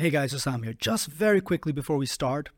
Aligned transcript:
Hey 0.00 0.08
guys, 0.08 0.32
Sam 0.42 0.62
here. 0.62 0.72
Just 0.72 1.08
very 1.08 1.42
quickly 1.42 1.72
before 1.72 1.98
we 1.98 2.06
start, 2.06 2.48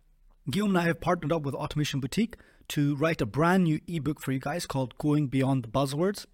Guillaume 0.48 0.76
and 0.76 0.78
I 0.78 0.82
have 0.82 1.00
partnered 1.00 1.32
up 1.32 1.42
with 1.42 1.56
Automation 1.56 1.98
Boutique 1.98 2.36
to 2.68 2.94
write 2.94 3.20
a 3.20 3.26
brand 3.26 3.64
new 3.64 3.80
ebook 3.88 4.20
for 4.20 4.30
you 4.30 4.38
guys 4.38 4.64
called 4.64 4.96
Going 4.96 5.26
Beyond 5.26 5.64
the 5.64 5.68
Buzzwords. 5.68 6.26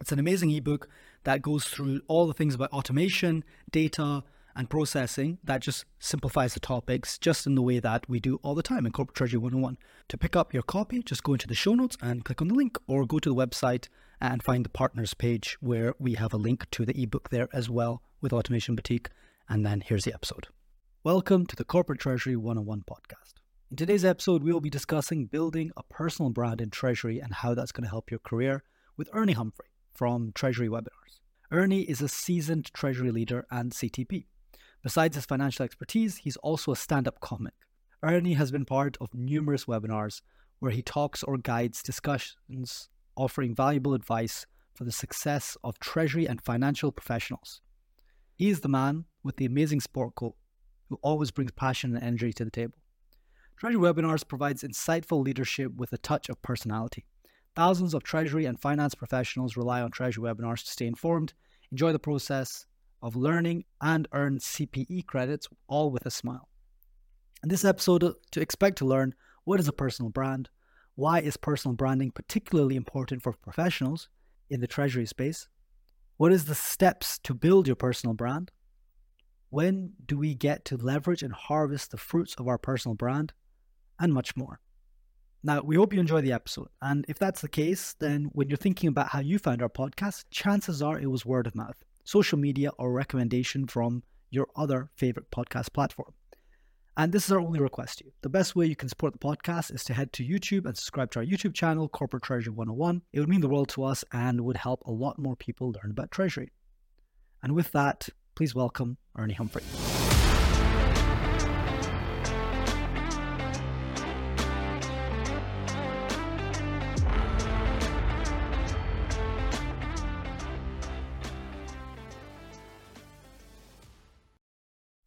It's 0.00 0.10
an 0.10 0.18
amazing 0.18 0.50
ebook 0.50 0.88
that 1.24 1.42
goes 1.42 1.66
through 1.66 2.00
all 2.08 2.26
the 2.26 2.32
things 2.32 2.54
about 2.54 2.72
automation, 2.72 3.44
data, 3.70 4.24
and 4.56 4.70
processing 4.70 5.36
that 5.44 5.60
just 5.60 5.84
simplifies 5.98 6.54
the 6.54 6.60
topics 6.60 7.18
just 7.18 7.46
in 7.46 7.54
the 7.54 7.60
way 7.60 7.78
that 7.78 8.08
we 8.08 8.18
do 8.18 8.40
all 8.42 8.54
the 8.54 8.62
time 8.62 8.86
in 8.86 8.92
Corporate 8.92 9.16
Treasury 9.16 9.36
101. 9.36 9.76
To 10.08 10.16
pick 10.16 10.34
up 10.34 10.54
your 10.54 10.62
copy, 10.62 11.02
just 11.02 11.24
go 11.24 11.34
into 11.34 11.46
the 11.46 11.54
show 11.54 11.74
notes 11.74 11.98
and 12.00 12.24
click 12.24 12.40
on 12.40 12.48
the 12.48 12.54
link 12.54 12.78
or 12.86 13.04
go 13.04 13.18
to 13.18 13.28
the 13.28 13.34
website 13.34 13.88
and 14.18 14.42
find 14.42 14.64
the 14.64 14.70
partners 14.70 15.12
page 15.12 15.58
where 15.60 15.94
we 15.98 16.14
have 16.14 16.32
a 16.32 16.38
link 16.38 16.70
to 16.70 16.86
the 16.86 16.98
ebook 16.98 17.28
there 17.28 17.50
as 17.52 17.68
well 17.68 18.00
with 18.22 18.32
Automation 18.32 18.74
Boutique. 18.74 19.10
And 19.48 19.66
then 19.66 19.80
here's 19.80 20.04
the 20.04 20.14
episode. 20.14 20.48
Welcome 21.04 21.46
to 21.46 21.56
the 21.56 21.64
Corporate 21.64 21.98
Treasury 21.98 22.36
101 22.36 22.84
podcast. 22.88 23.34
In 23.70 23.76
today's 23.76 24.04
episode, 24.04 24.42
we 24.42 24.52
will 24.52 24.60
be 24.60 24.70
discussing 24.70 25.26
building 25.26 25.72
a 25.76 25.82
personal 25.82 26.30
brand 26.30 26.60
in 26.60 26.70
Treasury 26.70 27.18
and 27.18 27.34
how 27.34 27.54
that's 27.54 27.72
going 27.72 27.84
to 27.84 27.90
help 27.90 28.10
your 28.10 28.20
career 28.20 28.62
with 28.96 29.10
Ernie 29.12 29.32
Humphrey 29.32 29.66
from 29.94 30.32
Treasury 30.34 30.68
Webinars. 30.68 31.20
Ernie 31.50 31.82
is 31.82 32.00
a 32.00 32.08
seasoned 32.08 32.72
Treasury 32.72 33.10
leader 33.10 33.46
and 33.50 33.72
CTP. 33.72 34.26
Besides 34.82 35.16
his 35.16 35.26
financial 35.26 35.64
expertise, 35.64 36.18
he's 36.18 36.36
also 36.36 36.72
a 36.72 36.76
stand 36.76 37.08
up 37.08 37.20
comic. 37.20 37.54
Ernie 38.02 38.34
has 38.34 38.50
been 38.50 38.64
part 38.64 38.96
of 39.00 39.14
numerous 39.14 39.66
webinars 39.66 40.22
where 40.60 40.72
he 40.72 40.82
talks 40.82 41.22
or 41.22 41.36
guides 41.36 41.82
discussions 41.82 42.88
offering 43.16 43.54
valuable 43.54 43.94
advice 43.94 44.46
for 44.74 44.84
the 44.84 44.92
success 44.92 45.56
of 45.62 45.78
Treasury 45.78 46.26
and 46.26 46.40
financial 46.40 46.92
professionals. 46.92 47.60
He 48.42 48.50
is 48.50 48.58
the 48.58 48.68
man 48.68 49.04
with 49.22 49.36
the 49.36 49.44
amazing 49.44 49.78
sport 49.78 50.16
coat 50.16 50.34
who 50.88 50.98
always 51.00 51.30
brings 51.30 51.52
passion 51.52 51.94
and 51.94 52.02
energy 52.02 52.32
to 52.32 52.44
the 52.44 52.50
table. 52.50 52.74
Treasury 53.56 53.80
Webinars 53.80 54.26
provides 54.26 54.64
insightful 54.64 55.22
leadership 55.22 55.76
with 55.76 55.92
a 55.92 55.98
touch 55.98 56.28
of 56.28 56.42
personality. 56.42 57.06
Thousands 57.54 57.94
of 57.94 58.02
Treasury 58.02 58.44
and 58.46 58.58
finance 58.58 58.96
professionals 58.96 59.56
rely 59.56 59.80
on 59.80 59.92
Treasury 59.92 60.24
Webinars 60.24 60.64
to 60.64 60.70
stay 60.72 60.88
informed, 60.88 61.34
enjoy 61.70 61.92
the 61.92 62.00
process 62.00 62.66
of 63.00 63.14
learning, 63.14 63.62
and 63.80 64.08
earn 64.10 64.38
CPE 64.38 65.06
credits, 65.06 65.46
all 65.68 65.92
with 65.92 66.04
a 66.04 66.10
smile. 66.10 66.48
In 67.44 67.48
this 67.48 67.64
episode, 67.64 68.12
to 68.32 68.40
expect 68.40 68.76
to 68.78 68.84
learn 68.84 69.14
what 69.44 69.60
is 69.60 69.68
a 69.68 69.72
personal 69.72 70.10
brand, 70.10 70.48
why 70.96 71.20
is 71.20 71.36
personal 71.36 71.76
branding 71.76 72.10
particularly 72.10 72.74
important 72.74 73.22
for 73.22 73.34
professionals 73.34 74.08
in 74.50 74.60
the 74.60 74.66
Treasury 74.66 75.06
space, 75.06 75.46
what 76.22 76.32
is 76.32 76.44
the 76.44 76.54
steps 76.54 77.18
to 77.18 77.34
build 77.34 77.66
your 77.66 77.74
personal 77.74 78.14
brand, 78.14 78.52
when 79.50 79.92
do 80.06 80.16
we 80.16 80.36
get 80.36 80.64
to 80.64 80.76
leverage 80.76 81.24
and 81.24 81.32
harvest 81.32 81.90
the 81.90 81.96
fruits 81.96 82.36
of 82.38 82.46
our 82.46 82.58
personal 82.58 82.94
brand? 82.94 83.32
And 83.98 84.14
much 84.14 84.36
more. 84.36 84.60
Now, 85.42 85.62
we 85.62 85.74
hope 85.74 85.92
you 85.92 85.98
enjoy 85.98 86.20
the 86.20 86.30
episode. 86.30 86.68
And 86.80 87.04
if 87.08 87.18
that's 87.18 87.40
the 87.40 87.48
case, 87.48 87.96
then 87.98 88.30
when 88.34 88.48
you're 88.48 88.56
thinking 88.56 88.86
about 88.86 89.08
how 89.08 89.18
you 89.18 89.40
found 89.40 89.62
our 89.62 89.68
podcast, 89.68 90.26
chances 90.30 90.80
are 90.80 90.96
it 90.96 91.10
was 91.10 91.26
word 91.26 91.48
of 91.48 91.56
mouth, 91.56 91.82
social 92.04 92.38
media, 92.38 92.70
or 92.78 92.92
recommendation 92.92 93.66
from 93.66 94.04
your 94.30 94.46
other 94.54 94.90
favorite 94.94 95.32
podcast 95.32 95.72
platform. 95.72 96.14
And 96.96 97.12
this 97.12 97.24
is 97.26 97.32
our 97.32 97.40
only 97.40 97.60
request 97.60 97.98
to 97.98 98.04
you. 98.04 98.12
The 98.20 98.28
best 98.28 98.54
way 98.54 98.66
you 98.66 98.76
can 98.76 98.88
support 98.88 99.12
the 99.12 99.18
podcast 99.18 99.74
is 99.74 99.82
to 99.84 99.94
head 99.94 100.12
to 100.14 100.26
YouTube 100.26 100.66
and 100.66 100.76
subscribe 100.76 101.10
to 101.12 101.20
our 101.20 101.24
YouTube 101.24 101.54
channel, 101.54 101.88
Corporate 101.88 102.22
Treasury 102.22 102.52
101. 102.52 103.02
It 103.12 103.20
would 103.20 103.28
mean 103.28 103.40
the 103.40 103.48
world 103.48 103.70
to 103.70 103.84
us 103.84 104.04
and 104.12 104.42
would 104.42 104.58
help 104.58 104.82
a 104.84 104.90
lot 104.90 105.18
more 105.18 105.36
people 105.36 105.72
learn 105.72 105.90
about 105.90 106.10
Treasury. 106.10 106.50
And 107.42 107.54
with 107.54 107.72
that, 107.72 108.08
Please 108.34 108.54
welcome 108.54 108.96
Ernie 109.16 109.34
Humphrey. 109.34 109.62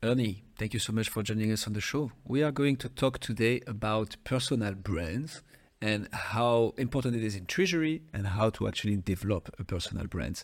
Ernie, 0.06 0.44
thank 0.60 0.76
you 0.76 0.80
so 0.80 0.94
much 0.94 1.10
for 1.10 1.24
joining 1.24 1.52
us 1.52 1.66
on 1.66 1.74
the 1.74 1.82
show. 1.82 2.12
We 2.26 2.44
are 2.44 2.52
going 2.52 2.76
to 2.76 2.90
talk 2.90 3.18
today 3.18 3.62
about 3.66 4.18
personal 4.24 4.76
brands 4.76 5.42
and 5.82 6.08
how 6.14 6.76
important 6.78 7.16
it 7.16 7.24
is 7.24 7.36
in 7.36 7.48
treasury 7.48 8.04
and 8.14 8.28
how 8.28 8.52
to 8.52 8.68
actually 8.68 8.98
develop 8.98 9.50
a 9.58 9.64
personal 9.64 10.06
brand. 10.06 10.44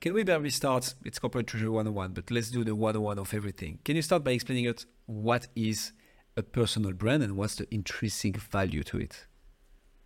Can 0.00 0.14
we 0.14 0.22
barely 0.22 0.48
start? 0.48 0.94
It's 1.04 1.18
corporate 1.18 1.46
treasury 1.46 1.68
101, 1.68 2.14
but 2.14 2.30
let's 2.30 2.48
do 2.48 2.64
the 2.64 2.74
101 2.74 3.18
of 3.18 3.34
everything. 3.34 3.80
Can 3.84 3.96
you 3.96 4.02
start 4.02 4.24
by 4.24 4.30
explaining 4.30 4.64
it 4.64 4.86
what 5.04 5.46
is 5.54 5.92
a 6.38 6.42
personal 6.42 6.94
brand 6.94 7.22
and 7.22 7.36
what's 7.36 7.56
the 7.56 7.66
intrinsic 7.70 8.38
value 8.38 8.82
to 8.84 8.96
it? 8.96 9.26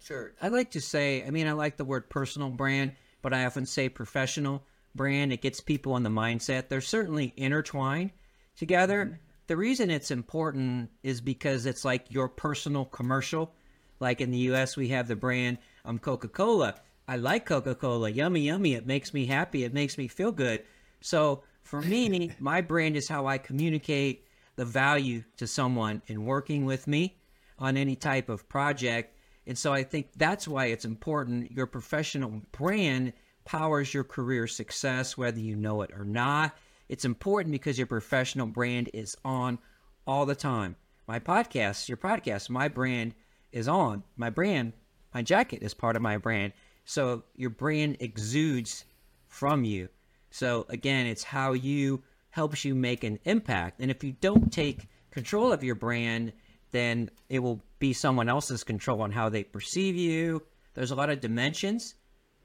Sure. 0.02 0.32
I 0.42 0.48
like 0.48 0.72
to 0.72 0.80
say, 0.80 1.22
I 1.24 1.30
mean, 1.30 1.46
I 1.46 1.52
like 1.52 1.76
the 1.76 1.84
word 1.84 2.10
personal 2.10 2.50
brand, 2.50 2.90
but 3.22 3.32
I 3.32 3.44
often 3.44 3.66
say 3.66 3.88
professional 3.88 4.64
brand. 4.96 5.32
It 5.32 5.42
gets 5.42 5.60
people 5.60 5.96
in 5.96 6.02
the 6.02 6.10
mindset. 6.10 6.68
They're 6.68 6.80
certainly 6.80 7.32
intertwined 7.36 8.10
together. 8.56 9.04
Mm-hmm. 9.04 9.14
The 9.46 9.56
reason 9.56 9.90
it's 9.90 10.10
important 10.10 10.90
is 11.02 11.20
because 11.20 11.66
it's 11.66 11.84
like 11.84 12.06
your 12.10 12.28
personal 12.28 12.84
commercial. 12.84 13.52
Like 14.00 14.20
in 14.20 14.30
the 14.30 14.38
US, 14.50 14.76
we 14.76 14.88
have 14.88 15.08
the 15.08 15.16
brand 15.16 15.58
um, 15.84 15.98
Coca 15.98 16.28
Cola. 16.28 16.74
I 17.08 17.16
like 17.16 17.46
Coca 17.46 17.74
Cola. 17.74 18.10
Yummy, 18.10 18.40
yummy. 18.40 18.74
It 18.74 18.86
makes 18.86 19.14
me 19.14 19.26
happy. 19.26 19.64
It 19.64 19.72
makes 19.72 19.96
me 19.96 20.08
feel 20.08 20.32
good. 20.32 20.64
So 21.00 21.44
for 21.62 21.80
me, 21.80 22.32
my 22.40 22.60
brand 22.60 22.96
is 22.96 23.08
how 23.08 23.26
I 23.26 23.38
communicate 23.38 24.26
the 24.56 24.64
value 24.64 25.22
to 25.36 25.46
someone 25.46 26.02
in 26.06 26.24
working 26.24 26.64
with 26.64 26.86
me 26.86 27.16
on 27.58 27.76
any 27.76 27.94
type 27.94 28.28
of 28.28 28.48
project. 28.48 29.16
And 29.46 29.56
so 29.56 29.72
I 29.72 29.84
think 29.84 30.08
that's 30.16 30.48
why 30.48 30.66
it's 30.66 30.84
important. 30.84 31.52
Your 31.52 31.66
professional 31.66 32.42
brand 32.52 33.12
powers 33.44 33.94
your 33.94 34.04
career 34.04 34.46
success, 34.48 35.16
whether 35.16 35.38
you 35.38 35.54
know 35.54 35.82
it 35.82 35.92
or 35.92 36.04
not. 36.04 36.56
It's 36.88 37.04
important 37.04 37.52
because 37.52 37.78
your 37.78 37.86
professional 37.86 38.46
brand 38.46 38.90
is 38.94 39.16
on 39.24 39.58
all 40.06 40.26
the 40.26 40.34
time. 40.34 40.76
My 41.08 41.18
podcast, 41.18 41.88
your 41.88 41.98
podcast, 41.98 42.50
my 42.50 42.68
brand 42.68 43.14
is 43.52 43.68
on. 43.68 44.04
My 44.16 44.30
brand, 44.30 44.72
my 45.14 45.22
jacket 45.22 45.62
is 45.62 45.74
part 45.74 45.96
of 45.96 46.02
my 46.02 46.16
brand. 46.16 46.52
So 46.84 47.24
your 47.34 47.50
brand 47.50 47.96
exudes 48.00 48.84
from 49.28 49.64
you. 49.64 49.88
So 50.30 50.66
again, 50.68 51.06
it's 51.06 51.24
how 51.24 51.52
you 51.52 52.02
helps 52.30 52.64
you 52.64 52.74
make 52.74 53.02
an 53.02 53.18
impact. 53.24 53.80
And 53.80 53.90
if 53.90 54.04
you 54.04 54.12
don't 54.20 54.52
take 54.52 54.88
control 55.10 55.52
of 55.52 55.64
your 55.64 55.74
brand, 55.74 56.32
then 56.70 57.10
it 57.28 57.38
will 57.38 57.62
be 57.78 57.92
someone 57.92 58.28
else's 58.28 58.62
control 58.62 59.00
on 59.00 59.10
how 59.10 59.28
they 59.28 59.42
perceive 59.42 59.96
you. 59.96 60.42
There's 60.74 60.90
a 60.90 60.96
lot 60.96 61.08
of 61.08 61.20
dimensions 61.20 61.94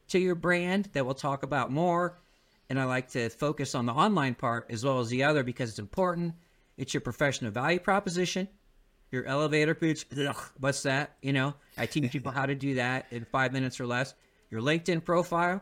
to 0.07 0.19
your 0.19 0.35
brand 0.35 0.89
that 0.93 1.05
we'll 1.05 1.13
talk 1.13 1.43
about 1.43 1.71
more. 1.71 2.17
And 2.71 2.79
I 2.79 2.85
like 2.85 3.09
to 3.09 3.27
focus 3.27 3.75
on 3.75 3.85
the 3.85 3.91
online 3.91 4.33
part 4.33 4.67
as 4.69 4.85
well 4.85 5.01
as 5.01 5.09
the 5.09 5.25
other 5.25 5.43
because 5.43 5.71
it's 5.71 5.77
important. 5.77 6.35
It's 6.77 6.93
your 6.93 7.01
professional 7.01 7.51
value 7.51 7.81
proposition, 7.81 8.47
your 9.11 9.25
elevator 9.25 9.75
pitch. 9.75 10.05
What's 10.57 10.83
that? 10.83 11.17
You 11.21 11.33
know, 11.33 11.53
I 11.77 11.85
teach 11.85 12.09
people 12.13 12.31
how 12.31 12.45
to 12.45 12.55
do 12.55 12.75
that 12.75 13.07
in 13.11 13.25
five 13.25 13.51
minutes 13.51 13.81
or 13.81 13.87
less 13.87 14.13
your 14.49 14.61
LinkedIn 14.61 15.03
profile, 15.03 15.61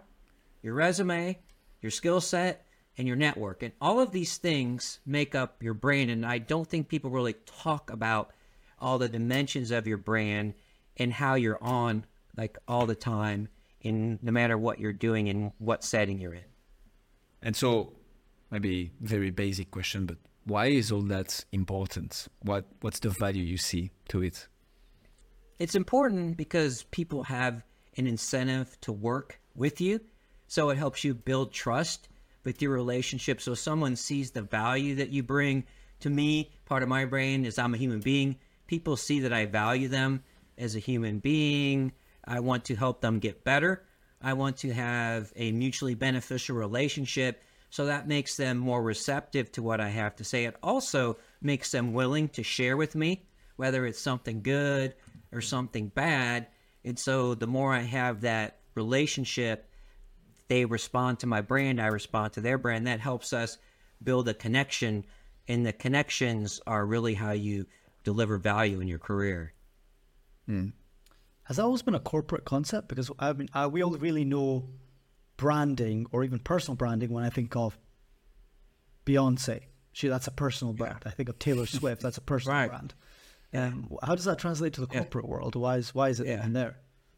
your 0.61 0.75
resume, 0.75 1.39
your 1.81 1.89
skill 1.89 2.21
set, 2.21 2.67
and 2.95 3.07
your 3.07 3.17
network. 3.17 3.63
And 3.63 3.73
all 3.81 3.99
of 3.99 4.11
these 4.11 4.37
things 4.37 4.99
make 5.03 5.33
up 5.33 5.63
your 5.63 5.73
brand. 5.73 6.11
And 6.11 6.23
I 6.23 6.37
don't 6.37 6.69
think 6.69 6.89
people 6.89 7.09
really 7.09 7.37
talk 7.47 7.89
about 7.89 8.29
all 8.77 8.99
the 8.99 9.09
dimensions 9.09 9.71
of 9.71 9.87
your 9.87 9.97
brand 9.97 10.53
and 10.95 11.11
how 11.11 11.33
you're 11.33 11.57
on 11.59 12.05
like 12.37 12.59
all 12.67 12.85
the 12.85 12.93
time 12.93 13.47
in 13.81 14.19
no 14.21 14.31
matter 14.31 14.59
what 14.59 14.79
you're 14.79 14.93
doing 14.93 15.27
and 15.27 15.53
what 15.57 15.83
setting 15.83 16.19
you're 16.19 16.35
in. 16.35 16.48
And 17.41 17.55
so 17.55 17.93
maybe 18.51 18.91
very 19.01 19.31
basic 19.31 19.71
question, 19.71 20.05
but 20.05 20.17
why 20.45 20.67
is 20.67 20.91
all 20.91 21.01
that 21.03 21.45
important? 21.51 22.27
What 22.41 22.65
what's 22.81 22.99
the 22.99 23.09
value 23.09 23.43
you 23.43 23.57
see 23.57 23.91
to 24.09 24.23
it? 24.23 24.47
It's 25.59 25.75
important 25.75 26.37
because 26.37 26.83
people 26.83 27.23
have 27.23 27.63
an 27.97 28.07
incentive 28.07 28.79
to 28.81 28.91
work 28.91 29.39
with 29.55 29.81
you. 29.81 29.99
So 30.47 30.69
it 30.69 30.77
helps 30.77 31.03
you 31.03 31.13
build 31.13 31.51
trust 31.51 32.07
with 32.43 32.61
your 32.61 32.71
relationship. 32.71 33.41
So 33.41 33.53
someone 33.53 33.95
sees 33.95 34.31
the 34.31 34.41
value 34.41 34.95
that 34.95 35.09
you 35.09 35.21
bring 35.21 35.65
to 35.99 36.09
me. 36.09 36.51
Part 36.65 36.81
of 36.81 36.89
my 36.89 37.05
brain 37.05 37.45
is 37.45 37.59
I'm 37.59 37.73
a 37.73 37.77
human 37.77 37.99
being. 37.99 38.37
People 38.67 38.95
see 38.95 39.19
that 39.19 39.33
I 39.33 39.45
value 39.45 39.87
them 39.87 40.23
as 40.57 40.75
a 40.75 40.79
human 40.79 41.19
being. 41.19 41.91
I 42.25 42.39
want 42.39 42.65
to 42.65 42.75
help 42.75 43.01
them 43.01 43.19
get 43.19 43.43
better. 43.43 43.83
I 44.21 44.33
want 44.33 44.57
to 44.57 44.73
have 44.73 45.31
a 45.35 45.51
mutually 45.51 45.95
beneficial 45.95 46.55
relationship. 46.55 47.41
So 47.69 47.85
that 47.85 48.07
makes 48.07 48.35
them 48.35 48.57
more 48.57 48.81
receptive 48.81 49.51
to 49.53 49.61
what 49.61 49.79
I 49.79 49.89
have 49.89 50.15
to 50.17 50.23
say. 50.23 50.45
It 50.45 50.55
also 50.63 51.17
makes 51.41 51.71
them 51.71 51.93
willing 51.93 52.29
to 52.29 52.43
share 52.43 52.75
with 52.75 52.95
me, 52.95 53.25
whether 53.55 53.85
it's 53.85 53.99
something 53.99 54.41
good 54.41 54.95
or 55.31 55.41
something 55.41 55.87
bad. 55.89 56.47
And 56.83 56.97
so 56.97 57.35
the 57.35 57.47
more 57.47 57.73
I 57.73 57.81
have 57.81 58.21
that 58.21 58.57
relationship, 58.73 59.69
they 60.47 60.65
respond 60.65 61.19
to 61.19 61.27
my 61.27 61.41
brand, 61.41 61.79
I 61.79 61.87
respond 61.87 62.33
to 62.33 62.41
their 62.41 62.57
brand. 62.57 62.87
That 62.87 62.99
helps 62.99 63.33
us 63.33 63.57
build 64.03 64.27
a 64.27 64.33
connection 64.33 65.05
and 65.49 65.65
the 65.65 65.73
connections 65.73 66.61
are 66.67 66.85
really 66.85 67.15
how 67.15 67.31
you 67.31 67.65
deliver 68.03 68.37
value 68.37 68.79
in 68.79 68.87
your 68.87 68.99
career. 68.99 69.51
Hmm. 70.45 70.67
Has 71.49 71.57
that 71.57 71.63
always 71.63 71.81
been 71.81 71.95
a 71.95 71.99
corporate 71.99 72.45
concept? 72.45 72.87
Because 72.87 73.09
I 73.19 73.33
mean, 73.33 73.49
uh, 73.53 73.67
we 73.71 73.83
all 73.83 73.91
really 73.97 74.23
know 74.23 74.69
branding 75.35 76.05
or 76.11 76.23
even 76.23 76.39
personal 76.39 76.75
branding 76.77 77.09
when 77.11 77.25
I 77.25 77.29
think 77.29 77.55
of 77.57 77.77
Beyonce. 79.05 79.61
She, 79.91 80.07
that's 80.07 80.27
a 80.27 80.31
personal 80.31 80.73
brand. 80.73 80.99
I 81.05 81.09
think 81.09 81.27
of 81.27 81.39
Taylor 81.39 81.65
Swift. 81.79 82.01
That's 82.01 82.17
a 82.17 82.21
personal 82.21 82.55
Right. 82.57 82.69
brand. 82.69 82.93
Yeah. 83.51 83.65
Um, 83.67 83.89
how 84.03 84.13
does 84.15 84.25
that 84.25 84.37
translate 84.37 84.73
to 84.73 84.81
the 84.81 84.87
corporate 84.87 85.27
world? 85.27 85.55
Why 85.55 85.77
is 85.77 85.93
why 85.95 86.09
is 86.09 86.19
it 86.19 86.27
Yeah. 86.27 86.45
in 86.45 86.53
there? 86.53 86.77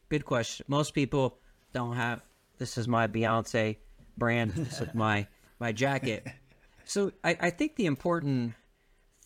Good 0.10 0.26
question. 0.26 0.66
Most 0.70 0.94
people 0.94 1.40
don't 1.74 1.96
have 1.98 2.22
this 2.58 2.78
is 2.78 2.88
my 2.88 3.08
Beyonce 3.08 3.78
brand. 4.18 4.52
This 4.56 4.80
is 4.82 4.94
my 4.94 5.28
my 5.60 5.74
jacket. 5.74 6.26
So 6.86 7.12
I, 7.24 7.38
I 7.40 7.50
think 7.50 7.76
the 7.76 7.86
important 7.86 8.54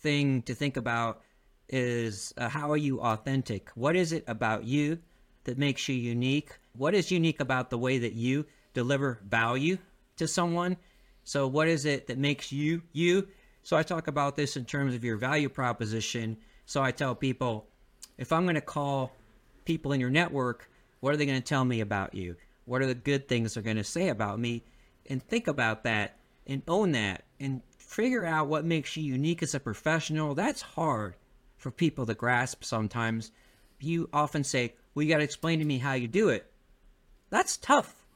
thing 0.00 0.42
to 0.42 0.54
think 0.54 0.76
about 0.76 1.22
is 1.68 2.32
uh, 2.36 2.48
how 2.48 2.70
are 2.70 2.76
you 2.76 3.00
authentic? 3.00 3.70
What 3.74 3.96
is 3.96 4.12
it 4.12 4.24
about 4.26 4.64
you 4.64 4.98
that 5.44 5.58
makes 5.58 5.88
you 5.88 5.94
unique? 5.94 6.50
What 6.74 6.94
is 6.94 7.10
unique 7.10 7.40
about 7.40 7.70
the 7.70 7.78
way 7.78 7.98
that 7.98 8.12
you 8.12 8.46
deliver 8.74 9.20
value 9.24 9.78
to 10.16 10.28
someone? 10.28 10.76
So 11.24 11.46
what 11.46 11.68
is 11.68 11.84
it 11.84 12.06
that 12.06 12.18
makes 12.18 12.52
you 12.52 12.82
you? 12.92 13.28
So 13.62 13.76
I 13.76 13.82
talk 13.82 14.06
about 14.06 14.36
this 14.36 14.56
in 14.56 14.64
terms 14.64 14.94
of 14.94 15.02
your 15.02 15.16
value 15.16 15.48
proposition. 15.48 16.36
So 16.66 16.82
I 16.82 16.92
tell 16.92 17.14
people 17.14 17.66
if 18.18 18.32
I'm 18.32 18.44
going 18.44 18.54
to 18.54 18.60
call 18.60 19.12
people 19.64 19.92
in 19.92 20.00
your 20.00 20.10
network, 20.10 20.70
what 21.00 21.12
are 21.12 21.16
they 21.16 21.26
going 21.26 21.40
to 21.40 21.44
tell 21.44 21.64
me 21.64 21.80
about 21.80 22.14
you? 22.14 22.36
What 22.64 22.82
are 22.82 22.86
the 22.86 22.94
good 22.94 23.28
things 23.28 23.54
they're 23.54 23.62
going 23.62 23.76
to 23.76 23.84
say 23.84 24.08
about 24.08 24.38
me? 24.38 24.64
And 25.08 25.22
think 25.22 25.48
about 25.48 25.84
that 25.84 26.16
and 26.46 26.62
own 26.68 26.92
that 26.92 27.24
and 27.40 27.60
figure 27.76 28.24
out 28.24 28.48
what 28.48 28.64
makes 28.64 28.96
you 28.96 29.02
unique 29.02 29.42
as 29.42 29.54
a 29.54 29.60
professional. 29.60 30.34
That's 30.34 30.62
hard 30.62 31.14
for 31.66 31.72
people 31.72 32.06
to 32.06 32.14
grasp 32.14 32.62
sometimes. 32.62 33.32
You 33.80 34.08
often 34.12 34.44
say, 34.44 34.74
Well, 34.94 35.02
you 35.02 35.10
got 35.10 35.18
to 35.18 35.24
explain 35.24 35.58
to 35.58 35.64
me 35.64 35.78
how 35.78 35.94
you 35.94 36.06
do 36.06 36.28
it. 36.28 36.48
That's 37.28 37.56
tough. 37.56 38.06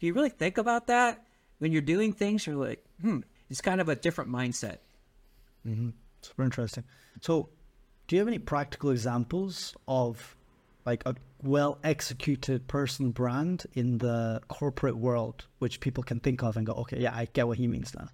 Do 0.00 0.08
you 0.08 0.12
really 0.12 0.28
think 0.28 0.58
about 0.58 0.88
that? 0.88 1.24
When 1.58 1.70
you're 1.70 1.82
doing 1.82 2.12
things, 2.12 2.44
you're 2.44 2.56
like, 2.56 2.84
hmm, 3.00 3.20
it's 3.48 3.60
kind 3.60 3.80
of 3.80 3.88
a 3.88 3.94
different 3.94 4.28
mindset. 4.28 4.78
Super 6.20 6.42
interesting. 6.42 6.82
So, 7.20 7.48
do 8.08 8.16
you 8.16 8.20
have 8.20 8.26
any 8.26 8.40
practical 8.40 8.90
examples 8.90 9.76
of 9.86 10.36
like 10.84 11.04
a 11.06 11.14
well 11.44 11.78
executed 11.84 12.66
personal 12.66 13.12
brand 13.12 13.66
in 13.74 13.98
the 13.98 14.40
corporate 14.48 14.96
world, 14.96 15.46
which 15.60 15.78
people 15.78 16.02
can 16.02 16.18
think 16.18 16.42
of 16.42 16.56
and 16.56 16.66
go, 16.66 16.72
okay, 16.72 16.98
yeah, 16.98 17.14
I 17.14 17.28
get 17.32 17.46
what 17.46 17.58
he 17.58 17.68
means 17.68 17.94
now. 17.94 18.08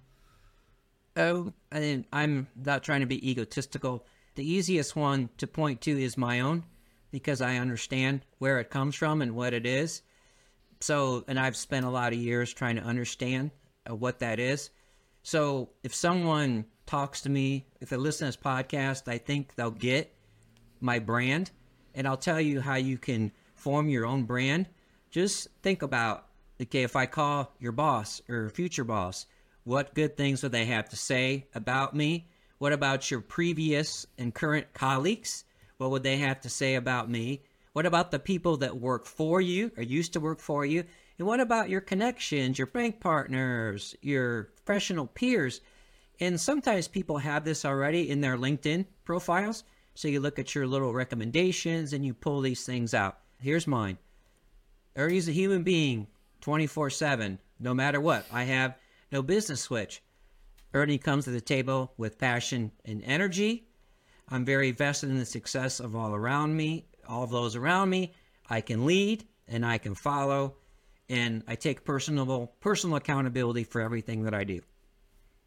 Oh, 1.15 1.53
and 1.71 2.05
I'm 2.13 2.47
not 2.55 2.83
trying 2.83 2.99
to 2.99 3.07
be 3.07 3.27
egotistical. 3.27 4.05
The 4.35 4.49
easiest 4.49 4.95
one 4.95 5.29
to 5.37 5.47
point 5.47 5.81
to 5.81 6.01
is 6.01 6.17
my 6.17 6.39
own 6.39 6.65
because 7.11 7.41
I 7.41 7.57
understand 7.57 8.21
where 8.39 8.59
it 8.59 8.69
comes 8.69 8.95
from 8.95 9.21
and 9.21 9.35
what 9.35 9.53
it 9.53 9.65
is. 9.65 10.01
So, 10.81 11.23
and 11.27 11.39
I've 11.39 11.55
spent 11.55 11.85
a 11.85 11.89
lot 11.89 12.13
of 12.13 12.19
years 12.19 12.53
trying 12.53 12.75
to 12.75 12.81
understand 12.81 13.51
uh, 13.89 13.95
what 13.95 14.19
that 14.19 14.39
is. 14.39 14.69
So, 15.21 15.69
if 15.83 15.93
someone 15.93 16.65
talks 16.85 17.21
to 17.21 17.29
me, 17.29 17.67
if 17.79 17.89
they 17.89 17.97
listen 17.97 18.25
to 18.25 18.37
this 18.37 18.43
podcast, 18.43 19.07
I 19.07 19.17
think 19.17 19.55
they'll 19.55 19.71
get 19.71 20.13
my 20.81 20.99
brand 20.99 21.51
and 21.95 22.07
I'll 22.07 22.17
tell 22.17 22.41
you 22.41 22.59
how 22.59 22.75
you 22.75 22.97
can 22.97 23.31
form 23.55 23.89
your 23.89 24.05
own 24.05 24.23
brand. 24.23 24.67
Just 25.11 25.47
think 25.61 25.81
about 25.81 26.25
okay, 26.61 26.83
if 26.83 26.95
I 26.95 27.05
call 27.05 27.53
your 27.59 27.71
boss 27.71 28.21
or 28.29 28.49
future 28.49 28.83
boss, 28.83 29.25
what 29.63 29.93
good 29.93 30.17
things 30.17 30.43
would 30.43 30.51
they 30.51 30.65
have 30.65 30.89
to 30.89 30.95
say 30.95 31.47
about 31.53 31.95
me? 31.95 32.29
What 32.63 32.71
about 32.71 33.11
your 33.11 33.19
previous 33.19 34.07
and 34.17 34.33
current 34.33 34.73
colleagues? 34.73 35.43
What 35.79 35.91
would 35.91 36.03
they 36.03 36.15
have 36.19 36.39
to 36.39 36.49
say 36.49 36.75
about 36.75 37.09
me? 37.09 37.41
What 37.73 37.85
about 37.85 38.09
the 38.09 38.19
people 38.19 38.55
that 38.55 38.79
work 38.79 39.05
for 39.05 39.41
you 39.41 39.73
or 39.75 39.83
used 39.83 40.13
to 40.13 40.21
work 40.21 40.39
for 40.39 40.65
you? 40.65 40.85
And 41.19 41.27
what 41.27 41.41
about 41.41 41.69
your 41.69 41.81
connections, 41.81 42.57
your 42.57 42.67
bank 42.67 43.01
partners, 43.01 43.97
your 44.01 44.43
professional 44.55 45.07
peers? 45.07 45.59
And 46.21 46.39
sometimes 46.39 46.87
people 46.87 47.17
have 47.17 47.43
this 47.43 47.65
already 47.65 48.09
in 48.09 48.21
their 48.21 48.37
LinkedIn 48.37 48.85
profiles. 49.03 49.65
So 49.93 50.07
you 50.07 50.21
look 50.21 50.39
at 50.39 50.55
your 50.55 50.65
little 50.65 50.93
recommendations 50.93 51.91
and 51.91 52.05
you 52.05 52.13
pull 52.13 52.39
these 52.39 52.65
things 52.65 52.93
out. 52.93 53.17
Here's 53.41 53.67
mine. 53.67 53.97
Ernie's 54.95 55.27
a 55.27 55.33
human 55.33 55.63
being 55.63 56.07
24 56.39 56.91
7, 56.91 57.39
no 57.59 57.73
matter 57.73 57.99
what. 57.99 58.25
I 58.31 58.43
have 58.43 58.77
no 59.11 59.21
business 59.21 59.59
switch. 59.59 60.01
Ernie 60.73 60.97
comes 60.97 61.25
to 61.25 61.31
the 61.31 61.41
table 61.41 61.93
with 61.97 62.17
passion 62.17 62.71
and 62.85 63.03
energy. 63.03 63.67
I'm 64.29 64.45
very 64.45 64.71
vested 64.71 65.09
in 65.09 65.19
the 65.19 65.25
success 65.25 65.79
of 65.79 65.95
all 65.95 66.13
around 66.15 66.55
me, 66.55 66.85
all 67.07 67.23
of 67.23 67.29
those 67.29 67.55
around 67.55 67.89
me. 67.89 68.13
I 68.49 68.61
can 68.61 68.85
lead 68.85 69.25
and 69.47 69.65
I 69.65 69.77
can 69.77 69.93
follow, 69.95 70.55
and 71.09 71.43
I 71.47 71.55
take 71.55 71.83
personal 71.83 72.47
personal 72.59 72.95
accountability 72.95 73.65
for 73.65 73.81
everything 73.81 74.23
that 74.23 74.33
I 74.33 74.43
do. 74.43 74.61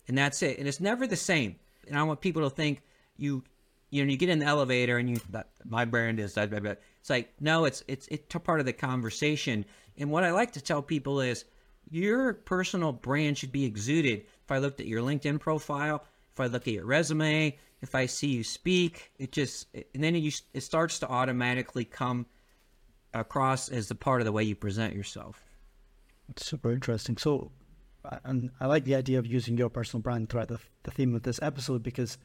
And 0.08 0.16
that's 0.16 0.42
it. 0.42 0.58
And 0.58 0.68
it's 0.68 0.80
never 0.80 1.06
the 1.06 1.16
same. 1.16 1.56
And 1.88 1.98
I 1.98 2.02
want 2.04 2.20
people 2.20 2.42
to 2.42 2.50
think 2.54 2.82
you 3.16 3.42
you 3.90 4.04
know 4.04 4.10
you 4.10 4.16
get 4.16 4.28
in 4.28 4.38
the 4.38 4.46
elevator 4.46 4.98
and 4.98 5.08
you 5.08 5.20
my 5.64 5.84
brand 5.84 6.20
is 6.20 6.34
that. 6.34 6.52
it's 6.52 7.10
like 7.10 7.32
no 7.40 7.64
it's 7.64 7.82
it's 7.88 8.06
it's 8.08 8.34
part 8.44 8.60
of 8.60 8.66
the 8.66 8.72
conversation 8.72 9.64
and 9.96 10.10
what 10.10 10.24
i 10.24 10.32
like 10.32 10.52
to 10.52 10.60
tell 10.60 10.82
people 10.82 11.20
is 11.20 11.44
your 11.90 12.34
personal 12.34 12.92
brand 12.92 13.38
should 13.38 13.52
be 13.52 13.64
exuded 13.64 14.20
if 14.44 14.50
i 14.50 14.58
looked 14.58 14.80
at 14.80 14.86
your 14.86 15.02
linkedin 15.02 15.38
profile 15.38 16.04
if 16.32 16.40
i 16.40 16.46
look 16.46 16.66
at 16.66 16.74
your 16.74 16.84
resume 16.86 17.56
if 17.80 17.94
i 17.94 18.06
see 18.06 18.28
you 18.28 18.42
speak 18.44 19.12
it 19.18 19.32
just 19.32 19.66
and 19.74 20.02
then 20.02 20.14
you 20.14 20.30
it 20.52 20.62
starts 20.62 20.98
to 20.98 21.08
automatically 21.08 21.84
come 21.84 22.26
across 23.14 23.68
as 23.68 23.88
the 23.88 23.94
part 23.94 24.20
of 24.20 24.24
the 24.24 24.32
way 24.32 24.42
you 24.42 24.54
present 24.54 24.94
yourself 24.94 25.44
It's 26.28 26.44
super 26.44 26.72
interesting. 26.72 27.16
So, 27.16 27.52
and 28.24 28.50
I 28.60 28.66
like 28.66 28.84
the 28.84 28.96
idea 28.96 29.18
of 29.20 29.26
using 29.26 29.56
your 29.56 29.70
personal 29.70 30.02
brand 30.02 30.28
throughout 30.28 30.48
the, 30.48 30.58
the 30.82 30.90
theme 30.90 31.14
of 31.14 31.22
this 31.22 31.40
episode 31.40 31.82
because 31.84 32.18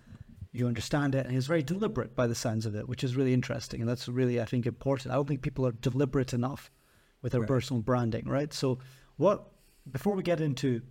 you 0.51 0.67
understand 0.67 1.13
it 1.15 1.25
and 1.27 1.37
it's 1.37 1.45
very 1.47 1.63
deliberate 1.63 2.15
by 2.15 2.27
the 2.27 2.35
sounds 2.35 2.65
of 2.65 2.75
it, 2.75 2.89
which 2.89 3.03
is 3.03 3.15
really 3.15 3.31
interesting. 3.33 3.79
And 3.79 3.87
that's 3.87 4.09
really, 4.09 4.41
I 4.41 4.45
think, 4.45 4.65
important. 4.65 5.11
I 5.13 5.15
don't 5.15 5.27
think 5.27 5.43
people 5.43 5.65
are 5.67 5.71
deliberate 5.71 6.33
enough 6.33 6.71
with 7.21 7.31
their 7.31 7.41
Right. 7.41 7.47
personal 7.47 7.83
branding, 7.83 8.27
right? 8.27 8.51
So, 8.51 8.79
what, 9.17 9.50
before 9.89 10.15
we 10.15 10.23
get 10.23 10.41
into, 10.41 10.81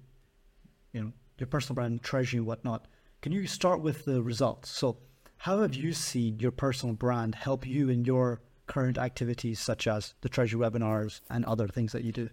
you 0.92 1.02
know, 1.02 1.12
your 1.38 1.46
personal 1.46 1.74
brand, 1.74 2.02
treasury, 2.02 2.38
and 2.38 2.46
whatnot, 2.46 2.86
can 3.22 3.32
you 3.32 3.46
start 3.46 3.80
with 3.80 4.04
the 4.04 4.22
results? 4.22 4.70
So, 4.70 4.98
how 5.38 5.60
have 5.60 5.74
you 5.74 5.92
seen 5.92 6.38
your 6.38 6.50
personal 6.50 6.94
brand 6.94 7.34
help 7.34 7.66
you 7.66 7.88
in 7.88 8.04
your 8.04 8.40
current 8.66 8.98
activities, 8.98 9.58
such 9.58 9.86
as 9.86 10.14
the 10.20 10.28
treasury 10.28 10.60
webinars 10.60 11.20
and 11.30 11.44
other 11.44 11.66
things 11.66 11.92
that 11.92 12.04
you 12.04 12.12
do? 12.12 12.28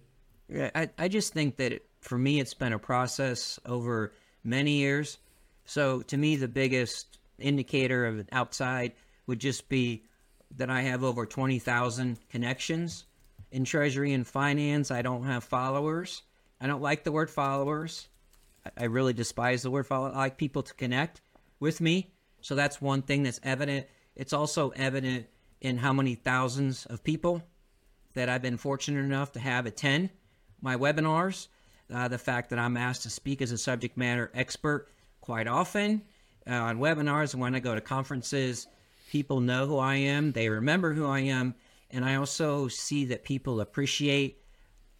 Yeah, 0.50 0.72
I, 0.76 0.90
I 0.98 1.08
just 1.08 1.34
think 1.34 1.58
that 1.58 1.74
it, 1.74 1.86
for 2.02 2.18
me, 2.18 2.40
it's 2.40 2.54
been 2.54 2.74
a 2.74 2.80
process 2.80 3.60
over 3.66 4.12
many 4.44 4.72
years. 4.72 5.18
So 5.66 6.02
to 6.04 6.18
me, 6.18 6.36
the 6.36 6.48
biggest 6.48 7.20
indicator 7.40 8.06
of 8.06 8.28
outside 8.32 8.94
would 9.26 9.40
just 9.40 9.68
be 9.68 10.04
that 10.56 10.70
I 10.70 10.82
have 10.82 11.04
over 11.04 11.26
20,000 11.26 12.18
connections 12.30 13.06
in 13.52 13.66
treasury 13.66 14.14
and 14.14 14.26
finance. 14.26 14.92
I 14.92 15.02
don't 15.02 15.24
have 15.24 15.44
followers. 15.44 16.24
I 16.60 16.68
don't 16.68 16.82
like 16.82 17.04
the 17.04 17.12
word 17.12 17.30
followers. 17.30 18.08
I- 18.78 18.86
really 18.86 19.14
despise 19.14 19.62
the 19.62 19.72
word 19.72 19.88
follow. 19.88 20.12
I 20.12 20.18
like 20.18 20.38
people 20.38 20.64
to 20.64 20.74
connect 20.74 21.22
with 21.60 21.80
me. 21.80 22.14
So 22.42 22.56
that's 22.56 22.82
one 22.82 23.02
thing 23.02 23.24
that's 23.24 23.40
evident. 23.44 23.88
It's 24.16 24.34
also 24.34 24.70
evident 24.70 25.28
in 25.62 25.78
how 25.78 25.94
many 25.94 26.16
thousands 26.16 26.86
of 26.86 27.04
people 27.04 27.44
that 28.14 28.30
I've 28.30 28.42
been 28.42 28.58
fortunate 28.58 29.04
enough 29.04 29.32
to 29.34 29.40
have 29.40 29.66
attend 29.66 30.10
my 30.62 30.76
webinars. 30.76 31.48
Uh, 31.94 32.08
the 32.08 32.18
fact 32.18 32.50
that 32.50 32.60
I'm 32.60 32.76
asked 32.76 33.04
to 33.04 33.10
speak 33.10 33.42
as 33.42 33.52
a 33.52 33.58
subject 33.58 33.96
matter 33.96 34.30
expert 34.34 34.90
quite 35.22 35.48
often 35.48 36.02
uh, 36.50 36.54
on 36.54 36.80
webinars 36.80 37.34
and 37.34 37.42
when 37.42 37.56
I 37.56 37.60
go 37.60 37.76
to 37.76 37.82
conferences, 37.82 38.68
people 39.10 39.40
know 39.40 39.68
who 39.68 39.78
I 39.78 39.96
am, 39.96 40.32
they 40.32 40.50
remember 40.50 40.94
who 40.94 41.06
I 41.06 41.20
am, 41.20 41.56
and 41.92 42.04
I 42.04 42.16
also 42.16 42.68
see 42.68 43.06
that 43.06 43.24
people 43.24 43.62
appreciate 43.62 44.42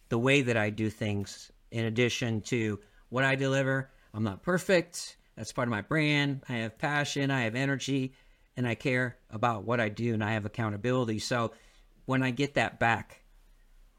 the 0.08 0.18
way 0.18 0.42
that 0.42 0.56
I 0.56 0.70
do 0.70 0.90
things 0.90 1.50
in 1.70 1.84
addition 1.84 2.40
to 2.42 2.80
what 3.08 3.24
I 3.24 3.34
deliver. 3.34 3.90
I'm 4.14 4.24
not 4.24 4.42
perfect. 4.42 5.16
That's 5.36 5.52
part 5.52 5.68
of 5.68 5.70
my 5.70 5.82
brand. 5.82 6.42
I 6.48 6.54
have 6.54 6.78
passion, 6.78 7.30
I 7.30 7.42
have 7.42 7.54
energy, 7.54 8.14
and 8.56 8.66
I 8.66 8.74
care 8.74 9.18
about 9.30 9.64
what 9.64 9.80
I 9.80 9.88
do 9.88 10.14
and 10.14 10.24
I 10.24 10.32
have 10.32 10.44
accountability. 10.44 11.20
So 11.20 11.52
when 12.06 12.22
I 12.22 12.30
get 12.30 12.54
that 12.54 12.80
back 12.80 13.22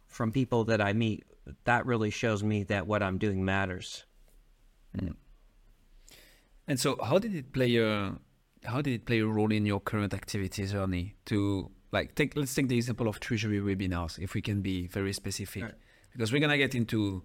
from 0.08 0.32
people 0.32 0.66
that 0.66 0.82
I 0.82 0.94
meet, 0.94 1.24
that 1.64 1.86
really 1.86 2.10
shows 2.10 2.44
me 2.44 2.64
that 2.64 2.88
what 2.88 3.02
I'm 3.02 3.18
doing 3.18 3.46
matters. 3.46 4.04
Mm. 4.98 5.16
And 6.68 6.80
so, 6.80 6.98
how 7.04 7.20
did 7.20 7.36
it 7.36 7.52
play 7.52 7.78
a 7.78 8.16
how 8.66 8.82
did 8.82 8.94
it 8.94 9.06
play 9.06 9.20
a 9.20 9.26
role 9.26 9.52
in 9.52 9.66
your 9.66 9.80
current 9.80 10.14
activities, 10.14 10.74
Ernie? 10.74 11.16
To 11.26 11.72
like 11.92 12.16
take 12.16 12.36
let's 12.36 12.54
take 12.54 12.68
the 12.68 12.78
example 12.78 13.08
of 13.08 13.20
treasury 13.20 13.60
webinars, 13.60 14.20
if 14.20 14.34
we 14.34 14.42
can 14.42 14.62
be 14.62 14.88
very 14.88 15.14
specific, 15.14 15.64
Right. 15.64 15.74
Because 16.12 16.32
we're 16.32 16.40
gonna 16.40 16.58
get 16.58 16.76
into 16.76 17.24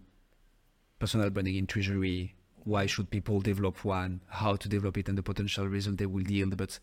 personal 0.99 1.31
branding 1.31 1.57
in 1.57 1.67
treasury 1.67 2.35
why 2.65 2.87
should 2.87 3.11
people 3.11 3.41
develop 3.41 3.85
one, 3.85 4.23
how 4.29 4.57
to 4.57 4.69
develop 4.69 4.97
it, 4.97 5.09
and 5.09 5.19
the 5.19 5.23
potential 5.23 5.69
result 5.69 5.99
they 5.99 6.07
will 6.07 6.27
yield. 6.27 6.57
But 6.57 6.79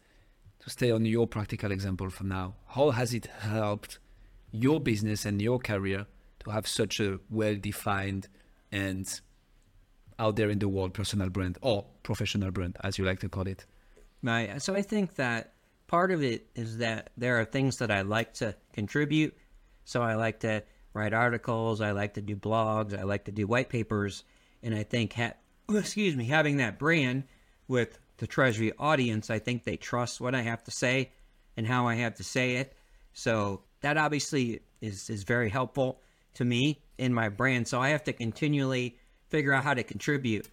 to 0.60 0.70
stay 0.70 0.92
on 0.92 1.06
your 1.06 1.28
practical 1.28 1.72
example 1.72 2.10
for 2.10 2.24
now, 2.24 2.56
how 2.68 2.92
has 2.92 3.14
it 3.14 3.26
helped 3.26 4.00
your 4.52 4.80
business 4.80 5.26
and 5.26 5.42
your 5.42 5.60
career 5.60 6.06
to 6.44 6.52
have 6.52 6.68
such 6.68 7.00
a 7.00 7.20
well-defined 7.30 8.28
and 8.72 9.22
out 10.20 10.36
there 10.36 10.50
in 10.50 10.60
the 10.60 10.70
world 10.70 10.94
personal 10.94 11.30
brand 11.30 11.58
or 11.62 11.86
professional 12.04 12.52
brand, 12.52 12.78
as 12.84 13.00
you 13.00 13.06
like 13.06 13.20
to 13.20 13.30
call 13.30 13.48
it? 13.48 13.66
Right. 14.22 14.62
So 14.62 14.76
I 14.76 14.84
think 14.84 15.16
that 15.16 15.54
part 15.88 16.12
of 16.12 16.22
it 16.24 16.46
is 16.54 16.78
that 16.78 17.10
there 17.18 17.40
are 17.40 17.46
things 17.46 17.78
that 17.78 17.90
I 17.90 18.02
like 18.02 18.36
to 18.36 18.56
contribute. 18.74 19.36
So 19.84 20.04
I 20.04 20.14
like 20.14 20.42
to 20.42 20.64
write 20.94 21.14
articles, 21.14 21.82
I 21.82 21.92
like 21.92 22.16
to 22.16 22.22
do 22.22 22.36
blogs, 22.36 22.98
I 22.98 23.04
like 23.04 23.26
to 23.26 23.32
do 23.32 23.48
white 23.48 23.70
papers, 23.70 24.24
and 24.62 24.76
I 24.76 24.84
think 24.84 25.14
ha- 25.14 25.34
oh, 25.70 25.78
excuse 25.78 26.16
me, 26.16 26.26
having 26.26 26.58
that 26.58 26.80
brand 26.80 27.24
with 27.68 28.00
the 28.18 28.28
Treasury 28.28 28.72
audience, 28.78 29.30
I 29.30 29.40
think 29.40 29.64
they 29.64 29.78
trust 29.78 30.22
what 30.22 30.36
I 30.36 30.42
have 30.42 30.64
to 30.66 30.72
say 30.72 31.12
and 31.58 31.66
how 31.66 31.88
I 31.88 31.96
have 31.96 32.16
to 32.16 32.24
say 32.24 32.58
it. 32.58 32.76
So 33.14 33.64
that 33.82 33.98
obviously 33.98 34.62
is 34.80 35.10
is 35.10 35.24
very 35.24 35.50
helpful 35.50 36.02
to 36.36 36.46
me 36.46 36.82
in 36.98 37.14
my 37.14 37.30
brand. 37.30 37.68
So 37.68 37.82
I 37.82 37.90
have 37.90 38.04
to 38.06 38.14
continually 38.14 38.98
figure 39.30 39.54
out 39.54 39.64
how 39.64 39.74
to 39.74 39.84
contribute. 39.84 40.50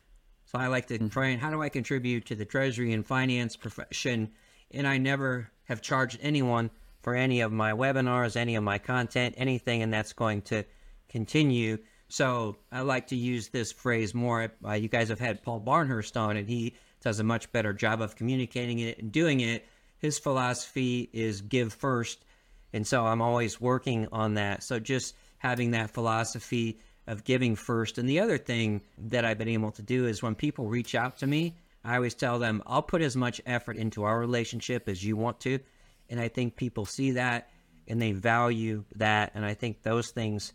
So 0.46 0.58
I 0.58 0.68
like 0.68 0.86
to 0.86 0.98
mm. 0.98 1.10
try 1.10 1.28
and 1.28 1.40
how 1.40 1.50
do 1.50 1.62
I 1.62 1.68
contribute 1.68 2.26
to 2.26 2.34
the 2.34 2.44
treasury 2.44 2.92
and 2.92 3.06
finance 3.06 3.56
profession? 3.56 4.30
And 4.70 4.86
I 4.86 4.98
never 4.98 5.50
have 5.64 5.82
charged 5.82 6.18
anyone 6.22 6.70
for 7.08 7.14
any 7.14 7.40
of 7.40 7.50
my 7.50 7.72
webinars, 7.72 8.36
any 8.36 8.54
of 8.54 8.62
my 8.62 8.76
content, 8.76 9.34
anything, 9.38 9.82
and 9.82 9.90
that's 9.90 10.12
going 10.12 10.42
to 10.42 10.62
continue. 11.08 11.78
So 12.10 12.56
I 12.70 12.82
like 12.82 13.06
to 13.06 13.16
use 13.16 13.48
this 13.48 13.72
phrase 13.72 14.14
more. 14.14 14.52
Uh, 14.62 14.74
you 14.74 14.88
guys 14.88 15.08
have 15.08 15.18
had 15.18 15.42
Paul 15.42 15.58
Barnhurst 15.60 16.18
on, 16.20 16.36
and 16.36 16.46
he 16.46 16.74
does 17.00 17.18
a 17.18 17.24
much 17.24 17.50
better 17.50 17.72
job 17.72 18.02
of 18.02 18.14
communicating 18.14 18.80
it 18.80 18.98
and 18.98 19.10
doing 19.10 19.40
it. 19.40 19.64
His 19.96 20.18
philosophy 20.18 21.08
is 21.14 21.40
give 21.40 21.72
first. 21.72 22.26
And 22.74 22.86
so 22.86 23.06
I'm 23.06 23.22
always 23.22 23.58
working 23.58 24.08
on 24.12 24.34
that. 24.34 24.62
So 24.62 24.78
just 24.78 25.16
having 25.38 25.70
that 25.70 25.88
philosophy 25.88 26.78
of 27.06 27.24
giving 27.24 27.56
first. 27.56 27.96
And 27.96 28.06
the 28.06 28.20
other 28.20 28.36
thing 28.36 28.82
that 28.98 29.24
I've 29.24 29.38
been 29.38 29.48
able 29.48 29.70
to 29.72 29.82
do 29.82 30.04
is 30.04 30.22
when 30.22 30.34
people 30.34 30.66
reach 30.66 30.94
out 30.94 31.16
to 31.20 31.26
me, 31.26 31.54
I 31.82 31.96
always 31.96 32.14
tell 32.14 32.38
them, 32.38 32.62
I'll 32.66 32.82
put 32.82 33.00
as 33.00 33.16
much 33.16 33.40
effort 33.46 33.78
into 33.78 34.04
our 34.04 34.20
relationship 34.20 34.90
as 34.90 35.02
you 35.02 35.16
want 35.16 35.40
to. 35.40 35.58
And 36.08 36.20
I 36.20 36.28
think 36.28 36.56
people 36.56 36.86
see 36.86 37.12
that 37.12 37.50
and 37.86 38.00
they 38.00 38.12
value 38.12 38.84
that. 38.96 39.32
And 39.34 39.44
I 39.44 39.54
think 39.54 39.82
those 39.82 40.10
things 40.10 40.52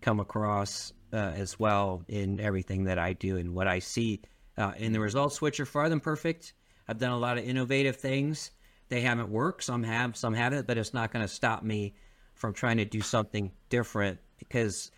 come 0.00 0.20
across 0.20 0.92
uh, 1.12 1.16
as 1.16 1.58
well 1.58 2.02
in 2.08 2.40
everything 2.40 2.84
that 2.84 2.98
I 2.98 3.12
do 3.12 3.36
and 3.36 3.54
what 3.54 3.68
I 3.68 3.80
see 3.80 4.22
uh, 4.56 4.72
in 4.76 4.92
the 4.92 5.00
results, 5.00 5.40
which 5.40 5.60
are 5.60 5.66
far 5.66 5.88
than 5.88 6.00
perfect. 6.00 6.54
I've 6.88 6.98
done 6.98 7.12
a 7.12 7.18
lot 7.18 7.38
of 7.38 7.44
innovative 7.44 7.96
things. 7.96 8.50
They 8.88 9.02
haven't 9.02 9.30
worked. 9.30 9.64
Some 9.64 9.84
have, 9.84 10.16
some 10.16 10.34
haven't, 10.34 10.66
but 10.66 10.78
it's 10.78 10.94
not 10.94 11.12
going 11.12 11.24
to 11.24 11.32
stop 11.32 11.62
me 11.62 11.94
from 12.34 12.54
trying 12.54 12.78
to 12.78 12.84
do 12.84 13.00
something 13.00 13.52
different 13.68 14.18
because 14.38 14.90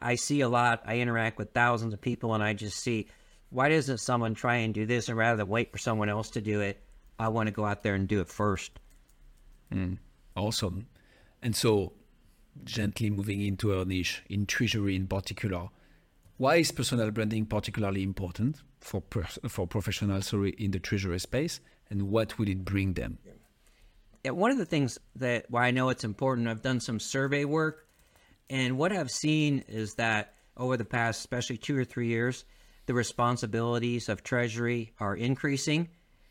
I 0.00 0.16
see 0.16 0.40
a 0.40 0.48
lot. 0.48 0.82
I 0.86 0.98
interact 0.98 1.38
with 1.38 1.52
thousands 1.52 1.94
of 1.94 2.00
people, 2.00 2.34
and 2.34 2.42
I 2.42 2.54
just 2.54 2.78
see 2.78 3.08
why 3.50 3.68
doesn't 3.68 3.98
someone 3.98 4.34
try 4.34 4.56
and 4.56 4.74
do 4.74 4.86
this, 4.86 5.08
and 5.08 5.16
rather 5.16 5.36
than 5.38 5.48
wait 5.48 5.72
for 5.72 5.78
someone 5.78 6.08
else 6.08 6.30
to 6.30 6.40
do 6.40 6.60
it, 6.60 6.82
I 7.18 7.28
want 7.28 7.46
to 7.46 7.52
go 7.52 7.64
out 7.64 7.82
there 7.82 7.94
and 7.94 8.08
do 8.08 8.20
it 8.20 8.28
first. 8.28 8.78
Mm, 9.72 9.98
awesome. 10.36 10.86
And 11.42 11.54
so, 11.54 11.92
gently 12.64 13.10
moving 13.10 13.42
into 13.42 13.76
our 13.76 13.84
niche 13.84 14.22
in 14.28 14.46
treasury 14.46 14.96
in 14.96 15.06
particular, 15.06 15.68
why 16.36 16.56
is 16.56 16.72
personal 16.72 17.10
branding 17.10 17.46
particularly 17.46 18.02
important 18.02 18.62
for 18.80 19.02
for 19.48 19.66
professionals 19.66 20.28
sorry, 20.28 20.50
in 20.58 20.70
the 20.70 20.78
treasury 20.78 21.18
space, 21.18 21.60
and 21.90 22.10
what 22.10 22.38
will 22.38 22.48
it 22.48 22.64
bring 22.64 22.94
them? 22.94 23.18
Yeah, 24.24 24.32
one 24.32 24.50
of 24.50 24.58
the 24.58 24.66
things 24.66 24.98
that 25.16 25.46
why 25.48 25.66
I 25.66 25.70
know 25.70 25.88
it's 25.90 26.04
important, 26.04 26.48
I've 26.48 26.62
done 26.62 26.80
some 26.80 27.00
survey 27.00 27.44
work, 27.44 27.86
and 28.50 28.78
what 28.78 28.92
I've 28.92 29.10
seen 29.10 29.64
is 29.68 29.94
that 29.94 30.34
over 30.56 30.76
the 30.76 30.84
past, 30.84 31.20
especially 31.20 31.56
two 31.56 31.76
or 31.76 31.84
three 31.84 32.08
years, 32.08 32.44
the 32.86 32.94
responsibilities 32.94 34.08
of 34.08 34.22
Treasury 34.22 34.92
are 34.98 35.14
increasing. 35.14 35.88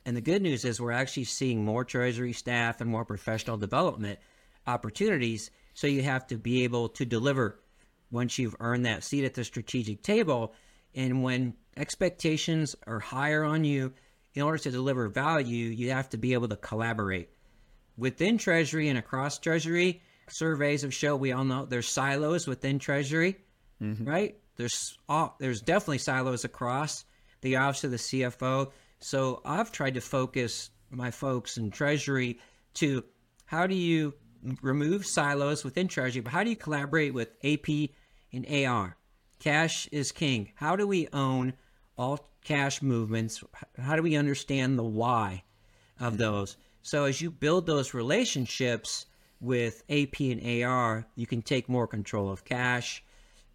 And 0.08 0.16
the 0.16 0.22
good 0.22 0.42
news 0.42 0.64
is 0.64 0.80
we're 0.80 0.94
actually 0.94 1.26
seeing 1.26 1.66
more 1.66 1.84
Treasury 1.84 2.32
staff 2.32 2.80
and 2.80 2.90
more 2.90 3.04
professional 3.04 3.58
development 3.58 4.20
opportunities. 4.66 5.52
So 5.74 5.86
you 5.86 6.02
have 6.02 6.26
to 6.28 6.38
be 6.38 6.64
able 6.64 6.88
to 6.90 7.04
deliver 7.04 7.60
once 8.10 8.40
you've 8.40 8.56
earned 8.62 8.86
that 8.86 9.04
seat 9.04 9.26
at 9.26 9.34
the 9.34 9.44
strategic 9.44 10.04
table. 10.04 10.54
And 10.96 11.24
when 11.24 11.56
expectations 11.76 12.74
are 12.88 13.02
higher 13.02 13.44
on 13.44 13.66
you, 13.66 13.92
in 14.34 14.44
order 14.44 14.60
to 14.60 14.72
deliver 14.72 15.10
value, 15.10 15.66
you 15.66 15.92
have 15.92 16.08
to 16.12 16.18
be 16.18 16.32
able 16.32 16.48
to 16.48 16.56
collaborate 16.56 17.30
within 17.98 18.38
Treasury 18.38 18.88
and 18.88 18.98
across 18.98 19.40
Treasury. 19.40 20.02
Surveys 20.30 20.84
have 20.84 20.94
shown 20.94 21.20
we 21.20 21.34
all 21.34 21.44
know 21.44 21.66
there's 21.66 21.90
silos 21.90 22.48
within 22.48 22.80
Treasury, 22.80 23.40
mm-hmm. 23.82 24.06
right? 24.06 24.38
There's 24.56 24.98
all, 25.10 25.36
there's 25.40 25.60
definitely 25.60 25.98
silos 25.98 26.46
across 26.46 27.04
the 27.42 27.58
office 27.58 27.84
of 27.84 27.92
the 27.92 27.98
CFO. 27.98 28.72
So 29.00 29.42
I've 29.46 29.72
tried 29.72 29.94
to 29.94 30.01
focus 30.01 30.70
my 30.89 31.12
folks 31.12 31.58
in 31.58 31.72
Treasury 31.72 32.39
to 32.75 33.04
how 33.46 33.68
do 33.68 33.75
you 33.75 34.13
remove 34.62 35.06
silos 35.06 35.63
within 35.63 35.88
Treasury, 35.88 36.22
but 36.22 36.32
how 36.32 36.44
do 36.44 36.50
you 36.50 36.56
collaborate 36.56 37.13
with 37.13 37.30
AP 37.44 37.92
and 38.34 38.46
AR? 38.50 38.98
Cash 39.39 39.88
is 39.92 40.12
king. 40.12 40.51
How 40.56 40.75
do 40.75 40.88
we 40.88 41.08
own 41.13 41.54
all 41.98 42.30
cash 42.44 42.82
movements? 42.82 43.44
How 43.77 43.96
do 43.96 44.01
we 44.01 44.16
understand 44.16 44.77
the 44.77 44.84
why 44.84 45.44
of 46.00 46.18
those? 46.18 46.58
So 46.82 47.04
as 47.06 47.22
you 47.22 47.30
build 47.30 47.66
those 47.66 47.94
relationships 47.94 49.06
with 49.39 49.84
AP 49.89 50.20
and 50.22 50.63
AR, 50.63 51.06
you 51.16 51.27
can 51.27 51.42
take 51.42 51.70
more 51.70 51.88
control 51.88 52.32
of 52.32 52.46
cash, 52.46 53.04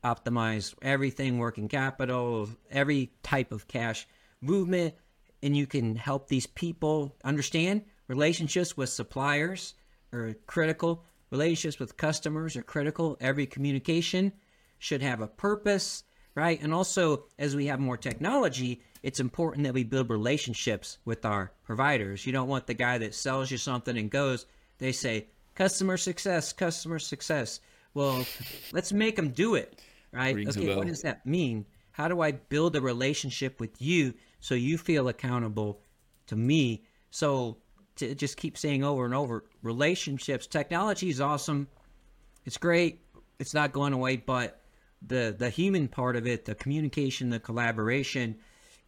optimize 0.05 0.75
everything, 0.83 1.39
working 1.39 1.69
capital, 1.69 2.49
every 2.71 3.13
type 3.23 3.51
of 3.53 3.67
cash 3.67 4.07
movement, 4.41 4.95
and 5.43 5.57
you 5.57 5.67
can 5.67 5.97
help 5.97 6.29
these 6.29 6.47
people 6.47 7.17
understand 7.25 7.83
relationships 8.09 8.77
with 8.77 8.89
suppliers 8.89 9.75
are 10.13 10.35
critical, 10.47 11.05
relationships 11.31 11.79
with 11.79 11.97
customers 11.97 12.57
are 12.57 12.63
critical. 12.63 13.17
Every 13.21 13.47
communication 13.47 14.33
should 14.79 15.03
have 15.03 15.21
a 15.21 15.27
purpose, 15.27 16.05
right? 16.35 16.61
And 16.63 16.73
also, 16.75 17.25
as 17.39 17.57
we 17.57 17.67
have 17.67 17.81
more 17.81 17.97
technology, 17.97 18.83
it's 19.03 19.21
important 19.21 19.65
that 19.65 19.75
we 19.75 19.85
build 19.85 20.11
relationships 20.11 20.99
with 21.05 21.25
our 21.25 21.53
providers. 21.65 22.27
You 22.27 22.33
don't 22.33 22.49
want 22.49 22.67
the 22.67 22.75
guy 22.75 22.99
that 22.99 23.15
sells 23.15 23.51
you 23.51 23.59
something 23.59 23.97
and 23.97 24.11
goes, 24.11 24.47
they 24.79 24.93
say, 24.93 25.27
customer 25.55 25.97
success, 25.97 26.53
customer 26.53 26.99
success. 26.99 27.61
Well, 27.95 28.25
let's 28.73 28.93
make 28.93 29.17
them 29.17 29.31
do 29.31 29.55
it, 29.55 29.81
right? 30.13 30.35
Rings 30.35 30.57
okay, 30.57 30.75
what 30.75 30.87
does 30.87 31.03
that 31.03 31.27
mean? 31.27 31.67
How 31.93 32.09
do 32.09 32.21
I 32.21 32.33
build 32.33 32.75
a 32.75 32.81
relationship 32.81 33.61
with 33.61 33.81
you 33.81 34.15
so 34.43 34.57
you 34.57 34.77
feel 34.77 35.07
accountable 35.09 35.81
to 36.27 36.35
me? 36.37 36.85
So 37.11 37.59
to 37.97 38.15
just 38.15 38.37
keep 38.37 38.59
saying 38.59 38.83
over 38.83 39.05
and 39.05 39.15
over, 39.15 39.45
relationships, 39.63 40.49
technology 40.49 41.09
is 41.09 41.21
awesome. 41.21 41.69
It's 42.45 42.59
great. 42.59 43.01
It's 43.39 43.55
not 43.55 43.73
going 43.73 43.93
away, 43.93 44.17
but 44.17 44.61
the 45.07 45.35
the 45.39 45.49
human 45.49 45.87
part 45.87 46.17
of 46.17 46.27
it, 46.27 46.45
the 46.45 46.57
communication, 46.57 47.31
the 47.31 47.39
collaboration, 47.39 48.37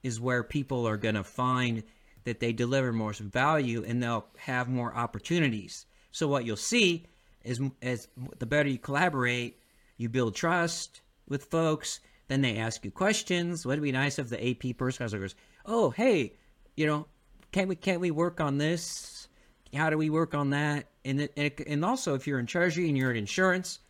is 0.03 0.21
where 0.21 0.43
people 0.43 0.89
are 0.89 0.97
going 0.97 1.15
to 1.15 1.25
find 1.25 1.85
that 2.25 2.41
they 2.41 2.53
deliver 2.53 2.93
more 2.93 3.13
value 3.13 3.85
and 3.87 4.03
they'll 4.03 4.27
have 4.37 4.69
more 4.69 4.93
opportunities. 4.95 5.87
So 6.11 6.27
what 6.27 6.45
you'll 6.45 6.57
see 6.57 7.07
is 7.45 7.61
as 7.81 8.09
the 8.39 8.47
better 8.47 8.69
you 8.69 8.79
collaborate, 8.79 9.61
you 9.99 10.09
build 10.09 10.35
trust 10.35 11.03
with 11.29 11.45
folks. 11.45 12.01
Then 12.29 12.41
they 12.41 12.57
ask 12.57 12.85
you 12.85 12.91
questions. 12.91 13.67
Would 13.67 13.79
it 13.79 13.83
be 13.83 13.93
nice 13.93 14.19
if 14.19 14.29
the 14.29 14.51
AP 14.51 14.77
person 14.77 15.09
goes, 15.09 15.35
"Oh, 15.67 15.91
hey, 15.91 16.35
you 16.77 16.87
know, 16.87 17.07
can 17.53 17.69
we 17.69 17.77
can 17.77 18.01
we 18.01 18.11
work 18.11 18.41
on 18.41 18.59
this? 18.59 19.29
How 19.75 19.91
do 19.91 19.99
we 19.99 20.11
work 20.11 20.35
on 20.35 20.51
that?" 20.51 20.89
And 21.05 21.21
it, 21.21 21.61
and 21.67 21.85
also, 21.85 22.15
if 22.15 22.27
you're 22.27 22.39
in 22.39 22.47
treasury 22.47 22.89
and 22.89 22.97
you're 22.97 23.11
in 23.11 23.17
insurance 23.17 23.81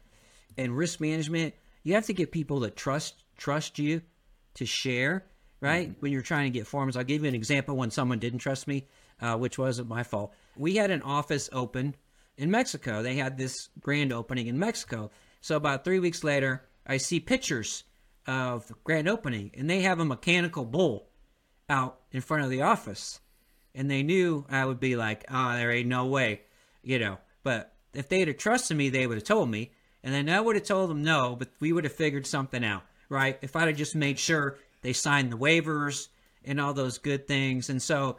and 0.57 0.76
risk 0.76 1.00
management, 1.00 1.55
you 1.83 1.95
have 1.95 2.07
to 2.07 2.12
get 2.12 2.33
people 2.33 2.61
to 2.62 2.71
trust 2.71 3.23
trust 3.37 3.79
you 3.79 4.03
to 4.55 4.67
share 4.67 5.25
right? 5.64 5.88
Mm-hmm. 5.88 6.00
When 6.00 6.12
you're 6.12 6.23
trying 6.23 6.53
to 6.53 6.57
get 6.57 6.67
forms. 6.67 6.97
I'll 6.97 7.05
give 7.05 7.23
you 7.23 7.29
an 7.29 7.35
example 7.35 7.76
when 7.76 7.91
someone 7.91 8.19
didn't 8.19 8.41
trust 8.41 8.69
me, 8.69 8.87
uh, 9.21 9.37
which 9.37 9.59
wasn't 9.59 9.88
my 9.88 10.03
fault. 10.03 10.35
We 10.57 10.76
had 10.76 10.91
an 10.91 11.03
office 11.03 11.49
open 11.53 11.95
in 12.37 12.50
Mexico. 12.50 13.03
They 13.03 13.17
had 13.17 13.38
this 13.38 13.71
grand 13.81 14.12
opening 14.12 14.47
in 14.47 14.59
Mexico. 14.59 15.11
So 15.41 15.57
about 15.57 15.85
three 15.85 15.99
weeks 15.99 16.23
later, 16.23 16.64
I 16.87 16.99
see 16.99 17.19
pictures 17.19 17.85
of 18.26 18.66
the 18.69 18.75
grand 18.85 19.09
opening, 19.09 19.50
and 19.54 19.69
they 19.69 19.83
have 19.83 20.00
a 20.00 20.04
mechanical 20.04 20.64
bull 20.64 21.09
out 21.69 22.00
in 22.12 22.21
front 22.21 22.45
of 22.45 22.50
the 22.50 22.62
office. 22.62 23.21
And 23.75 23.90
they 23.90 24.02
knew 24.02 24.47
I 24.49 24.64
would 24.64 24.81
be 24.81 24.97
like, 24.97 25.25
oh, 25.31 25.54
there 25.54 25.73
ain't 25.73 25.88
no 25.88 26.07
way, 26.07 26.43
you 26.83 26.99
know. 26.99 27.19
But 27.43 27.73
if 27.93 28.09
they'd 28.09 28.28
have 28.28 28.37
trusted 28.37 28.76
me, 28.76 28.88
they 28.88 29.07
would 29.07 29.19
have 29.19 29.25
told 29.25 29.50
me. 29.50 29.73
And 30.02 30.14
then 30.14 30.28
I 30.28 30.40
would 30.40 30.57
have 30.57 30.64
told 30.64 30.90
them 30.90 31.02
no, 31.02 31.35
but 31.37 31.49
we 31.61 31.73
would 31.73 31.85
have 31.85 31.93
figured 31.93 32.26
something 32.26 32.64
out, 32.64 32.83
right? 33.09 33.38
If 33.43 33.57
I'd 33.57 33.69
have 33.69 33.76
just 33.76 33.97
made 33.97 34.19
sure 34.19 34.59
they 34.83 34.93
sign 34.93 35.31
the 35.31 35.38
waivers 35.38 36.09
and 36.45 36.61
all 36.61 36.75
those 36.75 36.99
good 36.99 37.26
things. 37.26 37.71
And 37.71 37.83
so 37.83 38.19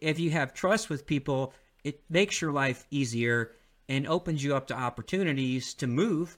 if 0.00 0.18
you 0.18 0.30
have 0.30 0.52
trust 0.52 0.90
with 0.90 1.06
people, 1.06 1.54
it 1.84 2.02
makes 2.10 2.40
your 2.40 2.52
life 2.52 2.86
easier 2.90 3.52
and 3.88 4.06
opens 4.06 4.42
you 4.42 4.54
up 4.54 4.66
to 4.68 4.74
opportunities 4.74 5.72
to 5.74 5.86
move. 5.86 6.36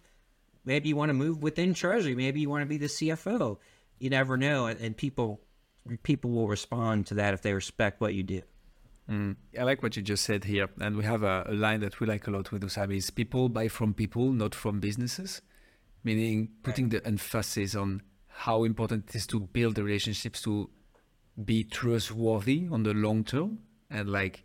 Maybe 0.64 0.88
you 0.88 0.96
want 0.96 1.10
to 1.10 1.14
move 1.14 1.42
within 1.42 1.74
Treasury. 1.74 2.14
Maybe 2.14 2.40
you 2.40 2.50
want 2.50 2.62
to 2.62 2.66
be 2.66 2.78
the 2.78 2.86
CFO. 2.86 3.58
You 3.98 4.10
never 4.10 4.36
know, 4.36 4.66
and 4.66 4.96
people 4.96 5.40
people 6.02 6.30
will 6.30 6.48
respond 6.48 7.06
to 7.08 7.14
that 7.14 7.34
if 7.34 7.42
they 7.42 7.52
respect 7.52 8.00
what 8.00 8.14
you 8.14 8.22
do. 8.22 8.42
Mm. 9.10 9.36
I 9.58 9.64
like 9.64 9.82
what 9.82 9.96
you 9.96 10.02
just 10.02 10.24
said 10.24 10.44
here, 10.44 10.68
and 10.80 10.96
we 10.96 11.04
have 11.04 11.22
a, 11.22 11.44
a 11.48 11.54
line 11.54 11.80
that 11.80 11.98
we 11.98 12.06
like 12.06 12.26
a 12.26 12.30
lot 12.30 12.52
with 12.52 12.62
Usami: 12.62 12.96
is 12.96 13.10
people 13.10 13.48
buy 13.48 13.68
from 13.68 13.94
people, 13.94 14.32
not 14.32 14.54
from 14.54 14.80
businesses. 14.80 15.42
Meaning 16.04 16.48
putting 16.64 16.86
right. 16.86 17.02
the 17.02 17.06
emphasis 17.06 17.76
on 17.76 18.02
how 18.26 18.64
important 18.64 19.08
it 19.08 19.14
is 19.14 19.26
to 19.28 19.38
build 19.38 19.76
the 19.76 19.84
relationships 19.84 20.42
to 20.42 20.68
be 21.44 21.62
trustworthy 21.62 22.68
on 22.70 22.82
the 22.82 22.92
long 22.92 23.22
term 23.24 23.60
and 23.88 24.10
like 24.10 24.44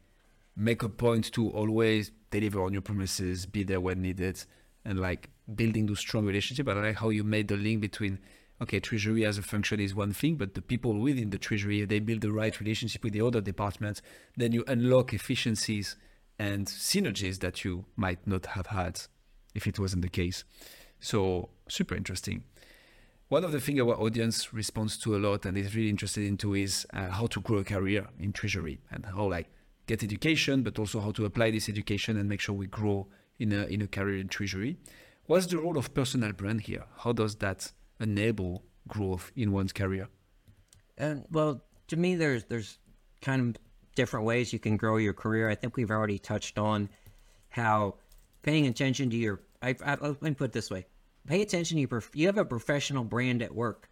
make 0.55 0.83
a 0.83 0.89
point 0.89 1.31
to 1.33 1.49
always 1.49 2.11
deliver 2.29 2.61
on 2.63 2.73
your 2.73 2.81
promises, 2.81 3.45
be 3.45 3.63
there 3.63 3.79
when 3.79 4.01
needed, 4.01 4.43
and 4.85 4.99
like 4.99 5.29
building 5.55 5.85
those 5.85 5.99
strong 5.99 6.25
relationships. 6.25 6.69
I 6.69 6.73
like 6.73 6.95
how 6.97 7.09
you 7.09 7.23
made 7.23 7.47
the 7.47 7.57
link 7.57 7.81
between 7.81 8.19
okay, 8.61 8.79
treasury 8.79 9.25
as 9.25 9.37
a 9.37 9.43
function 9.43 9.79
is 9.79 9.93
one 9.93 10.13
thing, 10.13 10.35
but 10.35 10.55
the 10.55 10.61
people 10.61 10.99
within 10.99 11.29
the 11.29 11.37
treasury 11.37 11.85
they 11.85 11.99
build 11.99 12.21
the 12.21 12.31
right 12.31 12.59
relationship 12.59 13.03
with 13.03 13.13
the 13.13 13.21
other 13.21 13.41
departments, 13.41 14.01
then 14.35 14.51
you 14.51 14.63
unlock 14.67 15.13
efficiencies 15.13 15.95
and 16.39 16.67
synergies 16.67 17.39
that 17.39 17.63
you 17.63 17.85
might 17.95 18.25
not 18.27 18.47
have 18.47 18.67
had 18.67 19.01
if 19.53 19.67
it 19.67 19.79
wasn't 19.79 20.01
the 20.01 20.09
case. 20.09 20.43
So 20.99 21.49
super 21.67 21.95
interesting. 21.95 22.43
One 23.29 23.43
of 23.43 23.51
the 23.51 23.59
things 23.59 23.81
our 23.81 23.95
audience 23.95 24.53
responds 24.53 24.97
to 24.99 25.15
a 25.15 25.19
lot 25.19 25.45
and 25.45 25.57
is 25.57 25.75
really 25.75 25.89
interested 25.89 26.23
into 26.23 26.55
is 26.55 26.87
uh, 26.93 27.09
how 27.09 27.27
to 27.27 27.41
grow 27.41 27.57
a 27.57 27.63
career 27.63 28.07
in 28.19 28.31
treasury 28.31 28.79
and 28.89 29.05
how 29.05 29.29
like 29.29 29.49
get 29.85 30.01
education, 30.03 30.63
but 30.63 30.79
also 30.79 31.01
how 31.01 31.11
to 31.11 31.25
apply 31.25 31.51
this 31.51 31.67
education 31.67 32.17
and 32.17 32.29
make 32.29 32.39
sure 32.39 32.55
we 32.55 32.67
grow 32.67 33.07
in 33.39 33.51
a 33.51 33.65
in 33.65 33.81
a 33.81 33.87
career 33.87 34.19
in 34.19 34.27
treasury. 34.27 34.77
What's 35.27 35.45
the 35.45 35.57
role 35.57 35.77
of 35.77 35.93
personal 35.93 36.31
brand 36.31 36.61
here? 36.61 36.85
How 36.97 37.11
does 37.11 37.35
that 37.35 37.71
enable 37.99 38.63
growth 38.87 39.31
in 39.35 39.51
one's 39.51 39.73
career? 39.73 40.07
And 40.97 41.25
well, 41.29 41.61
to 41.89 41.97
me, 41.97 42.15
there's 42.15 42.45
there's 42.45 42.77
kind 43.21 43.41
of 43.41 43.61
different 43.95 44.25
ways 44.25 44.53
you 44.53 44.59
can 44.59 44.77
grow 44.77 44.95
your 44.97 45.13
career. 45.13 45.49
I 45.49 45.55
think 45.55 45.75
we've 45.75 45.91
already 45.91 46.17
touched 46.17 46.57
on 46.57 46.89
how 47.49 47.95
paying 48.41 48.67
attention 48.67 49.09
to 49.09 49.17
your. 49.17 49.41
I, 49.61 49.75
I, 49.85 49.95
let 49.95 50.21
me 50.21 50.33
put 50.33 50.45
it 50.45 50.51
this 50.53 50.71
way: 50.71 50.87
pay 51.27 51.41
attention 51.41 51.75
to 51.75 51.81
your. 51.81 52.03
You 52.13 52.27
have 52.27 52.37
a 52.37 52.45
professional 52.45 53.03
brand 53.03 53.41
at 53.41 53.53
work, 53.53 53.89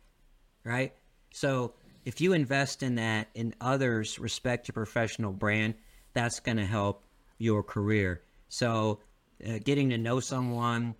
right? 0.63 0.93
So 1.31 1.73
if 2.05 2.21
you 2.21 2.31
invest 2.31 2.81
in 2.81 2.95
that 2.95 3.27
and 3.35 3.53
others 3.59 4.19
respect 4.19 4.69
your 4.69 4.73
professional 4.73 5.33
brand, 5.33 5.73
that's 6.13 6.39
going 6.39 6.57
to 6.57 6.65
help 6.65 7.03
your 7.39 7.61
career. 7.61 8.21
So, 8.47 8.99
uh, 9.45 9.59
getting 9.63 9.89
to 9.89 9.97
know 9.97 10.21
someone, 10.21 10.95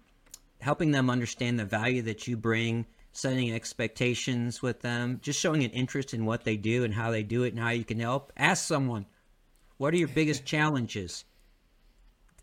helping 0.66 0.90
them 0.90 1.12
understand 1.12 1.60
the 1.60 1.64
value 1.64 2.02
that 2.02 2.28
you 2.28 2.36
bring, 2.36 2.88
setting 3.14 3.54
expectations 3.54 4.64
with 4.64 4.82
them, 4.82 5.20
just 5.22 5.40
showing 5.40 5.64
an 5.64 5.70
interest 5.70 6.12
in 6.12 6.26
what 6.26 6.44
they 6.44 6.58
do 6.58 6.84
and 6.84 6.92
how 6.92 7.12
they 7.12 7.22
do 7.22 7.44
it 7.44 7.54
and 7.54 7.60
how 7.60 7.70
you 7.70 7.84
can 7.84 8.00
help. 8.00 8.34
Ask 8.36 8.66
someone, 8.66 9.06
what 9.78 9.94
are 9.94 9.98
your 9.98 10.08
biggest 10.08 10.44
challenges? 10.44 11.24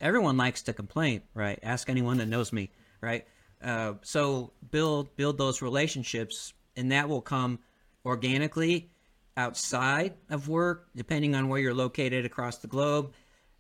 Everyone 0.01 0.37
likes 0.37 0.63
to 0.63 0.73
complain, 0.73 1.23
right? 1.35 1.59
Ask 1.65 1.91
anyone 1.91 2.19
that 2.19 2.29
knows 2.29 2.53
me, 2.53 2.71
right? 3.01 3.27
Uh, 3.61 3.95
so 4.03 4.53
build 4.71 5.17
build 5.17 5.37
those 5.37 5.61
relationships, 5.61 6.55
and 6.77 6.93
that 6.93 7.09
will 7.09 7.23
come 7.23 7.59
organically 8.07 8.93
outside 9.37 10.15
of 10.31 10.47
work, 10.47 10.87
depending 10.95 11.35
on 11.35 11.49
where 11.49 11.59
you're 11.59 11.75
located 11.75 12.25
across 12.25 12.59
the 12.59 12.69
globe. 12.69 13.15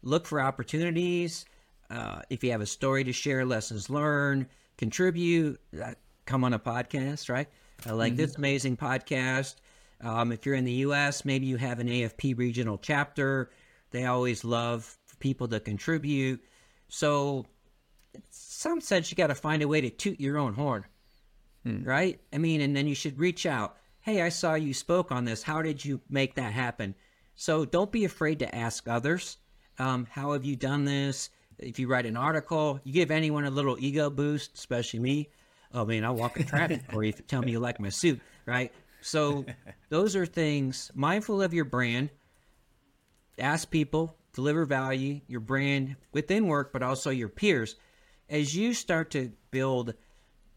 Look 0.05 0.25
for 0.25 0.41
opportunities. 0.41 1.47
Uh, 1.91 2.23
if 2.31 2.43
you 2.43 2.51
have 2.51 2.61
a 2.61 2.67
story 2.67 3.05
to 3.05 3.13
share, 3.13 3.45
lessons 3.45 3.91
learned, 3.91 4.47
contribute, 4.79 5.61
uh, 5.83 5.93
come 6.25 6.45
on 6.45 6.55
a 6.55 6.59
podcast, 6.59 7.29
right? 7.29 7.49
Uh, 7.87 7.95
like 7.95 8.13
mm-hmm. 8.13 8.23
this 8.23 8.37
amazing 8.37 8.77
podcast. 8.77 9.57
Um, 10.01 10.33
if 10.33 10.47
you're 10.47 10.55
in 10.55 10.65
the 10.65 10.73
U.S., 10.73 11.25
maybe 11.25 11.47
you 11.47 11.57
have 11.57 11.79
an 11.79 11.89
AFP 11.89 12.37
regional 12.37 12.79
chapter. 12.79 13.51
They 13.91 14.07
always 14.07 14.45
love 14.45 14.99
people 15.21 15.49
to 15.49 15.61
contribute. 15.61 16.43
So, 16.89 17.47
some 18.31 18.81
sense, 18.81 19.11
you 19.11 19.17
got 19.17 19.29
to 19.29 19.35
find 19.35 19.63
a 19.63 19.69
way 19.69 19.81
to 19.81 19.91
toot 19.91 20.21
your 20.21 20.39
own 20.39 20.55
horn, 20.55 20.85
hmm. 21.65 21.85
right? 21.85 22.21
I 22.33 22.39
mean, 22.39 22.61
and 22.61 22.77
then 22.77 22.87
you 22.87 22.95
should 22.95 23.19
reach 23.19 23.47
out 23.47 23.77
hey, 24.03 24.21
I 24.21 24.29
saw 24.29 24.55
you 24.55 24.75
spoke 24.75 25.11
on 25.11 25.25
this. 25.25 25.43
How 25.43 25.63
did 25.63 25.85
you 25.85 26.01
make 26.11 26.35
that 26.35 26.53
happen? 26.53 26.95
So 27.35 27.65
don't 27.65 27.91
be 27.91 28.05
afraid 28.05 28.41
to 28.41 28.55
ask 28.55 28.87
others. 28.87 29.39
Um, 29.79 30.07
how 30.11 30.33
have 30.33 30.45
you 30.45 30.57
done 30.57 30.85
this? 30.85 31.31
If 31.59 31.79
you 31.79 31.89
write 31.89 32.07
an 32.07 32.17
article, 32.17 32.81
you 32.85 32.93
give 32.93 33.11
anyone 33.11 33.45
a 33.45 33.51
little 33.51 33.77
ego 33.79 34.11
boost, 34.11 34.55
especially 34.55 35.01
me. 35.01 35.29
Oh 35.75 35.85
man, 35.85 36.05
I'll 36.05 36.15
walk 36.15 36.37
in 36.39 36.47
traffic 36.47 36.83
for 36.91 37.03
you 37.03 37.11
if 37.11 37.19
you 37.19 37.25
tell 37.27 37.43
me 37.43 37.53
you 37.53 37.61
like 37.61 37.81
my 37.81 37.89
suit, 37.89 38.21
right? 38.47 38.73
So 39.01 39.45
those 39.89 40.17
are 40.17 40.27
things 40.27 40.91
mindful 40.95 41.43
of 41.43 41.55
your 41.55 41.65
brand. 41.65 42.11
Ask 43.39 43.71
people, 43.71 44.17
deliver 44.35 44.65
value, 44.65 45.21
your 45.27 45.41
brand 45.41 45.97
within 46.13 46.47
work, 46.47 46.73
but 46.73 46.83
also 46.83 47.11
your 47.11 47.29
peers. 47.29 47.77
As 48.29 48.55
you 48.55 48.75
start 48.75 49.11
to 49.13 49.33
build 49.51 49.95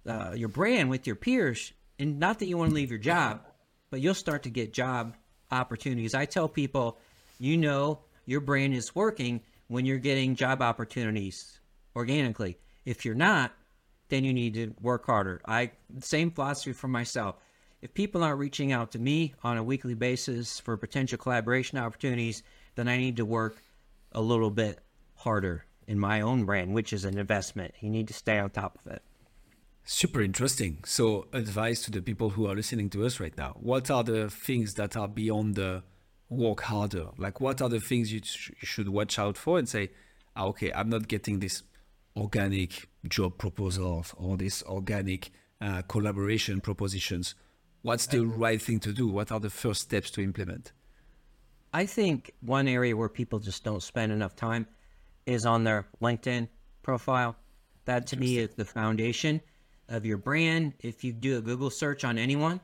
uh, 0.07 0.33
your 0.35 0.49
brand 0.49 0.89
with 0.89 1.07
your 1.07 1.15
peers, 1.15 1.73
and 1.97 2.19
not 2.19 2.39
that 2.39 2.47
you 2.47 2.57
want 2.57 2.71
to 2.71 2.75
leave 2.75 2.91
your 2.91 2.99
job, 2.99 3.41
but 3.89 4.01
you'll 4.01 4.13
start 4.13 4.43
to 4.43 4.49
get 4.49 4.73
job 4.73 5.15
opportunities. 5.51 6.13
I 6.13 6.25
tell 6.25 6.47
people, 6.47 6.99
you 7.39 7.57
know, 7.57 7.99
your 8.25 8.41
brand 8.41 8.73
is 8.73 8.93
working 8.93 9.41
when 9.67 9.85
you're 9.85 9.97
getting 9.97 10.35
job 10.35 10.61
opportunities 10.61 11.59
organically. 11.95 12.57
If 12.85 13.05
you're 13.05 13.15
not, 13.15 13.53
then 14.09 14.23
you 14.23 14.33
need 14.33 14.53
to 14.55 14.73
work 14.81 15.05
harder. 15.05 15.41
I 15.47 15.71
same 15.99 16.31
philosophy 16.31 16.73
for 16.73 16.87
myself. 16.87 17.35
If 17.81 17.93
people 17.93 18.23
aren't 18.23 18.39
reaching 18.39 18.71
out 18.71 18.91
to 18.91 18.99
me 18.99 19.33
on 19.43 19.57
a 19.57 19.63
weekly 19.63 19.93
basis 19.93 20.59
for 20.59 20.77
potential 20.77 21.17
collaboration 21.17 21.77
opportunities, 21.77 22.43
then 22.75 22.87
I 22.87 22.97
need 22.97 23.17
to 23.17 23.25
work 23.25 23.61
a 24.11 24.21
little 24.21 24.49
bit 24.49 24.79
harder 25.15 25.65
in 25.87 25.99
my 25.99 26.21
own 26.21 26.45
brand, 26.45 26.73
which 26.73 26.93
is 26.93 27.05
an 27.05 27.17
investment. 27.17 27.73
You 27.79 27.89
need 27.89 28.07
to 28.07 28.13
stay 28.13 28.39
on 28.39 28.49
top 28.49 28.79
of 28.85 28.91
it. 28.91 29.03
Super 29.83 30.21
interesting. 30.21 30.79
So, 30.83 31.27
advice 31.31 31.83
to 31.83 31.91
the 31.91 32.01
people 32.01 32.31
who 32.31 32.47
are 32.47 32.55
listening 32.55 32.89
to 32.91 33.05
us 33.05 33.19
right 33.19 33.37
now. 33.37 33.55
What 33.59 33.91
are 33.91 34.03
the 34.03 34.31
things 34.31 34.73
that 34.75 34.97
are 34.97 35.07
beyond 35.07 35.55
the 35.55 35.83
work 36.29 36.61
harder? 36.61 37.07
Like, 37.17 37.39
what 37.41 37.61
are 37.61 37.69
the 37.69 37.79
things 37.79 38.11
you, 38.11 38.21
sh- 38.23 38.51
should 38.61 38.89
watch 38.89 39.19
out 39.19 39.37
for 39.37 39.57
and 39.59 39.67
say, 39.67 39.91
ah, 40.35 40.45
okay, 40.45 40.71
I'm 40.73 40.89
not 40.89 41.07
getting 41.07 41.39
this 41.39 41.63
organic 42.15 42.87
job 43.07 43.37
proposals 43.37 44.13
or 44.17 44.37
this 44.37 44.63
organic 44.63 45.31
uh, 45.61 45.81
collaboration 45.83 46.61
propositions. 46.61 47.35
What's 47.81 48.07
the 48.07 48.25
right 48.25 48.61
thing 48.61 48.79
to 48.79 48.93
do? 48.93 49.07
What 49.07 49.31
are 49.31 49.39
the 49.39 49.49
first 49.49 49.81
steps 49.81 50.09
to 50.11 50.21
implement? 50.21 50.71
I 51.73 51.85
think 51.85 52.31
one 52.41 52.67
area 52.67 52.95
where 52.95 53.09
people 53.09 53.39
just 53.39 53.63
don't 53.63 53.83
spend 53.83 54.11
enough 54.11 54.35
time 54.35 54.65
is 55.25 55.45
on 55.45 55.63
their 55.63 55.85
LinkedIn 56.01 56.47
profile. 56.81 57.35
That 57.85 58.07
to 58.07 58.17
me 58.17 58.39
is 58.39 58.55
the 58.55 58.65
foundation 58.65 59.41
of 59.89 60.05
your 60.05 60.17
brand. 60.17 60.73
If 60.79 61.03
you 61.03 61.13
do 61.13 61.37
a 61.37 61.41
Google 61.41 61.69
search 61.69 62.03
on 62.03 62.17
anyone, 62.17 62.59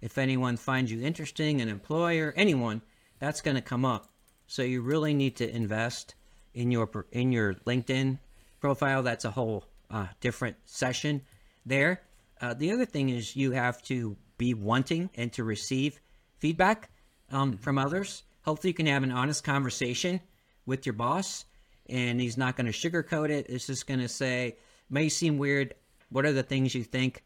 if 0.00 0.16
anyone 0.16 0.56
finds 0.56 0.90
you 0.90 1.02
interesting, 1.02 1.60
an 1.60 1.68
employer, 1.68 2.32
anyone, 2.36 2.82
that's 3.22 3.40
going 3.40 3.54
to 3.54 3.62
come 3.62 3.84
up. 3.84 4.08
So 4.48 4.62
you 4.62 4.80
really 4.82 5.14
need 5.14 5.36
to 5.36 5.48
invest 5.48 6.16
in 6.54 6.72
your 6.72 7.06
in 7.12 7.30
your 7.30 7.54
LinkedIn 7.54 8.18
profile. 8.60 9.04
That's 9.04 9.24
a 9.24 9.30
whole 9.30 9.64
uh, 9.88 10.08
different 10.20 10.56
session 10.64 11.22
there. 11.64 12.02
Uh, 12.40 12.54
the 12.54 12.72
other 12.72 12.84
thing 12.84 13.10
is 13.10 13.36
you 13.36 13.52
have 13.52 13.80
to 13.82 14.16
be 14.38 14.54
wanting 14.54 15.08
and 15.14 15.32
to 15.34 15.44
receive 15.44 16.00
feedback 16.40 16.90
um, 17.30 17.56
from 17.58 17.78
others. 17.78 18.24
Hopefully, 18.44 18.70
you 18.70 18.74
can 18.74 18.86
have 18.86 19.04
an 19.04 19.12
honest 19.12 19.44
conversation 19.44 20.20
with 20.66 20.84
your 20.84 20.94
boss, 20.94 21.44
and 21.88 22.20
he's 22.20 22.36
not 22.36 22.56
going 22.56 22.66
to 22.66 22.72
sugarcoat 22.72 23.30
it. 23.30 23.46
It's 23.48 23.68
just 23.68 23.86
going 23.86 24.00
to 24.00 24.08
say, 24.08 24.56
"May 24.90 25.08
seem 25.08 25.38
weird. 25.38 25.74
What 26.10 26.26
are 26.26 26.32
the 26.32 26.42
things 26.42 26.74
you 26.74 26.82
think 26.82 27.22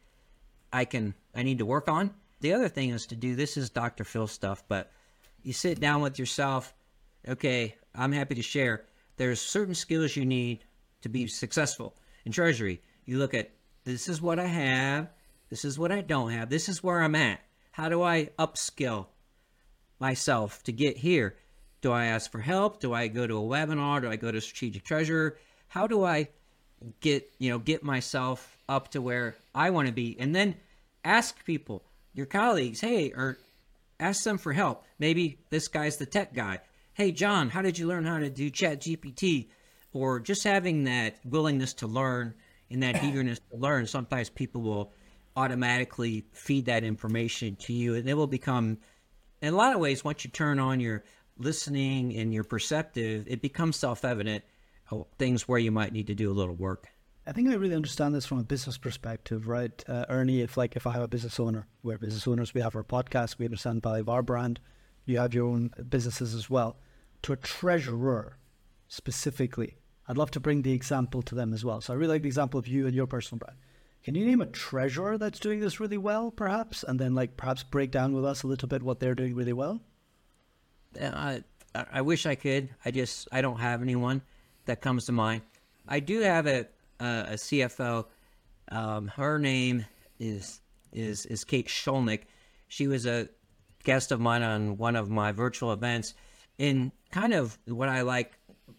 I 0.74 0.84
can 0.84 1.14
I 1.34 1.42
need 1.42 1.56
to 1.58 1.66
work 1.66 1.88
on? 1.88 2.10
The 2.40 2.52
other 2.52 2.68
thing 2.68 2.90
is 2.90 3.06
to 3.06 3.16
do 3.16 3.34
this 3.34 3.56
is 3.56 3.70
Dr. 3.70 4.04
Phil 4.04 4.26
stuff, 4.26 4.62
but 4.68 4.92
you 5.46 5.52
sit 5.52 5.80
down 5.80 6.00
with 6.00 6.18
yourself, 6.18 6.74
okay, 7.26 7.76
I'm 7.94 8.12
happy 8.12 8.34
to 8.34 8.42
share. 8.42 8.84
There's 9.16 9.40
certain 9.40 9.74
skills 9.74 10.16
you 10.16 10.24
need 10.26 10.64
to 11.02 11.08
be 11.08 11.26
successful 11.26 11.96
in 12.24 12.32
treasury. 12.32 12.82
You 13.04 13.18
look 13.18 13.34
at 13.34 13.50
this 13.84 14.08
is 14.08 14.20
what 14.20 14.38
I 14.38 14.46
have, 14.46 15.08
this 15.48 15.64
is 15.64 15.78
what 15.78 15.92
I 15.92 16.00
don't 16.00 16.30
have, 16.30 16.50
this 16.50 16.68
is 16.68 16.82
where 16.82 17.00
I'm 17.00 17.14
at. 17.14 17.40
How 17.70 17.88
do 17.88 18.02
I 18.02 18.30
upskill 18.38 19.06
myself 20.00 20.62
to 20.64 20.72
get 20.72 20.96
here? 20.96 21.36
Do 21.80 21.92
I 21.92 22.06
ask 22.06 22.30
for 22.30 22.40
help? 22.40 22.80
Do 22.80 22.92
I 22.92 23.06
go 23.08 23.26
to 23.26 23.36
a 23.36 23.40
webinar? 23.40 24.00
Do 24.00 24.10
I 24.10 24.16
go 24.16 24.32
to 24.32 24.40
strategic 24.40 24.84
treasurer? 24.84 25.38
How 25.68 25.86
do 25.86 26.02
I 26.02 26.28
get, 27.00 27.30
you 27.38 27.50
know, 27.50 27.58
get 27.58 27.82
myself 27.82 28.58
up 28.68 28.88
to 28.88 29.00
where 29.00 29.36
I 29.54 29.70
want 29.70 29.88
to 29.88 29.94
be. 29.94 30.16
And 30.18 30.34
then 30.34 30.56
ask 31.04 31.44
people, 31.44 31.82
your 32.14 32.26
colleagues, 32.26 32.80
hey, 32.80 33.10
or 33.10 33.38
ask 34.00 34.24
them 34.24 34.38
for 34.38 34.52
help. 34.52 34.84
Maybe 34.98 35.38
this 35.50 35.68
guy's 35.68 35.96
the 35.96 36.06
tech 36.06 36.34
guy. 36.34 36.60
Hey, 36.94 37.12
John, 37.12 37.50
how 37.50 37.62
did 37.62 37.78
you 37.78 37.86
learn 37.86 38.04
how 38.04 38.18
to 38.18 38.30
do 38.30 38.50
Chat 38.50 38.80
GPT? 38.80 39.48
Or 39.92 40.20
just 40.20 40.44
having 40.44 40.84
that 40.84 41.18
willingness 41.24 41.74
to 41.74 41.86
learn 41.86 42.34
and 42.70 42.82
that 42.82 43.02
eagerness 43.04 43.40
to 43.50 43.56
learn. 43.56 43.86
Sometimes 43.86 44.30
people 44.30 44.62
will 44.62 44.92
automatically 45.36 46.24
feed 46.32 46.66
that 46.66 46.84
information 46.84 47.56
to 47.56 47.72
you, 47.72 47.94
and 47.94 48.08
it 48.08 48.14
will 48.14 48.26
become, 48.26 48.78
in 49.42 49.52
a 49.52 49.56
lot 49.56 49.74
of 49.74 49.80
ways, 49.80 50.02
once 50.02 50.24
you 50.24 50.30
turn 50.30 50.58
on 50.58 50.80
your 50.80 51.04
listening 51.38 52.16
and 52.16 52.32
your 52.32 52.44
perceptive, 52.44 53.26
it 53.28 53.42
becomes 53.42 53.76
self 53.76 54.04
evident 54.04 54.44
things 55.18 55.48
where 55.48 55.58
you 55.58 55.70
might 55.70 55.92
need 55.92 56.06
to 56.06 56.14
do 56.14 56.30
a 56.30 56.34
little 56.34 56.54
work. 56.54 56.88
I 57.28 57.32
think 57.32 57.48
I 57.48 57.54
really 57.54 57.74
understand 57.74 58.14
this 58.14 58.24
from 58.24 58.38
a 58.38 58.44
business 58.44 58.78
perspective, 58.78 59.48
right, 59.48 59.84
uh, 59.88 60.06
Ernie? 60.08 60.42
If 60.42 60.56
like 60.56 60.76
if 60.76 60.86
I 60.86 60.92
have 60.92 61.02
a 61.02 61.08
business 61.08 61.40
owner, 61.40 61.66
we're 61.82 61.98
business 61.98 62.26
owners, 62.28 62.54
we 62.54 62.60
have 62.60 62.76
our 62.76 62.84
podcast, 62.84 63.38
we 63.38 63.46
understand 63.46 63.82
value 63.82 64.02
of 64.02 64.08
our 64.08 64.22
brand. 64.22 64.60
You 65.06 65.18
have 65.18 65.34
your 65.34 65.48
own 65.48 65.72
businesses 65.88 66.34
as 66.34 66.48
well. 66.48 66.76
To 67.22 67.32
a 67.32 67.36
treasurer, 67.36 68.38
specifically, 68.86 69.76
I'd 70.06 70.16
love 70.16 70.30
to 70.32 70.40
bring 70.40 70.62
the 70.62 70.72
example 70.72 71.20
to 71.22 71.34
them 71.34 71.52
as 71.52 71.64
well. 71.64 71.80
So 71.80 71.92
I 71.92 71.96
really 71.96 72.14
like 72.14 72.22
the 72.22 72.28
example 72.28 72.60
of 72.60 72.68
you 72.68 72.86
and 72.86 72.94
your 72.94 73.08
personal 73.08 73.40
brand. 73.40 73.58
Can 74.04 74.14
you 74.14 74.24
name 74.24 74.40
a 74.40 74.46
treasurer 74.46 75.18
that's 75.18 75.40
doing 75.40 75.58
this 75.58 75.80
really 75.80 75.98
well, 75.98 76.30
perhaps, 76.30 76.84
and 76.84 76.96
then 77.00 77.16
like 77.16 77.36
perhaps 77.36 77.64
break 77.64 77.90
down 77.90 78.12
with 78.12 78.24
us 78.24 78.44
a 78.44 78.46
little 78.46 78.68
bit 78.68 78.84
what 78.84 79.00
they're 79.00 79.16
doing 79.16 79.34
really 79.34 79.52
well? 79.52 79.80
I 81.00 81.42
I 81.74 82.02
wish 82.02 82.24
I 82.24 82.36
could. 82.36 82.68
I 82.84 82.92
just 82.92 83.26
I 83.32 83.40
don't 83.40 83.58
have 83.58 83.82
anyone 83.82 84.22
that 84.66 84.80
comes 84.80 85.06
to 85.06 85.12
mind. 85.12 85.42
I 85.88 85.98
do 85.98 86.20
have 86.20 86.46
a 86.46 86.68
a, 87.00 87.04
a 87.04 87.34
CFO. 87.34 88.06
Um, 88.70 89.08
her 89.08 89.38
name 89.38 89.86
is 90.18 90.60
is 90.92 91.26
is 91.26 91.44
Kate 91.44 91.68
Sholnick. 91.68 92.22
She 92.68 92.88
was 92.88 93.06
a 93.06 93.28
guest 93.84 94.10
of 94.12 94.20
mine 94.20 94.42
on 94.42 94.76
one 94.76 94.96
of 94.96 95.08
my 95.08 95.32
virtual 95.32 95.72
events. 95.72 96.14
In 96.58 96.90
kind 97.10 97.34
of 97.34 97.58
what 97.66 97.88
I 97.88 98.00
like 98.00 98.32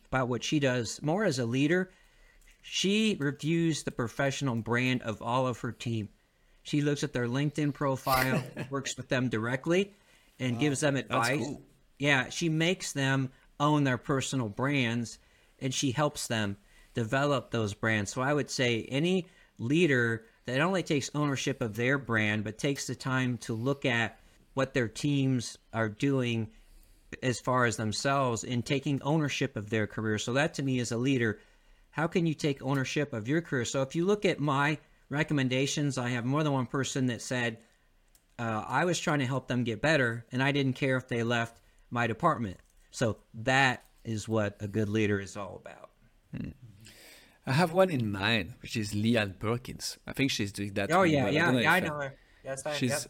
about 0.08 0.27
what 0.27 0.43
she 0.43 0.60
does, 0.60 1.01
more 1.01 1.23
as 1.23 1.39
a 1.39 1.45
leader, 1.45 1.91
she 2.62 3.15
reviews 3.19 3.84
the 3.84 3.91
professional 3.91 4.56
brand 4.56 5.03
of 5.03 5.21
all 5.21 5.47
of 5.47 5.60
her 5.60 5.71
team. 5.71 6.10
She 6.63 6.82
looks 6.82 7.03
at 7.03 7.13
their 7.13 7.27
LinkedIn 7.27 7.73
profile, 7.73 8.43
works 8.69 8.97
with 8.97 9.08
them 9.08 9.30
directly, 9.30 9.93
and 10.39 10.56
wow, 10.56 10.60
gives 10.60 10.82
them 10.82 10.97
advice. 10.97 11.39
Cool. 11.39 11.62
Yeah, 11.97 12.30
she 12.30 12.49
makes 12.49 12.91
them 12.91 13.30
own 13.60 13.84
their 13.84 13.97
personal 13.97 14.49
brands 14.49 15.19
and 15.60 15.73
she 15.73 15.91
helps 15.91 16.27
them 16.27 16.58
develop 16.97 17.51
those 17.51 17.75
brands. 17.75 18.12
So 18.12 18.23
I 18.23 18.33
would 18.33 18.49
say 18.49 18.81
any 18.89 19.27
leader 19.60 20.25
that 20.47 20.62
only 20.62 20.81
takes 20.81 21.12
ownership 21.13 21.62
of 21.62 21.75
their 21.75 21.99
brand, 21.99 22.43
but 22.43 22.57
takes 22.57 22.88
the 22.88 22.95
time 22.95 23.38
to 23.39 23.53
look 23.53 23.86
at 23.86 24.19
what 24.55 24.73
their 24.73 24.88
teams 24.88 25.60
are 25.71 25.89
doing 25.89 26.49
as 27.21 27.39
far 27.39 27.65
as 27.65 27.77
themselves 27.77 28.43
in 28.43 28.63
taking 28.63 28.99
ownership 29.03 29.55
of 29.55 29.69
their 29.69 29.86
career. 29.86 30.17
So 30.17 30.33
that 30.33 30.55
to 30.55 30.63
me 30.63 30.79
is 30.79 30.91
a 30.91 30.97
leader. 30.97 31.38
How 31.91 32.07
can 32.07 32.25
you 32.25 32.33
take 32.33 32.63
ownership 32.63 33.13
of 33.13 33.27
your 33.27 33.41
career? 33.41 33.65
So 33.65 33.83
if 33.83 33.95
you 33.95 34.03
look 34.03 34.25
at 34.25 34.39
my 34.39 34.79
recommendations, 35.10 35.99
I 35.99 36.10
have 36.10 36.25
more 36.25 36.43
than 36.43 36.53
one 36.53 36.65
person 36.65 37.05
that 37.07 37.21
said, 37.21 37.60
uh, 38.39 38.63
I 38.67 38.86
was 38.86 38.97
trying 38.97 39.19
to 39.19 39.27
help 39.27 39.47
them 39.47 39.63
get 39.63 39.83
better, 39.83 40.25
and 40.31 40.41
I 40.41 40.51
didn't 40.51 40.73
care 40.73 40.97
if 40.97 41.07
they 41.07 41.21
left 41.21 41.62
my 41.91 42.07
department. 42.07 42.57
So 42.89 43.17
that 43.36 43.83
is 44.03 44.27
what 44.27 44.57
a 44.60 44.67
good 44.67 44.89
leader 44.89 45.19
is 45.19 45.38
all 45.38 45.62
about. 45.63 45.91
Hmm. 46.36 46.49
I 47.47 47.53
have 47.53 47.71
one 47.71 47.89
in 47.89 48.12
mind, 48.12 48.55
which 48.62 48.75
is 48.75 48.93
Leanne 48.93 49.39
Perkins. 49.39 49.97
I 50.05 50.12
think 50.12 50.31
she's 50.31 50.51
doing 50.51 50.73
that. 50.73 50.91
Oh 50.91 51.03
yeah, 51.03 51.29
yeah, 51.29 51.49
I, 51.49 51.60
yeah, 51.62 51.71
I 51.71 51.79
know 51.79 51.93
her. 51.93 52.13
Yes, 52.43 52.65
I, 52.65 52.73
she's 52.73 52.89
yep. 52.89 53.01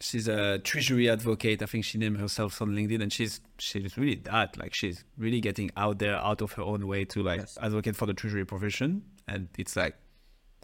she's 0.00 0.28
a 0.28 0.58
treasury 0.58 1.08
advocate. 1.08 1.62
I 1.62 1.66
think 1.66 1.84
she 1.84 1.96
named 1.96 2.18
herself 2.18 2.60
on 2.60 2.76
LinkedIn, 2.76 3.02
and 3.02 3.10
she's 3.10 3.40
she's 3.58 3.96
really 3.96 4.16
that. 4.16 4.58
Like 4.58 4.74
she's 4.74 5.04
really 5.16 5.40
getting 5.40 5.70
out 5.78 5.98
there, 5.98 6.16
out 6.16 6.42
of 6.42 6.52
her 6.52 6.62
own 6.62 6.86
way 6.86 7.06
to 7.06 7.22
like 7.22 7.40
yes. 7.40 7.58
advocate 7.60 7.96
for 7.96 8.04
the 8.04 8.12
treasury 8.12 8.44
profession, 8.44 9.02
and 9.26 9.48
it's 9.56 9.76
like 9.76 9.96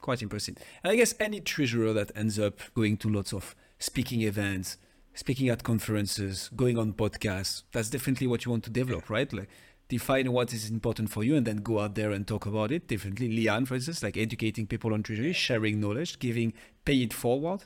quite 0.03 0.21
impressive. 0.21 0.57
And 0.85 0.92
I 0.92 0.97
guess 0.97 1.14
any 1.18 1.40
treasurer 1.40 1.95
that 1.95 2.12
ends 2.14 2.38
up 2.38 2.59
going 2.75 2.99
to 2.99 3.09
lots 3.09 3.33
of 3.33 3.57
speaking 3.79 4.21
events, 4.21 4.77
speaking 5.14 5.49
at 5.49 5.62
conferences, 5.62 6.51
going 6.55 6.77
on 6.77 6.92
podcasts, 6.92 7.62
that's 7.73 7.88
definitely 7.88 8.27
what 8.27 8.45
you 8.45 8.51
want 8.51 8.64
to 8.64 8.71
develop, 8.71 9.09
right? 9.09 9.33
Like 9.33 9.49
define 9.92 10.33
what 10.33 10.55
is 10.55 10.70
important 10.70 11.11
for 11.11 11.22
you 11.22 11.37
and 11.37 11.46
then 11.46 11.59
go 11.59 11.78
out 11.81 11.94
there 11.94 12.12
and 12.12 12.26
talk 12.26 12.46
about 12.46 12.72
it 12.72 12.88
differently. 12.88 13.28
Leanne, 13.28 13.66
for 13.66 13.74
instance, 13.74 14.02
like 14.02 14.16
educating 14.16 14.66
people 14.66 14.94
on 14.94 15.02
treasury, 15.02 15.35
sharing 15.35 15.81
knowledge, 15.81 16.18
giving 16.18 16.55
pay 16.87 16.96
it 17.02 17.12
forward. 17.12 17.61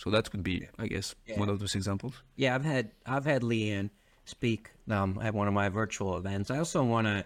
So 0.00 0.10
that 0.10 0.30
could 0.30 0.42
be, 0.42 0.66
I 0.78 0.86
guess, 0.86 1.14
yeah. 1.26 1.38
one 1.38 1.50
of 1.50 1.58
those 1.58 1.74
examples. 1.74 2.14
Yeah, 2.36 2.54
I've 2.54 2.64
had 2.64 2.92
I've 3.04 3.26
had 3.26 3.42
Leanne 3.42 3.90
speak 4.24 4.70
um, 4.90 5.18
at 5.22 5.34
one 5.34 5.48
of 5.48 5.54
my 5.54 5.68
virtual 5.68 6.16
events. 6.16 6.50
I 6.50 6.58
also 6.58 6.82
want 6.82 7.06
to 7.06 7.24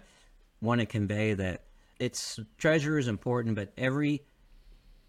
want 0.61 0.81
to 0.81 0.85
convey 0.85 1.33
that 1.33 1.63
it's 1.99 2.39
treasury 2.57 2.99
is 2.99 3.07
important, 3.07 3.55
but 3.55 3.71
every 3.77 4.21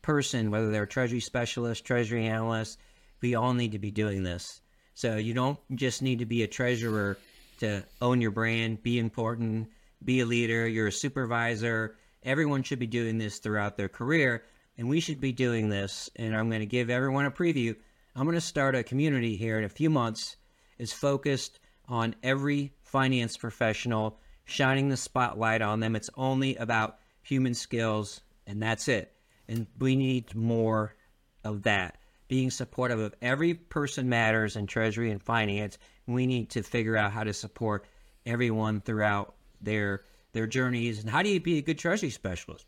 person, 0.02 0.52
whether 0.52 0.70
they're 0.70 0.84
a 0.84 0.94
treasury 0.98 1.20
specialist, 1.20 1.84
treasury 1.84 2.26
analyst, 2.26 2.78
we 3.20 3.34
all 3.34 3.54
need 3.54 3.72
to 3.72 3.80
be 3.80 3.90
doing 3.90 4.22
this. 4.22 4.60
So 4.94 5.16
you 5.16 5.34
don't 5.34 5.58
just 5.74 6.00
need 6.00 6.20
to 6.20 6.26
be 6.26 6.42
a 6.42 6.46
treasurer 6.46 7.16
to 7.62 7.84
own 8.00 8.20
your 8.20 8.32
brand, 8.32 8.82
be 8.82 8.98
important, 8.98 9.68
be 10.04 10.18
a 10.18 10.26
leader, 10.26 10.66
you're 10.66 10.88
a 10.88 10.92
supervisor. 10.92 11.96
Everyone 12.24 12.64
should 12.64 12.80
be 12.80 12.88
doing 12.88 13.18
this 13.18 13.38
throughout 13.38 13.76
their 13.76 13.88
career, 13.88 14.42
and 14.76 14.88
we 14.88 14.98
should 14.98 15.20
be 15.20 15.30
doing 15.30 15.68
this. 15.68 16.10
And 16.16 16.36
I'm 16.36 16.48
going 16.48 16.60
to 16.60 16.66
give 16.66 16.90
everyone 16.90 17.24
a 17.24 17.30
preview. 17.30 17.76
I'm 18.16 18.24
going 18.24 18.34
to 18.34 18.40
start 18.40 18.74
a 18.74 18.82
community 18.82 19.36
here 19.36 19.58
in 19.58 19.64
a 19.64 19.68
few 19.68 19.90
months. 19.90 20.36
It's 20.76 20.92
focused 20.92 21.60
on 21.88 22.16
every 22.24 22.72
finance 22.82 23.36
professional, 23.36 24.18
shining 24.44 24.88
the 24.88 24.96
spotlight 24.96 25.62
on 25.62 25.78
them. 25.78 25.94
It's 25.94 26.10
only 26.16 26.56
about 26.56 26.98
human 27.22 27.54
skills, 27.54 28.22
and 28.44 28.60
that's 28.60 28.88
it. 28.88 29.12
And 29.46 29.68
we 29.78 29.94
need 29.94 30.34
more 30.34 30.96
of 31.44 31.62
that. 31.62 31.98
Being 32.32 32.50
supportive 32.50 32.98
of 32.98 33.14
every 33.20 33.52
person 33.52 34.08
matters 34.08 34.56
in 34.56 34.66
treasury 34.66 35.10
and 35.10 35.22
finance 35.22 35.76
we 36.06 36.26
need 36.26 36.48
to 36.50 36.62
figure 36.62 36.96
out 36.96 37.12
how 37.12 37.24
to 37.24 37.32
support 37.32 37.84
everyone 38.26 38.80
throughout 38.80 39.34
their 39.60 40.04
their 40.32 40.46
journeys. 40.46 41.00
And 41.00 41.10
how 41.10 41.22
do 41.22 41.28
you 41.28 41.40
be 41.40 41.58
a 41.58 41.62
good 41.62 41.78
treasury 41.78 42.08
specialist? 42.08 42.66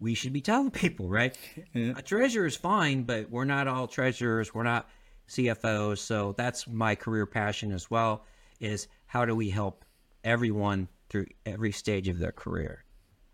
We 0.00 0.12
should 0.14 0.34
be 0.34 0.42
telling 0.42 0.70
people, 0.82 1.08
right? 1.08 1.34
Yeah. 1.72 1.94
A 1.96 2.02
treasurer 2.02 2.44
is 2.44 2.56
fine, 2.56 3.04
but 3.04 3.30
we're 3.30 3.46
not 3.46 3.68
all 3.68 3.86
treasurers. 3.86 4.52
We're 4.52 4.64
not 4.64 4.90
CFOs. 5.30 5.98
So 5.98 6.34
that's 6.36 6.68
my 6.68 6.94
career 6.94 7.24
passion 7.24 7.72
as 7.72 7.90
well. 7.90 8.26
Is 8.60 8.86
how 9.06 9.24
do 9.24 9.34
we 9.34 9.48
help 9.48 9.84
everyone 10.24 10.88
through 11.08 11.26
every 11.46 11.72
stage 11.72 12.08
of 12.08 12.18
their 12.18 12.32
career? 12.32 12.84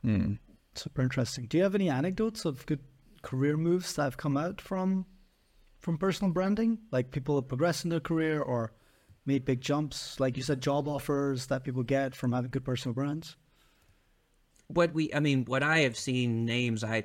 Hmm. 0.03 0.35
Super 0.77 1.03
interesting. 1.03 1.47
Do 1.47 1.57
you 1.57 1.65
have 1.65 1.75
any 1.75 1.91
anecdotes 1.91 2.45
of 2.45 2.65
good 2.67 2.81
career 3.23 3.57
moves 3.57 3.95
that 3.95 4.05
have 4.05 4.17
come 4.17 4.37
out 4.37 4.61
from 4.61 5.07
from 5.81 5.99
personal 5.99 6.33
branding? 6.33 6.79
Like 6.91 7.11
people 7.11 7.41
progress 7.43 7.85
in 7.85 7.91
their 7.91 8.01
career 8.01 8.41
or 8.41 8.73
made 9.27 9.45
big 9.45 9.61
jumps, 9.61 10.19
like 10.21 10.37
you 10.37 10.43
said, 10.43 10.61
job 10.61 10.89
offers 10.89 11.47
that 11.47 11.65
people 11.65 11.83
get 11.83 12.15
from 12.15 12.33
having 12.33 12.51
good 12.51 12.65
personal 12.65 12.95
brands? 12.95 13.37
What 14.69 14.93
we, 14.93 15.13
I 15.13 15.21
mean, 15.21 15.45
what 15.47 15.63
I 15.63 15.81
have 15.81 15.97
seen 15.97 16.45
names, 16.45 16.85
I 16.85 17.05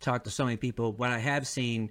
talked 0.00 0.24
to 0.24 0.30
so 0.30 0.44
many 0.44 0.56
people. 0.56 0.92
What 0.92 1.10
I 1.10 1.18
have 1.18 1.46
seen 1.46 1.90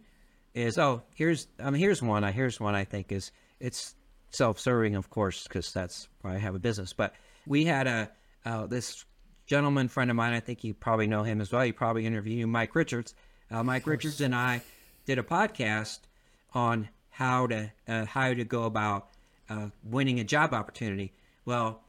is, 0.53 0.77
oh, 0.77 1.01
here's, 1.15 1.47
I 1.59 1.69
mean, 1.69 1.79
here's 1.79 2.01
one. 2.01 2.23
I 2.23 2.31
here's 2.31 2.59
one 2.59 2.75
I 2.75 2.83
think 2.83 3.11
is 3.11 3.31
it's 3.59 3.95
self-serving, 4.31 4.95
of 4.95 5.09
course, 5.09 5.43
because 5.43 5.73
that's 5.73 6.07
why 6.21 6.35
I 6.35 6.37
have 6.37 6.55
a 6.55 6.59
business. 6.59 6.93
But 6.93 7.15
we 7.47 7.65
had 7.65 7.87
a 7.87 8.11
uh, 8.45 8.67
this 8.67 9.05
gentleman 9.45 9.87
friend 9.87 10.09
of 10.09 10.15
mine. 10.15 10.33
I 10.33 10.39
think 10.39 10.63
you 10.63 10.73
probably 10.73 11.07
know 11.07 11.23
him 11.23 11.41
as 11.41 11.51
well. 11.51 11.65
You 11.65 11.73
probably 11.73 12.05
interviewed 12.05 12.47
Mike 12.47 12.75
Richards. 12.75 13.15
Uh, 13.49 13.63
Mike 13.63 13.85
Richards 13.85 14.21
and 14.21 14.33
I 14.33 14.61
did 15.05 15.19
a 15.19 15.23
podcast 15.23 15.99
on 16.53 16.89
how 17.09 17.47
to 17.47 17.71
uh, 17.87 18.05
how 18.05 18.33
to 18.33 18.43
go 18.43 18.63
about 18.63 19.09
uh, 19.49 19.67
winning 19.83 20.19
a 20.19 20.23
job 20.23 20.53
opportunity. 20.53 21.13
Well, 21.45 21.81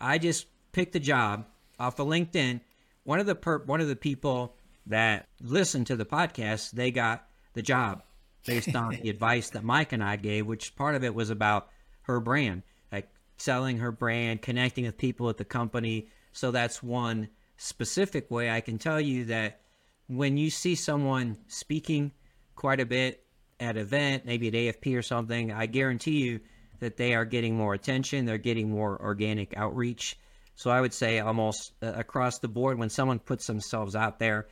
I 0.00 0.18
just 0.18 0.46
picked 0.72 0.94
a 0.96 1.00
job 1.00 1.46
off 1.78 1.98
of 1.98 2.06
LinkedIn. 2.06 2.60
One 3.04 3.20
of 3.20 3.26
the 3.26 3.34
per- 3.34 3.64
one 3.64 3.80
of 3.80 3.88
the 3.88 3.96
people 3.96 4.54
that 4.86 5.26
listened 5.40 5.86
to 5.88 5.96
the 5.96 6.06
podcast, 6.06 6.72
they 6.72 6.90
got 6.90 7.26
the 7.54 7.62
job 7.62 8.02
based 8.46 8.74
on 8.74 8.98
the 9.02 9.10
advice 9.10 9.50
that 9.50 9.64
Mike 9.64 9.92
and 9.92 10.02
I 10.02 10.16
gave, 10.16 10.46
which 10.46 10.76
part 10.76 10.94
of 10.94 11.04
it 11.04 11.14
was 11.14 11.30
about 11.30 11.68
her 12.02 12.20
brand, 12.20 12.62
like 12.90 13.08
selling 13.36 13.78
her 13.78 13.92
brand, 13.92 14.42
connecting 14.42 14.84
with 14.84 14.96
people 14.96 15.28
at 15.28 15.36
the 15.36 15.44
company. 15.44 16.08
So 16.32 16.50
that's 16.50 16.82
one 16.82 17.28
specific 17.56 18.30
way 18.30 18.50
I 18.50 18.60
can 18.60 18.78
tell 18.78 19.00
you 19.00 19.26
that 19.26 19.60
when 20.06 20.38
you 20.38 20.48
see 20.48 20.74
someone 20.74 21.36
speaking 21.48 22.12
quite 22.58 22.80
a 22.80 22.86
bit 22.86 23.24
at 23.60 23.76
event, 23.76 24.26
maybe 24.26 24.48
at 24.48 24.54
AFP 24.54 24.98
or 24.98 25.02
something, 25.02 25.52
I 25.52 25.66
guarantee 25.66 26.18
you 26.18 26.40
that 26.80 26.96
they 26.96 27.14
are 27.14 27.24
getting 27.24 27.56
more 27.56 27.72
attention, 27.72 28.24
they're 28.24 28.36
getting 28.36 28.68
more 28.68 29.00
organic 29.00 29.56
outreach. 29.56 30.18
So 30.56 30.70
I 30.70 30.80
would 30.80 30.92
say 30.92 31.20
almost 31.20 31.72
uh, 31.80 31.92
across 31.94 32.40
the 32.40 32.48
board, 32.48 32.76
when 32.76 32.90
someone 32.90 33.20
puts 33.20 33.46
themselves 33.46 33.94
out 33.94 34.18
there 34.18 34.48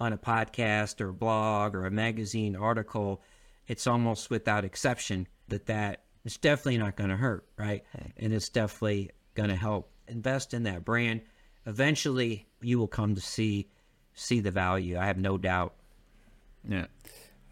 on 0.00 0.14
a 0.14 0.18
podcast 0.18 1.02
or 1.02 1.12
blog 1.12 1.74
or 1.74 1.84
a 1.84 1.90
magazine 1.90 2.56
article, 2.56 3.20
it's 3.68 3.86
almost 3.86 4.30
without 4.30 4.64
exception 4.64 5.28
that 5.48 5.66
that 5.66 6.04
it's 6.24 6.38
definitely 6.38 6.78
not 6.78 6.96
going 6.96 7.10
to 7.10 7.16
hurt, 7.16 7.44
right? 7.58 7.84
And 8.16 8.32
it's 8.32 8.48
definitely 8.48 9.10
going 9.34 9.50
to 9.50 9.56
help. 9.56 9.90
Invest 10.08 10.54
in 10.54 10.62
that 10.62 10.84
brand. 10.84 11.20
Eventually, 11.66 12.46
you 12.62 12.78
will 12.78 12.88
come 12.88 13.14
to 13.14 13.20
see 13.20 13.68
see 14.14 14.40
the 14.40 14.50
value. 14.50 14.98
I 14.98 15.06
have 15.06 15.18
no 15.18 15.36
doubt. 15.38 15.74
Yeah, 16.66 16.86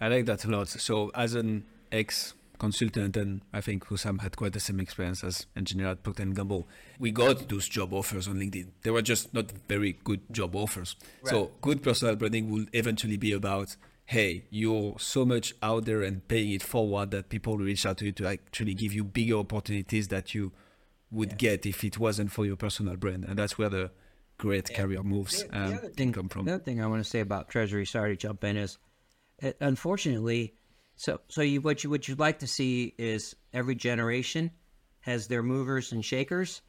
I 0.00 0.08
like 0.08 0.26
that 0.26 0.44
a 0.44 0.48
lot. 0.48 0.68
So, 0.68 1.10
as 1.14 1.34
an 1.34 1.64
ex 1.90 2.34
consultant, 2.58 3.16
and 3.16 3.42
I 3.52 3.60
think 3.60 3.86
Hussam 3.86 4.20
had 4.20 4.36
quite 4.36 4.52
the 4.52 4.60
same 4.60 4.80
experience 4.80 5.22
as 5.22 5.46
engineer 5.56 5.88
at 5.88 6.02
Procter 6.02 6.24
& 6.24 6.34
Gamble, 6.34 6.66
we 6.98 7.10
got 7.12 7.48
those 7.48 7.68
job 7.68 7.92
offers 7.92 8.26
on 8.26 8.36
LinkedIn. 8.36 8.68
They 8.82 8.90
were 8.90 9.02
just 9.02 9.32
not 9.32 9.52
very 9.68 9.98
good 10.04 10.20
job 10.32 10.56
offers. 10.56 10.96
So, 11.24 11.52
good 11.60 11.82
personal 11.82 12.16
branding 12.16 12.50
will 12.50 12.66
eventually 12.72 13.16
be 13.16 13.32
about 13.32 13.76
hey, 14.08 14.42
you're 14.48 14.98
so 14.98 15.22
much 15.26 15.52
out 15.62 15.84
there 15.84 16.00
and 16.02 16.26
paying 16.28 16.50
it 16.52 16.62
forward 16.62 17.10
that 17.10 17.28
people 17.28 17.58
reach 17.58 17.84
out 17.84 17.98
to 17.98 18.06
you 18.06 18.12
to 18.12 18.26
actually 18.26 18.72
give 18.72 18.90
you 18.90 19.04
bigger 19.04 19.34
opportunities 19.36 20.08
that 20.08 20.34
you 20.34 20.50
would 21.10 21.36
get 21.36 21.66
if 21.66 21.84
it 21.84 21.98
wasn't 21.98 22.32
for 22.32 22.46
your 22.46 22.56
personal 22.56 22.96
brand. 22.96 23.22
And 23.26 23.38
that's 23.38 23.58
where 23.58 23.68
the 23.68 23.90
great 24.38 24.74
career 24.74 25.02
moves 25.02 25.42
The- 25.42 25.48
the 25.50 25.58
um, 25.58 25.92
thing, 25.92 26.12
come 26.14 26.30
from. 26.30 26.46
The 26.46 26.54
other 26.54 26.64
thing 26.64 26.82
I 26.82 26.86
want 26.86 27.04
to 27.04 27.08
say 27.08 27.20
about 27.20 27.50
Treasury, 27.50 27.84
sorry 27.84 28.16
to 28.16 28.16
jump 28.16 28.44
in, 28.44 28.56
is 28.56 28.78
it, 29.40 29.56
unfortunately, 29.60 30.54
so 30.96 31.20
so 31.28 31.42
you 31.42 31.60
what 31.60 31.84
you 31.84 31.90
what 31.90 32.08
you'd 32.08 32.18
like 32.18 32.40
to 32.40 32.46
see 32.46 32.94
is 32.98 33.36
every 33.52 33.74
generation 33.74 34.50
has 35.00 35.28
their 35.28 35.42
movers 35.42 35.92
and 35.92 36.04
shakers 36.04 36.60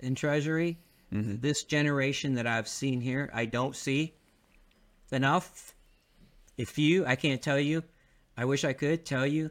in 0.00 0.14
Treasury. 0.14 0.78
Mm-hmm. 1.12 1.40
This 1.40 1.64
generation 1.64 2.34
that 2.34 2.46
I've 2.46 2.68
seen 2.68 3.00
here, 3.00 3.30
I 3.34 3.44
don't 3.44 3.76
see 3.76 4.14
enough. 5.10 5.74
If 6.56 6.78
you, 6.78 7.04
I 7.04 7.16
can't 7.16 7.42
tell 7.42 7.58
you, 7.58 7.82
I 8.36 8.44
wish 8.44 8.64
I 8.64 8.72
could 8.72 9.04
tell 9.04 9.26
you 9.26 9.50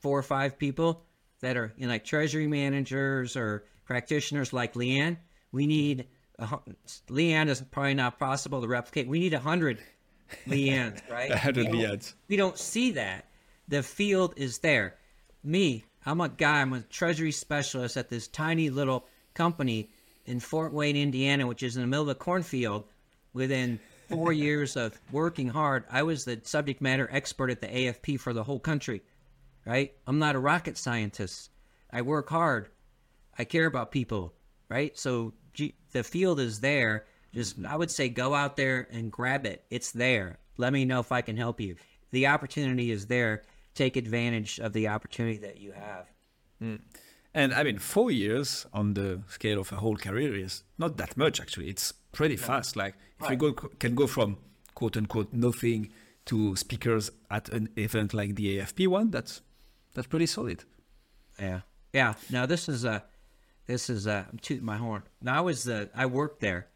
four 0.00 0.18
or 0.18 0.22
five 0.22 0.58
people 0.58 1.04
that 1.40 1.56
are 1.56 1.72
you 1.76 1.86
know, 1.86 1.92
like 1.92 2.04
treasury 2.04 2.46
managers 2.46 3.36
or 3.36 3.64
practitioners 3.84 4.52
like 4.52 4.74
Leanne. 4.74 5.18
We 5.52 5.66
need 5.66 6.08
a, 6.38 6.46
Leanne 7.08 7.48
is 7.48 7.60
probably 7.60 7.94
not 7.94 8.18
possible 8.18 8.60
to 8.60 8.68
replicate. 8.68 9.08
We 9.08 9.20
need 9.20 9.34
a 9.34 9.40
hundred 9.40 9.78
Leannes, 10.46 11.00
right? 11.10 11.30
100 11.30 11.56
We 11.70 11.82
don't- 11.82 11.92
Leannes. 12.00 12.14
We 12.28 12.36
don't 12.36 12.58
see 12.58 12.92
that. 12.92 13.26
The 13.68 13.82
field 13.82 14.34
is 14.36 14.58
there. 14.58 14.94
Me, 15.44 15.84
I'm 16.06 16.20
a 16.20 16.28
guy. 16.28 16.60
I'm 16.62 16.72
a 16.72 16.80
treasury 16.82 17.32
specialist 17.32 17.96
at 17.96 18.08
this 18.08 18.28
tiny 18.28 18.70
little 18.70 19.06
company 19.34 19.90
in 20.26 20.40
Fort 20.40 20.72
Wayne, 20.72 20.96
Indiana, 20.96 21.46
which 21.46 21.62
is 21.62 21.76
in 21.76 21.82
the 21.82 21.86
middle 21.88 22.04
of 22.04 22.08
a 22.08 22.14
cornfield. 22.14 22.84
Within 23.34 23.78
four 24.08 24.32
years 24.46 24.74
of 24.76 24.98
working 25.12 25.48
hard, 25.48 25.84
I 25.90 26.02
was 26.02 26.24
the 26.24 26.40
subject 26.44 26.80
matter 26.80 27.08
expert 27.12 27.50
at 27.50 27.60
the 27.60 27.66
AFP 27.68 28.18
for 28.20 28.32
the 28.32 28.42
whole 28.44 28.58
country. 28.58 29.02
Right? 29.66 29.92
I'm 30.06 30.18
not 30.18 30.34
a 30.34 30.38
rocket 30.38 30.78
scientist. 30.78 31.50
I 31.92 32.00
work 32.02 32.30
hard. 32.30 32.68
I 33.38 33.44
care 33.44 33.66
about 33.66 33.90
people. 33.92 34.32
Right? 34.70 34.96
So 34.98 35.34
G- 35.52 35.74
the 35.92 36.02
field 36.02 36.40
is 36.40 36.60
there. 36.60 37.04
Just 37.34 37.56
I 37.64 37.76
would 37.76 37.90
say 37.90 38.08
go 38.08 38.34
out 38.34 38.56
there 38.56 38.88
and 38.90 39.12
grab 39.12 39.46
it. 39.46 39.64
It's 39.70 39.92
there. 39.92 40.38
Let 40.56 40.72
me 40.72 40.84
know 40.84 41.00
if 41.00 41.12
I 41.12 41.20
can 41.20 41.36
help 41.36 41.60
you. 41.60 41.76
The 42.10 42.26
opportunity 42.26 42.90
is 42.90 43.06
there. 43.06 43.42
Take 43.74 43.96
advantage 43.96 44.58
of 44.58 44.72
the 44.72 44.88
opportunity 44.88 45.38
that 45.38 45.60
you 45.60 45.72
have. 45.72 46.06
Hmm. 46.58 46.76
And 47.34 47.54
I 47.54 47.62
mean, 47.62 47.78
four 47.78 48.10
years 48.10 48.66
on 48.72 48.94
the 48.94 49.20
scale 49.28 49.60
of 49.60 49.70
a 49.70 49.76
whole 49.76 49.96
career 49.96 50.34
is 50.34 50.64
not 50.78 50.96
that 50.96 51.16
much, 51.16 51.40
actually. 51.40 51.68
It's 51.68 51.92
pretty 52.12 52.36
fast. 52.36 52.74
Like, 52.74 52.94
if 53.20 53.30
you 53.30 53.36
go, 53.36 53.52
can 53.52 53.94
go 53.94 54.06
from 54.06 54.38
quote 54.74 54.96
unquote 54.96 55.32
nothing 55.32 55.90
to 56.28 56.54
speakers 56.54 57.10
at 57.30 57.48
an 57.48 57.68
event 57.76 58.12
like 58.12 58.36
the 58.36 58.58
AFP 58.58 58.86
one, 58.86 59.10
that's 59.10 59.40
that's 59.94 60.06
pretty 60.06 60.26
solid. 60.26 60.64
Yeah, 61.40 61.60
yeah. 61.92 62.14
No, 62.30 62.46
this 62.46 62.68
is 62.68 62.84
a, 62.84 63.02
this 63.66 63.90
is 63.90 64.06
a. 64.06 64.26
I'm 64.30 64.38
tooting 64.38 64.64
my 64.64 64.76
horn. 64.76 65.02
Now 65.22 65.38
I 65.38 65.40
was 65.40 65.64
the. 65.64 65.90
I 65.94 66.06
worked 66.06 66.40
there. 66.40 66.68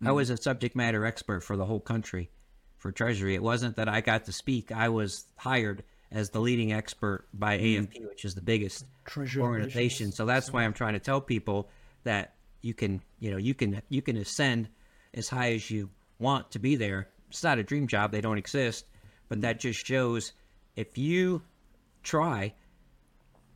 I 0.00 0.06
mm-hmm. 0.06 0.14
was 0.14 0.30
a 0.30 0.36
subject 0.36 0.76
matter 0.76 1.04
expert 1.04 1.42
for 1.42 1.56
the 1.56 1.64
whole 1.64 1.80
country, 1.80 2.30
for 2.76 2.92
Treasury. 2.92 3.34
It 3.34 3.42
wasn't 3.42 3.76
that 3.76 3.88
I 3.88 4.00
got 4.00 4.24
to 4.26 4.32
speak. 4.32 4.70
I 4.72 4.88
was 4.90 5.24
hired 5.36 5.84
as 6.10 6.30
the 6.30 6.40
leading 6.40 6.72
expert 6.72 7.26
by 7.32 7.58
mm-hmm. 7.58 7.84
AFP, 7.84 8.08
which 8.08 8.24
is 8.24 8.34
the 8.34 8.42
biggest 8.42 8.84
Treasury 9.04 9.42
organization. 9.42 10.12
So 10.12 10.26
that's 10.26 10.52
why 10.52 10.64
I'm 10.64 10.74
trying 10.74 10.94
to 10.94 11.00
tell 11.00 11.20
people 11.20 11.68
that 12.04 12.34
you 12.62 12.74
can, 12.74 13.00
you 13.20 13.30
know, 13.30 13.36
you 13.36 13.54
can 13.54 13.82
you 13.88 14.02
can 14.02 14.16
ascend 14.16 14.68
as 15.14 15.28
high 15.28 15.52
as 15.52 15.70
you 15.70 15.90
want 16.18 16.50
to 16.52 16.58
be 16.58 16.76
there. 16.76 17.08
It's 17.28 17.42
not 17.42 17.58
a 17.58 17.62
dream 17.62 17.86
job; 17.86 18.12
they 18.12 18.20
don't 18.20 18.38
exist. 18.38 18.86
But 19.28 19.40
that 19.40 19.58
just 19.58 19.84
shows 19.84 20.32
if 20.76 20.96
you 20.98 21.42
try, 22.02 22.54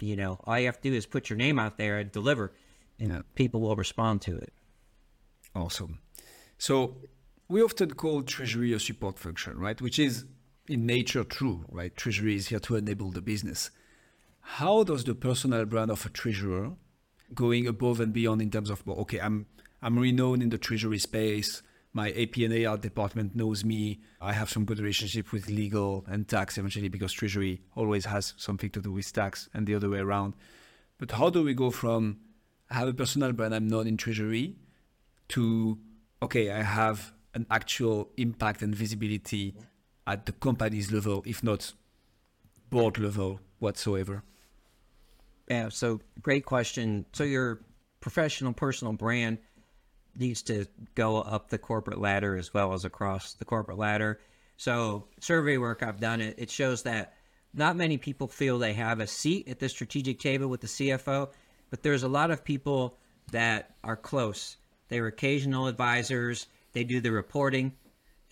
you 0.00 0.16
know, 0.16 0.40
all 0.44 0.58
you 0.58 0.66
have 0.66 0.80
to 0.80 0.90
do 0.90 0.96
is 0.96 1.06
put 1.06 1.30
your 1.30 1.36
name 1.36 1.58
out 1.58 1.76
there 1.76 1.98
and 1.98 2.10
deliver, 2.10 2.52
and 2.98 3.10
Yeah. 3.10 3.22
people 3.34 3.60
will 3.60 3.76
respond 3.76 4.22
to 4.22 4.36
it. 4.36 4.52
Awesome. 5.54 6.00
So 6.60 6.98
we 7.48 7.62
often 7.62 7.94
call 7.94 8.22
Treasury 8.22 8.74
a 8.74 8.78
support 8.78 9.18
function, 9.18 9.58
right? 9.58 9.80
Which 9.80 9.98
is 9.98 10.26
in 10.68 10.84
nature 10.84 11.24
true, 11.24 11.64
right? 11.70 11.96
Treasury 11.96 12.36
is 12.36 12.48
here 12.48 12.58
to 12.60 12.76
enable 12.76 13.10
the 13.10 13.22
business. 13.22 13.70
How 14.42 14.84
does 14.84 15.04
the 15.04 15.14
personal 15.14 15.64
brand 15.64 15.90
of 15.90 16.04
a 16.04 16.10
treasurer 16.10 16.72
going 17.32 17.66
above 17.66 17.98
and 17.98 18.12
beyond 18.12 18.42
in 18.42 18.50
terms 18.50 18.68
of 18.68 18.86
okay, 18.86 19.18
I'm 19.20 19.46
I'm 19.80 19.98
renowned 19.98 20.42
in 20.42 20.50
the 20.50 20.58
treasury 20.58 20.98
space. 20.98 21.62
My 21.94 22.10
AP 22.10 22.36
and 22.36 22.66
AR 22.66 22.76
department 22.76 23.34
knows 23.34 23.64
me. 23.64 24.00
I 24.20 24.34
have 24.34 24.50
some 24.50 24.66
good 24.66 24.80
relationship 24.80 25.32
with 25.32 25.48
legal 25.48 26.04
and 26.08 26.28
tax 26.28 26.58
eventually 26.58 26.88
because 26.88 27.10
treasury 27.10 27.62
always 27.74 28.04
has 28.04 28.34
something 28.36 28.68
to 28.70 28.82
do 28.82 28.92
with 28.92 29.10
tax 29.10 29.48
and 29.54 29.66
the 29.66 29.74
other 29.74 29.88
way 29.88 30.00
around. 30.00 30.34
But 30.98 31.12
how 31.12 31.30
do 31.30 31.42
we 31.42 31.54
go 31.54 31.70
from 31.70 32.18
I 32.70 32.74
have 32.74 32.88
a 32.88 32.92
personal 32.92 33.32
brand, 33.32 33.54
I'm 33.54 33.66
not 33.66 33.86
in 33.86 33.96
treasury, 33.96 34.56
to 35.28 35.78
okay, 36.22 36.50
I 36.50 36.62
have 36.62 37.12
an 37.34 37.46
actual 37.50 38.10
impact 38.16 38.62
and 38.62 38.74
visibility 38.74 39.54
at 40.06 40.26
the 40.26 40.32
company's 40.32 40.92
level, 40.92 41.22
if 41.26 41.42
not 41.42 41.72
board 42.70 42.98
level 42.98 43.40
whatsoever. 43.58 44.22
Yeah, 45.48 45.68
so 45.68 46.00
great 46.22 46.44
question. 46.44 47.06
So 47.12 47.24
your 47.24 47.60
professional 48.00 48.52
personal 48.52 48.92
brand 48.92 49.38
needs 50.16 50.42
to 50.42 50.66
go 50.94 51.20
up 51.20 51.50
the 51.50 51.58
corporate 51.58 52.00
ladder 52.00 52.36
as 52.36 52.52
well 52.52 52.72
as 52.72 52.84
across 52.84 53.34
the 53.34 53.44
corporate 53.44 53.78
ladder. 53.78 54.20
So 54.56 55.06
survey 55.20 55.58
work 55.58 55.82
I've 55.82 56.00
done 56.00 56.20
it 56.20 56.34
it 56.38 56.50
shows 56.50 56.82
that 56.82 57.14
not 57.52 57.76
many 57.76 57.96
people 57.96 58.28
feel 58.28 58.58
they 58.58 58.74
have 58.74 59.00
a 59.00 59.06
seat 59.06 59.48
at 59.48 59.58
the 59.58 59.68
strategic 59.68 60.20
table 60.20 60.46
with 60.46 60.60
the 60.60 60.66
CFO, 60.66 61.30
but 61.70 61.82
there's 61.82 62.02
a 62.02 62.08
lot 62.08 62.30
of 62.30 62.44
people 62.44 62.98
that 63.32 63.74
are 63.82 63.96
close. 63.96 64.56
They're 64.90 65.06
occasional 65.06 65.68
advisors, 65.68 66.48
they 66.72 66.84
do 66.84 67.00
the 67.00 67.12
reporting 67.12 67.72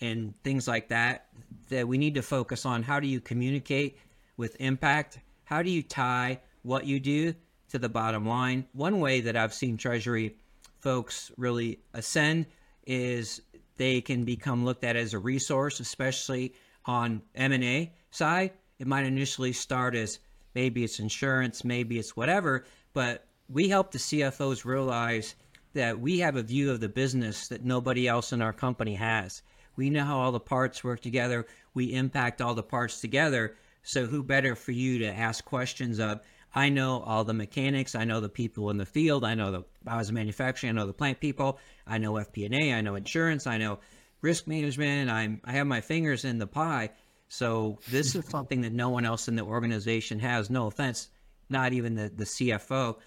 and 0.01 0.33
things 0.43 0.67
like 0.67 0.89
that 0.89 1.27
that 1.69 1.87
we 1.87 1.97
need 1.97 2.15
to 2.15 2.21
focus 2.21 2.65
on 2.65 2.83
how 2.83 2.99
do 2.99 3.07
you 3.07 3.21
communicate 3.21 3.97
with 4.37 4.57
impact? 4.59 5.19
How 5.45 5.61
do 5.61 5.69
you 5.69 5.81
tie 5.81 6.39
what 6.63 6.85
you 6.85 6.99
do 6.99 7.33
to 7.69 7.79
the 7.79 7.89
bottom 7.89 8.27
line? 8.27 8.65
One 8.73 8.99
way 8.99 9.21
that 9.21 9.37
i've 9.37 9.53
seen 9.53 9.77
treasury 9.77 10.35
folks 10.79 11.31
really 11.37 11.79
ascend 11.93 12.45
is 12.85 13.41
they 13.77 14.01
can 14.01 14.25
become 14.25 14.65
looked 14.65 14.83
at 14.83 14.97
as 14.97 15.13
a 15.13 15.19
resource 15.19 15.79
especially 15.79 16.53
on 16.85 17.21
m&a 17.35 17.93
side. 18.11 18.51
It 18.79 18.87
might 18.87 19.05
initially 19.05 19.53
start 19.53 19.95
as 19.95 20.19
maybe 20.55 20.83
it's 20.83 20.99
insurance 20.99 21.63
maybe 21.63 21.99
it's 21.99 22.17
whatever 22.17 22.65
but 22.93 23.25
we 23.47 23.69
help 23.69 23.91
the 23.91 23.97
cfos 23.97 24.65
realize 24.65 25.35
that 25.73 25.99
we 25.99 26.19
have 26.19 26.35
a 26.35 26.43
view 26.43 26.71
of 26.71 26.79
the 26.79 26.89
business 26.89 27.47
that 27.49 27.63
nobody 27.63 28.07
else 28.07 28.33
in 28.33 28.41
our 28.41 28.53
company 28.53 28.95
has 28.95 29.41
we 29.79 29.89
know 29.89 30.03
how 30.03 30.19
all 30.19 30.33
the 30.33 30.41
parts 30.41 30.83
work 30.83 30.99
together. 30.99 31.47
We 31.73 31.93
impact 31.93 32.41
all 32.41 32.53
the 32.53 32.61
parts 32.61 32.99
together. 32.99 33.55
So 33.81 34.07
who 34.07 34.23
better 34.23 34.53
for 34.53 34.73
you 34.73 34.99
to 34.99 35.07
ask 35.07 35.45
questions 35.45 36.01
of? 36.01 36.19
I 36.53 36.67
know 36.67 36.99
all 36.99 37.23
the 37.23 37.33
mechanics. 37.33 37.95
I 37.95 38.03
know 38.03 38.19
the 38.19 38.27
people 38.27 38.71
in 38.71 38.77
the 38.77 38.85
field. 38.85 39.23
I 39.23 39.35
know 39.35 39.51
the 39.51 39.63
I 39.87 39.95
was 39.95 40.09
a 40.09 40.13
manufacturer. 40.13 40.69
I 40.69 40.73
know 40.73 40.85
the 40.85 40.91
plant 40.91 41.21
people. 41.21 41.59
I 41.87 41.97
know 41.97 42.13
FP&A. 42.13 42.73
I 42.73 42.81
know 42.81 42.95
insurance. 42.95 43.47
I 43.47 43.57
know 43.57 43.79
risk 44.21 44.47
management. 44.47 45.09
I'm 45.09 45.39
I 45.45 45.53
have 45.53 45.65
my 45.65 45.79
fingers 45.79 46.25
in 46.25 46.39
the 46.39 46.47
pie. 46.47 46.89
So 47.29 47.79
this 47.89 48.15
is 48.15 48.25
something 48.29 48.59
that 48.61 48.73
no 48.73 48.89
one 48.89 49.05
else 49.05 49.29
in 49.29 49.37
the 49.37 49.43
organization 49.43 50.19
has. 50.19 50.49
No 50.49 50.67
offense, 50.67 51.07
not 51.49 51.71
even 51.71 51.95
the 51.95 52.09
the 52.09 52.25
CFO. 52.25 52.97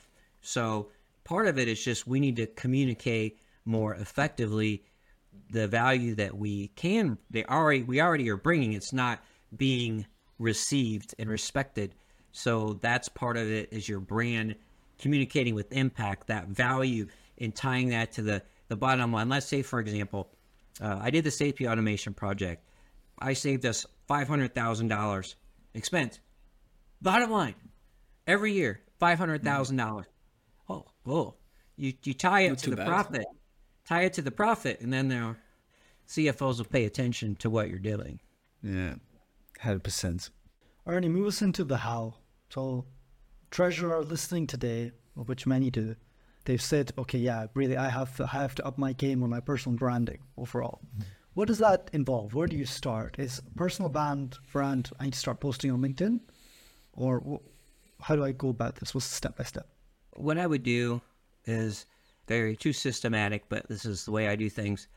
So 0.40 0.88
part 1.24 1.46
of 1.46 1.58
it 1.58 1.68
is 1.68 1.82
just 1.82 2.06
we 2.06 2.20
need 2.20 2.36
to 2.36 2.46
communicate 2.46 3.40
more 3.64 3.94
effectively 3.94 4.84
the 5.50 5.68
value 5.68 6.14
that 6.14 6.36
we 6.36 6.68
can 6.68 7.18
they 7.30 7.44
already 7.44 7.82
we 7.82 8.00
already 8.00 8.28
are 8.30 8.36
bringing. 8.36 8.72
It's 8.72 8.92
not 8.92 9.22
being 9.56 10.06
received 10.38 11.14
and 11.18 11.28
respected. 11.28 11.94
So 12.32 12.78
that's 12.80 13.08
part 13.08 13.36
of 13.36 13.50
it 13.50 13.68
is 13.72 13.88
your 13.88 14.00
brand 14.00 14.56
communicating 14.98 15.54
with 15.54 15.72
impact 15.72 16.28
that 16.28 16.48
value 16.48 17.06
and 17.38 17.54
tying 17.54 17.90
that 17.90 18.12
to 18.12 18.22
the 18.22 18.42
the 18.68 18.76
bottom 18.76 19.12
line. 19.12 19.28
Let's 19.28 19.46
say 19.46 19.62
for 19.62 19.80
example 19.80 20.30
uh, 20.80 20.98
i 21.00 21.10
did 21.10 21.24
the 21.24 21.30
safety 21.30 21.68
automation 21.68 22.14
project. 22.14 22.66
I 23.18 23.34
saved 23.34 23.64
us 23.66 23.86
$500000 24.08 25.34
expense. 25.74 26.18
Bottom 27.00 27.30
line 27.30 27.54
every 28.26 28.52
year 28.52 28.80
$500000 29.00 30.04
whoa! 31.04 31.34
You 31.76 31.92
you 32.04 32.14
tie 32.14 32.42
it 32.42 32.48
Not 32.50 32.58
to 32.58 32.70
the 32.70 32.76
bad. 32.76 32.86
profit, 32.86 33.24
tie 33.86 34.02
it 34.02 34.12
to 34.14 34.22
the 34.22 34.30
profit, 34.30 34.80
and 34.80 34.92
then 34.92 35.08
their 35.08 35.36
CFOs 36.08 36.58
will 36.58 36.64
pay 36.64 36.84
attention 36.84 37.36
to 37.36 37.50
what 37.50 37.68
you're 37.68 37.78
doing. 37.78 38.20
Yeah, 38.62 38.94
hundred 39.60 39.84
percent. 39.84 40.30
Ernie, 40.86 41.08
move 41.08 41.28
us 41.28 41.42
into 41.42 41.64
the 41.64 41.78
how. 41.78 42.14
So, 42.50 42.84
treasurer 43.50 44.02
listening 44.04 44.46
today, 44.46 44.92
of 45.16 45.28
which 45.28 45.46
many 45.46 45.70
do, 45.70 45.94
they've 46.44 46.60
said, 46.60 46.92
okay, 46.98 47.18
yeah, 47.18 47.46
really, 47.54 47.76
I 47.76 47.88
have 47.88 48.16
to, 48.16 48.24
I 48.24 48.42
have 48.42 48.54
to 48.56 48.66
up 48.66 48.78
my 48.78 48.92
game 48.92 49.22
on 49.22 49.30
my 49.30 49.40
personal 49.40 49.78
branding 49.78 50.18
overall. 50.36 50.80
Mm-hmm. 50.84 51.02
What 51.34 51.48
does 51.48 51.58
that 51.58 51.88
involve? 51.94 52.34
Where 52.34 52.46
do 52.46 52.56
you 52.56 52.66
start? 52.66 53.18
Is 53.18 53.40
personal 53.56 53.88
brand 53.88 54.36
brand 54.52 54.90
I 55.00 55.04
need 55.04 55.14
to 55.14 55.18
start 55.18 55.40
posting 55.40 55.70
on 55.70 55.80
LinkedIn, 55.80 56.20
or 56.92 57.20
wh- 57.20 58.04
how 58.04 58.16
do 58.16 58.24
I 58.24 58.32
go 58.32 58.48
about 58.50 58.76
this? 58.76 58.92
What's 58.94 59.08
the 59.08 59.14
step 59.14 59.36
by 59.38 59.44
step? 59.44 59.68
What 60.14 60.38
I 60.38 60.46
would 60.46 60.62
do 60.62 61.00
is 61.44 61.86
very 62.26 62.56
too 62.56 62.72
systematic, 62.72 63.44
but 63.48 63.68
this 63.68 63.84
is 63.84 64.04
the 64.04 64.12
way 64.12 64.28
I 64.28 64.36
do 64.36 64.48
things. 64.48 64.88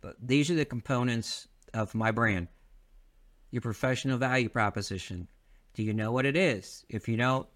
But 0.00 0.16
these 0.22 0.50
are 0.50 0.54
the 0.54 0.64
components 0.64 1.48
of 1.74 1.94
my 1.94 2.10
brand. 2.10 2.48
Your 3.50 3.62
professional 3.62 4.18
value 4.18 4.48
proposition. 4.48 5.28
Do 5.74 5.82
you 5.82 5.92
know 5.92 6.12
what 6.12 6.26
it 6.26 6.36
is? 6.36 6.84
If 6.88 7.08
you 7.08 7.16
don't, 7.16 7.46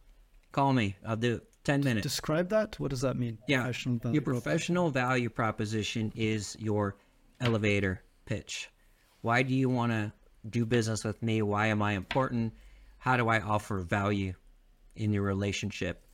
call 0.52 0.72
me. 0.72 0.96
I'll 1.06 1.16
do 1.16 1.36
it. 1.36 1.48
10 1.64 1.80
minutes. 1.82 2.02
Describe 2.02 2.50
that. 2.50 2.78
What 2.78 2.90
does 2.90 3.00
that 3.00 3.16
mean? 3.16 3.38
Yeah. 3.48 3.62
Professional 3.62 3.98
value 3.98 4.14
Your 4.14 4.22
professional 4.22 4.90
value 4.90 5.30
proposition 5.30 6.12
is 6.14 6.56
your 6.60 6.96
elevator 7.40 8.02
pitch. 8.26 8.68
Why 9.22 9.42
do 9.42 9.54
you 9.54 9.70
want 9.70 9.92
to 9.92 10.12
do 10.48 10.66
business 10.66 11.04
with 11.04 11.22
me? 11.22 11.40
Why 11.40 11.68
am 11.68 11.80
I 11.80 11.92
important? 11.92 12.52
How 12.98 13.16
do 13.16 13.28
I 13.28 13.40
offer 13.40 13.78
value 13.78 14.34
in 14.94 15.12
your 15.12 15.22
relationship 15.22 16.04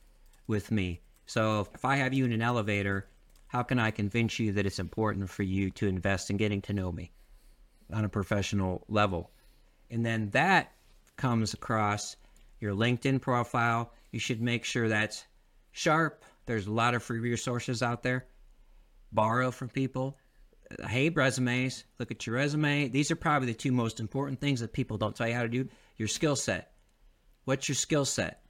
with 0.47 0.71
me? 0.71 1.01
So 1.25 1.67
if 1.73 1.85
I 1.85 1.95
have 1.97 2.13
you 2.13 2.25
in 2.25 2.31
an 2.31 2.41
elevator, 2.41 3.07
how 3.47 3.63
can 3.63 3.79
I 3.79 3.91
convince 3.91 4.39
you 4.39 4.53
that 4.53 4.65
it's 4.65 4.79
important 4.79 5.29
for 5.29 5.43
you 5.43 5.71
to 5.71 5.87
invest 5.87 6.29
in 6.29 6.37
getting 6.37 6.61
to 6.63 6.73
know 6.73 6.91
me 6.91 7.11
on 7.93 8.05
a 8.05 8.09
professional 8.09 8.85
level? 8.87 9.31
And 9.89 10.05
then 10.05 10.29
that 10.31 10.71
comes 11.17 11.53
across 11.53 12.15
your 12.59 12.73
LinkedIn 12.73 13.21
profile. 13.21 13.91
You 14.11 14.19
should 14.19 14.41
make 14.41 14.63
sure 14.63 14.87
that's 14.87 15.25
sharp. 15.71 16.23
There's 16.45 16.67
a 16.67 16.71
lot 16.71 16.95
of 16.95 17.03
free 17.03 17.19
resources 17.19 17.83
out 17.83 18.03
there. 18.03 18.25
Borrow 19.11 19.51
from 19.51 19.69
people. 19.69 20.17
Hey, 20.87 21.09
resumes. 21.09 21.83
Look 21.99 22.11
at 22.11 22.25
your 22.25 22.37
resume. 22.37 22.87
These 22.87 23.11
are 23.11 23.15
probably 23.15 23.47
the 23.47 23.53
two 23.53 23.73
most 23.73 23.99
important 23.99 24.39
things 24.39 24.61
that 24.61 24.71
people 24.71 24.97
don't 24.97 25.15
tell 25.15 25.27
you 25.27 25.33
how 25.33 25.43
to 25.43 25.49
do. 25.49 25.67
Your 25.97 26.07
skill 26.07 26.35
set. 26.35 26.71
What's 27.43 27.67
your 27.67 27.75
skill 27.75 28.05
set? 28.05 28.40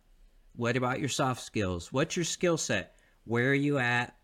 What 0.56 0.78
about 0.78 1.00
your 1.00 1.10
soft 1.10 1.42
skills? 1.42 1.92
What's 1.94 2.16
your 2.16 2.26
skill 2.26 2.58
set? 2.58 2.96
Where 3.26 3.52
are 3.52 3.54
you 3.54 3.78
at? 3.78 4.16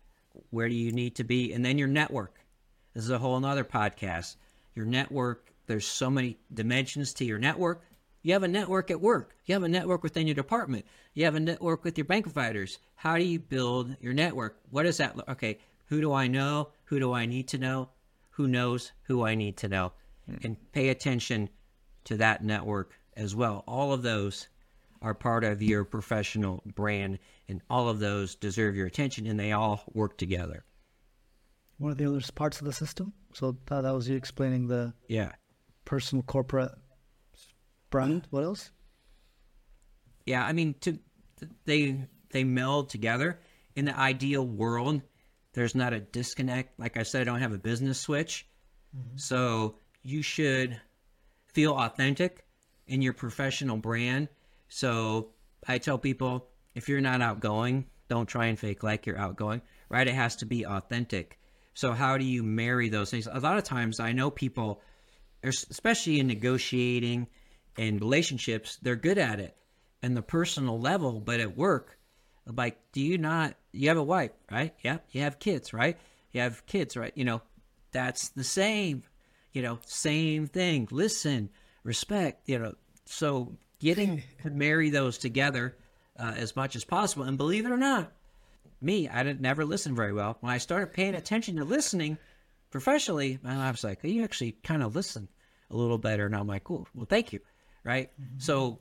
Where 0.50 0.68
do 0.68 0.74
you 0.74 0.92
need 0.92 1.16
to 1.16 1.24
be? 1.24 1.52
And 1.52 1.64
then 1.64 1.78
your 1.78 1.88
network. 1.88 2.38
This 2.94 3.04
is 3.04 3.10
a 3.10 3.18
whole 3.18 3.38
nother 3.40 3.64
podcast. 3.64 4.36
Your 4.74 4.86
network, 4.86 5.52
there's 5.66 5.86
so 5.86 6.10
many 6.10 6.38
dimensions 6.52 7.14
to 7.14 7.24
your 7.24 7.38
network. 7.38 7.82
You 8.22 8.32
have 8.32 8.42
a 8.42 8.48
network 8.48 8.90
at 8.90 9.00
work. 9.00 9.36
You 9.46 9.54
have 9.54 9.62
a 9.62 9.68
network 9.68 10.02
within 10.02 10.26
your 10.26 10.34
department. 10.34 10.84
You 11.14 11.24
have 11.24 11.34
a 11.34 11.40
network 11.40 11.84
with 11.84 11.96
your 11.96 12.04
bank 12.04 12.24
providers. 12.24 12.78
How 12.96 13.16
do 13.16 13.24
you 13.24 13.38
build 13.38 13.96
your 14.00 14.12
network? 14.12 14.58
What 14.70 14.82
does 14.82 14.98
that 14.98 15.16
look? 15.16 15.28
Okay, 15.28 15.58
who 15.86 16.00
do 16.00 16.12
I 16.12 16.26
know? 16.26 16.68
Who 16.84 16.98
do 16.98 17.12
I 17.12 17.26
need 17.26 17.48
to 17.48 17.58
know? 17.58 17.88
Who 18.30 18.46
knows 18.46 18.92
who 19.04 19.24
I 19.24 19.34
need 19.34 19.56
to 19.58 19.68
know? 19.68 19.92
Hmm. 20.26 20.36
And 20.44 20.72
pay 20.72 20.90
attention 20.90 21.48
to 22.04 22.16
that 22.18 22.44
network 22.44 22.98
as 23.16 23.34
well. 23.34 23.64
All 23.66 23.92
of 23.92 24.02
those 24.02 24.48
are 25.02 25.14
part 25.14 25.44
of 25.44 25.62
your 25.62 25.84
professional 25.84 26.62
brand, 26.74 27.18
and 27.48 27.62
all 27.70 27.88
of 27.88 27.98
those 27.98 28.34
deserve 28.34 28.74
your 28.76 28.86
attention, 28.86 29.26
and 29.26 29.38
they 29.38 29.52
all 29.52 29.82
work 29.92 30.18
together. 30.18 30.64
One 31.78 31.92
of 31.92 31.98
the 31.98 32.06
other 32.06 32.20
parts 32.34 32.60
of 32.60 32.66
the 32.66 32.72
system. 32.72 33.12
So 33.34 33.56
that, 33.66 33.82
that 33.82 33.94
was 33.94 34.08
you 34.08 34.16
explaining 34.16 34.66
the 34.66 34.94
Yeah. 35.08 35.32
personal 35.84 36.22
corporate 36.22 36.72
brand. 37.90 38.26
What 38.30 38.44
else? 38.44 38.70
Yeah, 40.26 40.44
I 40.44 40.52
mean, 40.52 40.74
to 40.80 40.98
they 41.64 42.06
they 42.30 42.44
meld 42.44 42.90
together. 42.90 43.40
In 43.76 43.84
the 43.84 43.96
ideal 43.96 44.44
world, 44.44 45.02
there's 45.52 45.74
not 45.74 45.92
a 45.92 46.00
disconnect. 46.00 46.78
Like 46.80 46.96
I 46.96 47.04
said, 47.04 47.22
I 47.22 47.24
don't 47.24 47.40
have 47.40 47.52
a 47.52 47.58
business 47.58 48.00
switch, 48.00 48.46
mm-hmm. 48.96 49.16
so 49.16 49.76
you 50.02 50.20
should 50.22 50.80
feel 51.46 51.74
authentic 51.74 52.44
in 52.86 53.02
your 53.02 53.12
professional 53.12 53.76
brand. 53.76 54.28
So 54.68 55.30
I 55.66 55.78
tell 55.78 55.98
people, 55.98 56.48
if 56.74 56.88
you're 56.88 57.00
not 57.00 57.22
outgoing, 57.22 57.86
don't 58.08 58.26
try 58.26 58.46
and 58.46 58.58
fake 58.58 58.82
like 58.82 59.06
you're 59.06 59.18
outgoing. 59.18 59.62
Right? 59.88 60.06
It 60.06 60.14
has 60.14 60.36
to 60.36 60.46
be 60.46 60.66
authentic. 60.66 61.38
So 61.74 61.92
how 61.92 62.18
do 62.18 62.24
you 62.24 62.42
marry 62.42 62.88
those 62.88 63.10
things? 63.10 63.26
A 63.30 63.40
lot 63.40 63.56
of 63.56 63.64
times, 63.64 64.00
I 64.00 64.12
know 64.12 64.30
people, 64.30 64.82
especially 65.42 66.20
in 66.20 66.26
negotiating 66.26 67.28
and 67.76 68.00
relationships, 68.00 68.78
they're 68.82 68.96
good 68.96 69.18
at 69.18 69.40
it 69.40 69.56
and 70.02 70.16
the 70.16 70.22
personal 70.22 70.78
level, 70.80 71.20
but 71.20 71.40
at 71.40 71.56
work, 71.56 71.98
like, 72.46 72.78
do 72.92 73.00
you 73.00 73.18
not, 73.18 73.54
you 73.72 73.88
have 73.88 73.96
a 73.96 74.02
wife, 74.02 74.32
right? 74.50 74.74
Yeah. 74.82 74.98
You 75.12 75.22
have 75.22 75.38
kids, 75.38 75.72
right? 75.72 75.96
You 76.32 76.40
have 76.40 76.66
kids, 76.66 76.96
right? 76.96 77.12
You 77.14 77.24
know, 77.24 77.42
that's 77.92 78.30
the 78.30 78.44
same, 78.44 79.02
you 79.52 79.62
know, 79.62 79.78
same 79.86 80.46
thing. 80.46 80.88
Listen, 80.90 81.50
respect, 81.84 82.48
you 82.48 82.58
know. 82.58 82.74
So 83.06 83.56
getting 83.78 84.22
to 84.42 84.50
marry 84.50 84.90
those 84.90 85.18
together 85.18 85.76
uh, 86.18 86.34
as 86.36 86.56
much 86.56 86.76
as 86.76 86.84
possible. 86.84 87.24
And 87.24 87.38
believe 87.38 87.66
it 87.66 87.72
or 87.72 87.76
not, 87.76 88.12
me, 88.80 89.08
I 89.08 89.22
didn't 89.22 89.40
never 89.40 89.64
listen 89.64 89.94
very 89.94 90.12
well. 90.12 90.36
When 90.40 90.52
I 90.52 90.58
started 90.58 90.92
paying 90.92 91.14
attention 91.14 91.56
to 91.56 91.64
listening 91.64 92.18
professionally, 92.70 93.38
I 93.44 93.70
was 93.70 93.84
like, 93.84 94.02
you 94.02 94.24
actually 94.24 94.52
kind 94.62 94.82
of 94.82 94.94
listen 94.94 95.28
a 95.70 95.76
little 95.76 95.98
better. 95.98 96.26
And 96.26 96.36
I'm 96.36 96.46
like, 96.46 96.64
cool. 96.64 96.86
Well, 96.94 97.06
thank 97.08 97.32
you. 97.32 97.40
Right. 97.84 98.10
So 98.38 98.80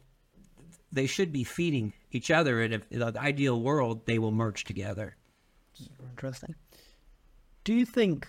they 0.91 1.07
should 1.07 1.31
be 1.31 1.43
feeding 1.43 1.93
each 2.11 2.31
other. 2.31 2.61
And 2.61 2.73
if 2.73 2.83
in 2.91 2.99
the 2.99 3.13
ideal 3.17 3.61
world, 3.61 4.05
they 4.05 4.19
will 4.19 4.31
merge 4.31 4.63
together. 4.63 5.15
Super 5.73 6.05
Interesting. 6.09 6.55
Do 7.63 7.73
you 7.73 7.85
think 7.85 8.27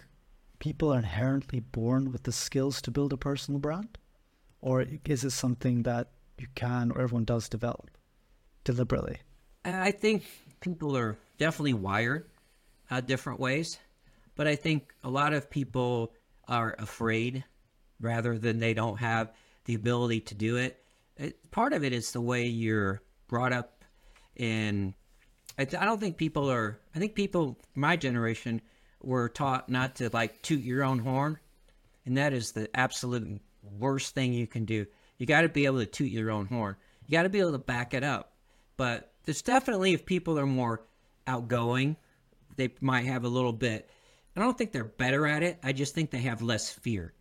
people 0.58 0.92
are 0.92 0.98
inherently 0.98 1.60
born 1.60 2.12
with 2.12 2.24
the 2.24 2.32
skills 2.32 2.82
to 2.82 2.90
build 2.90 3.12
a 3.12 3.16
personal 3.16 3.60
brand? 3.60 3.98
Or 4.60 4.84
is 5.04 5.24
it 5.24 5.30
something 5.30 5.84
that 5.84 6.10
you 6.40 6.48
can 6.54 6.90
or 6.90 7.00
everyone 7.00 7.24
does 7.24 7.48
develop 7.48 7.90
deliberately? 8.64 9.18
I 9.64 9.90
think 9.90 10.24
people 10.60 10.96
are 10.96 11.18
definitely 11.38 11.74
wired 11.74 12.28
uh, 12.90 13.00
different 13.00 13.40
ways, 13.40 13.78
but 14.34 14.46
I 14.46 14.56
think 14.56 14.94
a 15.04 15.10
lot 15.10 15.32
of 15.32 15.50
people 15.50 16.12
are 16.46 16.74
afraid 16.78 17.44
rather 18.00 18.38
than 18.38 18.58
they 18.58 18.74
don't 18.74 18.98
have 18.98 19.32
the 19.64 19.74
ability 19.74 20.20
to 20.20 20.34
do 20.34 20.56
it. 20.56 20.82
it 21.16 21.50
part 21.50 21.72
of 21.72 21.84
it 21.84 21.92
is 21.92 22.12
the 22.12 22.20
way 22.20 22.46
you're 22.46 23.02
brought 23.28 23.52
up 23.52 23.84
in. 24.36 24.94
I, 25.58 25.62
I 25.62 25.84
don't 25.84 26.00
think 26.00 26.16
people 26.16 26.50
are. 26.50 26.78
I 26.94 26.98
think 26.98 27.14
people, 27.14 27.58
my 27.74 27.96
generation, 27.96 28.62
were 29.02 29.28
taught 29.28 29.68
not 29.68 29.96
to 29.96 30.10
like 30.12 30.40
toot 30.42 30.62
your 30.62 30.82
own 30.82 31.00
horn, 31.00 31.38
and 32.06 32.16
that 32.16 32.32
is 32.32 32.52
the 32.52 32.68
absolute 32.74 33.40
worst 33.62 34.14
thing 34.14 34.32
you 34.32 34.46
can 34.46 34.64
do. 34.64 34.86
You 35.18 35.26
got 35.26 35.42
to 35.42 35.48
be 35.48 35.66
able 35.66 35.78
to 35.78 35.86
toot 35.86 36.10
your 36.10 36.30
own 36.30 36.46
horn. 36.46 36.76
You 37.06 37.12
got 37.12 37.24
to 37.24 37.28
be 37.28 37.40
able 37.40 37.52
to 37.52 37.58
back 37.58 37.92
it 37.94 38.04
up. 38.04 38.32
But 38.76 39.12
there's 39.24 39.42
definitely 39.42 39.92
if 39.92 40.06
people 40.06 40.38
are 40.38 40.46
more 40.46 40.82
outgoing, 41.26 41.96
they 42.56 42.70
might 42.80 43.04
have 43.06 43.24
a 43.24 43.28
little 43.28 43.52
bit. 43.52 43.90
I 44.36 44.40
don't 44.40 44.56
think 44.56 44.72
they're 44.72 44.84
better 44.84 45.26
at 45.26 45.42
it. 45.42 45.58
I 45.62 45.72
just 45.72 45.94
think 45.94 46.10
they 46.10 46.18
have 46.18 46.42
less 46.42 46.70
fear. 46.70 47.12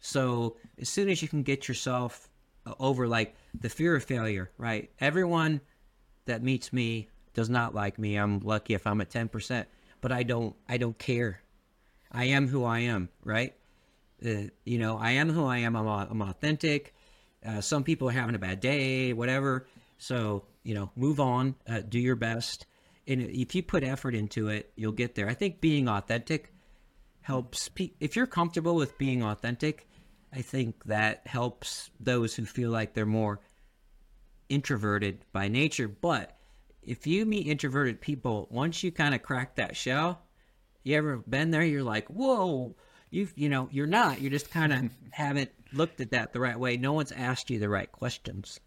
So 0.00 0.56
as 0.78 0.88
soon 0.88 1.08
as 1.08 1.22
you 1.22 1.28
can 1.28 1.42
get 1.42 1.66
yourself 1.66 2.28
uh, 2.66 2.74
over 2.78 3.08
like 3.08 3.34
the 3.58 3.68
fear 3.70 3.96
of 3.96 4.04
failure, 4.04 4.50
right? 4.58 4.90
Everyone 5.00 5.60
that 6.26 6.42
meets 6.42 6.72
me 6.72 7.08
does 7.34 7.48
not 7.48 7.74
like 7.74 7.98
me. 7.98 8.16
I'm 8.16 8.40
lucky 8.40 8.74
if 8.74 8.86
I'm 8.86 9.00
at 9.00 9.10
10%, 9.10 9.64
but 10.00 10.12
I 10.12 10.22
don't 10.24 10.54
I 10.68 10.76
don't 10.76 10.98
care. 10.98 11.40
I 12.10 12.26
am 12.26 12.48
who 12.48 12.64
I 12.64 12.80
am, 12.80 13.08
right? 13.24 13.54
Uh, 14.24 14.48
you 14.64 14.78
know, 14.78 14.98
I 14.98 15.12
am 15.12 15.30
who 15.30 15.46
I 15.46 15.58
am. 15.58 15.74
I'm, 15.74 15.86
I'm 15.86 16.22
authentic. 16.22 16.94
Uh, 17.44 17.60
some 17.60 17.84
people 17.84 18.08
are 18.08 18.12
having 18.12 18.34
a 18.34 18.38
bad 18.38 18.60
day, 18.60 19.12
whatever. 19.12 19.66
So, 19.98 20.44
you 20.62 20.74
know, 20.74 20.90
move 20.96 21.20
on, 21.20 21.54
uh, 21.68 21.80
do 21.80 21.98
your 21.98 22.16
best. 22.16 22.66
And 23.06 23.20
if 23.20 23.54
you 23.54 23.62
put 23.62 23.82
effort 23.82 24.14
into 24.14 24.48
it, 24.48 24.72
you'll 24.76 24.92
get 24.92 25.14
there. 25.14 25.28
I 25.28 25.34
think 25.34 25.60
being 25.60 25.88
authentic 25.88 26.52
helps. 27.20 27.68
Pe- 27.68 27.92
if 28.00 28.16
you're 28.16 28.26
comfortable 28.26 28.74
with 28.74 28.98
being 28.98 29.22
authentic, 29.22 29.88
I 30.32 30.42
think 30.42 30.84
that 30.84 31.26
helps 31.26 31.90
those 32.00 32.34
who 32.34 32.44
feel 32.44 32.70
like 32.70 32.94
they're 32.94 33.06
more 33.06 33.40
introverted 34.48 35.24
by 35.32 35.48
nature. 35.48 35.88
But 35.88 36.36
if 36.82 37.06
you 37.06 37.26
meet 37.26 37.46
introverted 37.46 38.00
people, 38.00 38.48
once 38.50 38.82
you 38.82 38.92
kind 38.92 39.14
of 39.14 39.22
crack 39.22 39.56
that 39.56 39.76
shell, 39.76 40.22
you 40.82 40.96
ever 40.96 41.18
been 41.18 41.50
there? 41.50 41.64
You're 41.64 41.82
like, 41.82 42.08
whoa, 42.08 42.74
you 43.12 43.28
you 43.36 43.48
know, 43.48 43.68
you're 43.70 43.86
not. 43.86 44.20
You 44.20 44.30
just 44.30 44.50
kind 44.50 44.72
of 44.72 44.90
haven't 45.10 45.50
looked 45.72 46.00
at 46.00 46.10
that 46.10 46.32
the 46.32 46.40
right 46.40 46.58
way. 46.58 46.76
No 46.76 46.92
one's 46.92 47.12
asked 47.12 47.50
you 47.50 47.58
the 47.58 47.68
right 47.68 47.90
questions. 47.92 48.58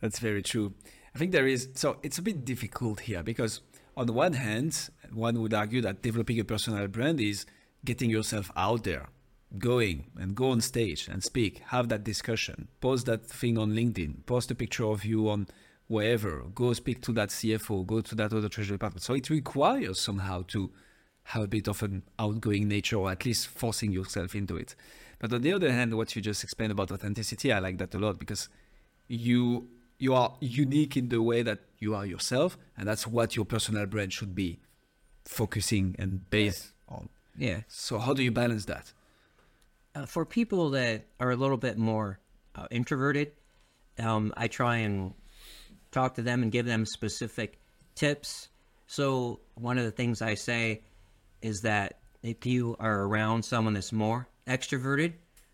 That's 0.00 0.18
very 0.18 0.42
true. 0.42 0.74
I 1.14 1.18
think 1.18 1.32
there 1.32 1.46
is, 1.46 1.68
so 1.74 1.98
it's 2.02 2.18
a 2.18 2.22
bit 2.22 2.44
difficult 2.44 3.00
here 3.00 3.22
because 3.22 3.60
on 3.96 4.06
the 4.06 4.12
one 4.12 4.34
hand, 4.34 4.90
one 5.12 5.40
would 5.40 5.54
argue 5.54 5.80
that 5.80 6.02
developing 6.02 6.38
a 6.38 6.44
personal 6.44 6.86
brand 6.88 7.20
is 7.20 7.46
getting 7.84 8.10
yourself 8.10 8.50
out 8.54 8.84
there, 8.84 9.08
going 9.56 10.10
and 10.18 10.34
go 10.34 10.50
on 10.50 10.60
stage 10.60 11.08
and 11.08 11.24
speak, 11.24 11.62
have 11.68 11.88
that 11.88 12.04
discussion, 12.04 12.68
post 12.82 13.06
that 13.06 13.24
thing 13.24 13.56
on 13.56 13.72
LinkedIn, 13.72 14.26
post 14.26 14.50
a 14.50 14.54
picture 14.54 14.84
of 14.84 15.06
you 15.06 15.30
on 15.30 15.46
wherever, 15.86 16.42
go 16.54 16.74
speak 16.74 17.00
to 17.02 17.12
that 17.12 17.30
CFO, 17.30 17.86
go 17.86 18.02
to 18.02 18.14
that 18.14 18.34
other 18.34 18.50
treasury 18.50 18.74
department. 18.74 19.02
So 19.02 19.14
it 19.14 19.30
requires 19.30 19.98
somehow 19.98 20.44
to 20.48 20.70
have 21.26 21.42
a 21.42 21.48
bit 21.48 21.68
of 21.68 21.82
an 21.82 22.02
outgoing 22.18 22.68
nature 22.68 22.96
or 22.96 23.10
at 23.10 23.24
least 23.24 23.48
forcing 23.48 23.90
yourself 23.92 24.34
into 24.34 24.56
it. 24.56 24.74
But 25.18 25.32
on 25.32 25.42
the 25.42 25.52
other 25.52 25.72
hand, 25.72 25.94
what 25.94 26.14
you 26.14 26.22
just 26.22 26.44
explained 26.44 26.72
about 26.72 26.92
authenticity, 26.92 27.52
I 27.52 27.58
like 27.58 27.78
that 27.78 27.94
a 27.94 27.98
lot 27.98 28.18
because 28.18 28.48
you 29.08 29.68
you 29.98 30.14
are 30.14 30.34
unique 30.40 30.96
in 30.96 31.08
the 31.08 31.22
way 31.22 31.42
that 31.42 31.60
you 31.78 31.94
are 31.94 32.04
yourself, 32.04 32.58
and 32.76 32.86
that's 32.86 33.06
what 33.06 33.34
your 33.34 33.46
personal 33.46 33.86
brand 33.86 34.12
should 34.12 34.34
be 34.34 34.60
focusing 35.24 35.96
and 35.98 36.28
based 36.30 36.72
on. 36.88 37.08
Yeah. 37.36 37.60
So 37.66 37.98
how 37.98 38.12
do 38.12 38.22
you 38.22 38.30
balance 38.30 38.66
that? 38.66 38.92
Uh, 39.94 40.04
for 40.04 40.26
people 40.26 40.70
that 40.70 41.06
are 41.18 41.30
a 41.30 41.36
little 41.36 41.56
bit 41.56 41.78
more 41.78 42.18
uh, 42.54 42.66
introverted, 42.70 43.32
um, 43.98 44.34
I 44.36 44.48
try 44.48 44.76
and 44.76 45.14
talk 45.90 46.14
to 46.16 46.22
them 46.22 46.42
and 46.42 46.52
give 46.52 46.66
them 46.66 46.84
specific 46.84 47.58
tips. 47.94 48.48
So 48.86 49.40
one 49.54 49.78
of 49.78 49.84
the 49.84 49.90
things 49.90 50.20
I 50.20 50.34
say 50.34 50.82
is 51.46 51.60
that 51.60 52.00
if 52.22 52.44
you 52.44 52.76
are 52.80 53.04
around 53.04 53.44
someone 53.44 53.74
that's 53.74 53.92
more 53.92 54.28
extroverted, 54.48 55.12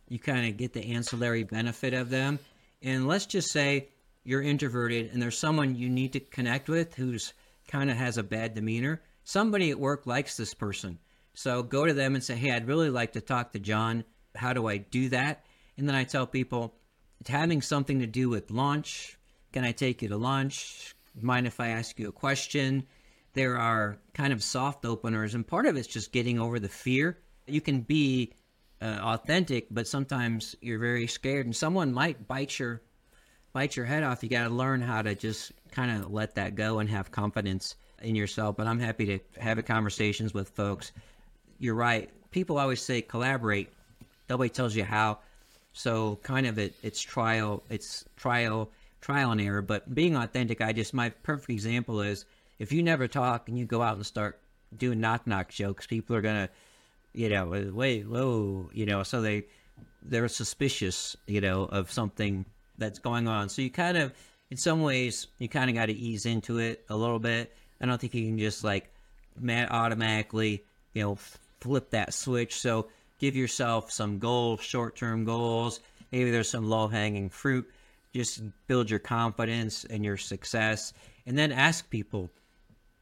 you 0.08 0.18
kind 0.18 0.48
of 0.48 0.56
get 0.56 0.72
the 0.72 0.94
ancillary 0.94 1.44
benefit 1.44 1.92
of 1.92 2.08
them. 2.08 2.38
And 2.80 3.06
let's 3.06 3.26
just 3.26 3.52
say 3.52 3.88
you're 4.24 4.40
introverted 4.40 5.12
and 5.12 5.20
there's 5.20 5.38
someone 5.38 5.76
you 5.76 5.90
need 5.90 6.14
to 6.14 6.20
connect 6.20 6.70
with 6.70 6.94
who's 6.94 7.34
kind 7.68 7.90
of 7.90 7.98
has 7.98 8.16
a 8.16 8.22
bad 8.22 8.54
demeanor. 8.54 9.02
Somebody 9.24 9.70
at 9.70 9.78
work 9.78 10.06
likes 10.06 10.36
this 10.36 10.54
person. 10.54 10.98
So 11.34 11.62
go 11.62 11.84
to 11.84 11.92
them 11.92 12.14
and 12.14 12.24
say, 12.24 12.36
Hey, 12.36 12.52
I'd 12.52 12.68
really 12.68 12.90
like 12.90 13.12
to 13.12 13.20
talk 13.20 13.52
to 13.52 13.58
John. 13.58 14.04
How 14.34 14.54
do 14.54 14.66
I 14.66 14.78
do 14.78 15.10
that? 15.10 15.44
And 15.76 15.86
then 15.86 15.94
I 15.94 16.04
tell 16.04 16.26
people 16.26 16.74
it's 17.20 17.28
having 17.28 17.60
something 17.60 18.00
to 18.00 18.06
do 18.06 18.30
with 18.30 18.50
lunch. 18.50 19.18
Can 19.52 19.64
I 19.64 19.72
take 19.72 20.00
you 20.00 20.08
to 20.08 20.16
lunch? 20.16 20.94
Mind 21.20 21.46
if 21.46 21.60
I 21.60 21.68
ask 21.68 21.98
you 21.98 22.08
a 22.08 22.12
question? 22.12 22.86
There 23.34 23.56
are 23.56 23.98
kind 24.14 24.32
of 24.32 24.42
soft 24.42 24.84
openers, 24.84 25.34
and 25.34 25.46
part 25.46 25.66
of 25.66 25.76
it's 25.76 25.88
just 25.88 26.12
getting 26.12 26.38
over 26.38 26.58
the 26.58 26.68
fear. 26.68 27.18
You 27.46 27.60
can 27.60 27.80
be 27.80 28.32
uh, 28.80 28.98
authentic, 29.02 29.68
but 29.70 29.86
sometimes 29.86 30.54
you're 30.60 30.78
very 30.78 31.06
scared, 31.06 31.46
and 31.46 31.56
someone 31.56 31.92
might 31.92 32.28
bite 32.28 32.58
your 32.58 32.82
bite 33.52 33.76
your 33.76 33.86
head 33.86 34.02
off. 34.02 34.22
You 34.22 34.28
got 34.28 34.44
to 34.44 34.54
learn 34.54 34.80
how 34.80 35.02
to 35.02 35.14
just 35.14 35.52
kind 35.70 35.90
of 35.90 36.10
let 36.10 36.34
that 36.34 36.54
go 36.54 36.78
and 36.78 36.88
have 36.88 37.10
confidence 37.10 37.76
in 38.02 38.14
yourself. 38.14 38.56
But 38.56 38.66
I'm 38.66 38.80
happy 38.80 39.06
to 39.06 39.18
have 39.40 39.64
conversations 39.64 40.34
with 40.34 40.48
folks. 40.50 40.92
You're 41.58 41.74
right. 41.74 42.10
People 42.30 42.58
always 42.58 42.82
say 42.82 43.02
collaborate. 43.02 43.70
Nobody 44.28 44.50
tells 44.50 44.74
you 44.74 44.84
how. 44.84 45.18
So 45.72 46.18
kind 46.22 46.46
of 46.46 46.58
it, 46.58 46.74
it's 46.82 47.00
trial, 47.00 47.62
it's 47.70 48.04
trial, 48.16 48.70
trial 49.00 49.32
and 49.32 49.40
error. 49.40 49.62
But 49.62 49.94
being 49.94 50.16
authentic, 50.16 50.60
I 50.60 50.72
just 50.72 50.92
my 50.92 51.10
perfect 51.10 51.50
example 51.50 52.00
is 52.02 52.24
if 52.62 52.70
you 52.70 52.84
never 52.84 53.08
talk 53.08 53.48
and 53.48 53.58
you 53.58 53.64
go 53.64 53.82
out 53.82 53.96
and 53.96 54.06
start 54.06 54.40
doing 54.76 55.00
knock 55.00 55.26
knock 55.26 55.48
jokes, 55.48 55.84
people 55.84 56.14
are 56.14 56.20
gonna, 56.20 56.48
you 57.12 57.28
know, 57.28 57.48
wait, 57.74 58.06
whoa, 58.06 58.70
you 58.72 58.86
know, 58.86 59.02
so 59.02 59.20
they 59.20 59.46
they're 60.00 60.28
suspicious, 60.28 61.16
you 61.26 61.40
know, 61.40 61.64
of 61.64 61.90
something 61.90 62.46
that's 62.78 63.00
going 63.00 63.26
on. 63.26 63.48
So 63.48 63.62
you 63.62 63.70
kind 63.70 63.96
of, 63.96 64.12
in 64.48 64.56
some 64.56 64.80
ways, 64.80 65.26
you 65.38 65.48
kind 65.48 65.70
of 65.70 65.74
got 65.74 65.86
to 65.86 65.92
ease 65.92 66.24
into 66.24 66.58
it 66.58 66.84
a 66.88 66.96
little 66.96 67.18
bit. 67.18 67.52
I 67.80 67.86
don't 67.86 68.00
think 68.00 68.14
you 68.14 68.26
can 68.26 68.38
just 68.38 68.62
like 68.62 68.88
automatically, 69.44 70.62
you 70.94 71.02
know, 71.02 71.18
flip 71.60 71.90
that 71.90 72.14
switch. 72.14 72.60
So 72.60 72.86
give 73.18 73.34
yourself 73.34 73.90
some 73.90 74.20
goals, 74.20 74.60
short 74.60 74.94
term 74.94 75.24
goals. 75.24 75.80
Maybe 76.12 76.30
there's 76.30 76.50
some 76.50 76.68
low 76.68 76.86
hanging 76.86 77.28
fruit. 77.28 77.68
Just 78.14 78.40
build 78.68 78.88
your 78.88 79.00
confidence 79.00 79.84
and 79.84 80.04
your 80.04 80.16
success. 80.16 80.92
And 81.26 81.36
then 81.36 81.50
ask 81.50 81.90
people 81.90 82.30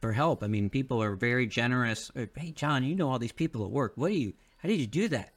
for 0.01 0.11
help. 0.11 0.43
I 0.43 0.47
mean, 0.47 0.69
people 0.69 1.01
are 1.01 1.15
very 1.15 1.47
generous. 1.47 2.11
Hey, 2.35 2.51
John, 2.51 2.83
you 2.83 2.95
know 2.95 3.09
all 3.09 3.19
these 3.19 3.31
people 3.31 3.63
at 3.63 3.71
work. 3.71 3.93
What 3.95 4.09
do 4.09 4.15
you, 4.15 4.33
how 4.57 4.67
did 4.67 4.79
you 4.79 4.87
do 4.87 5.07
that? 5.09 5.33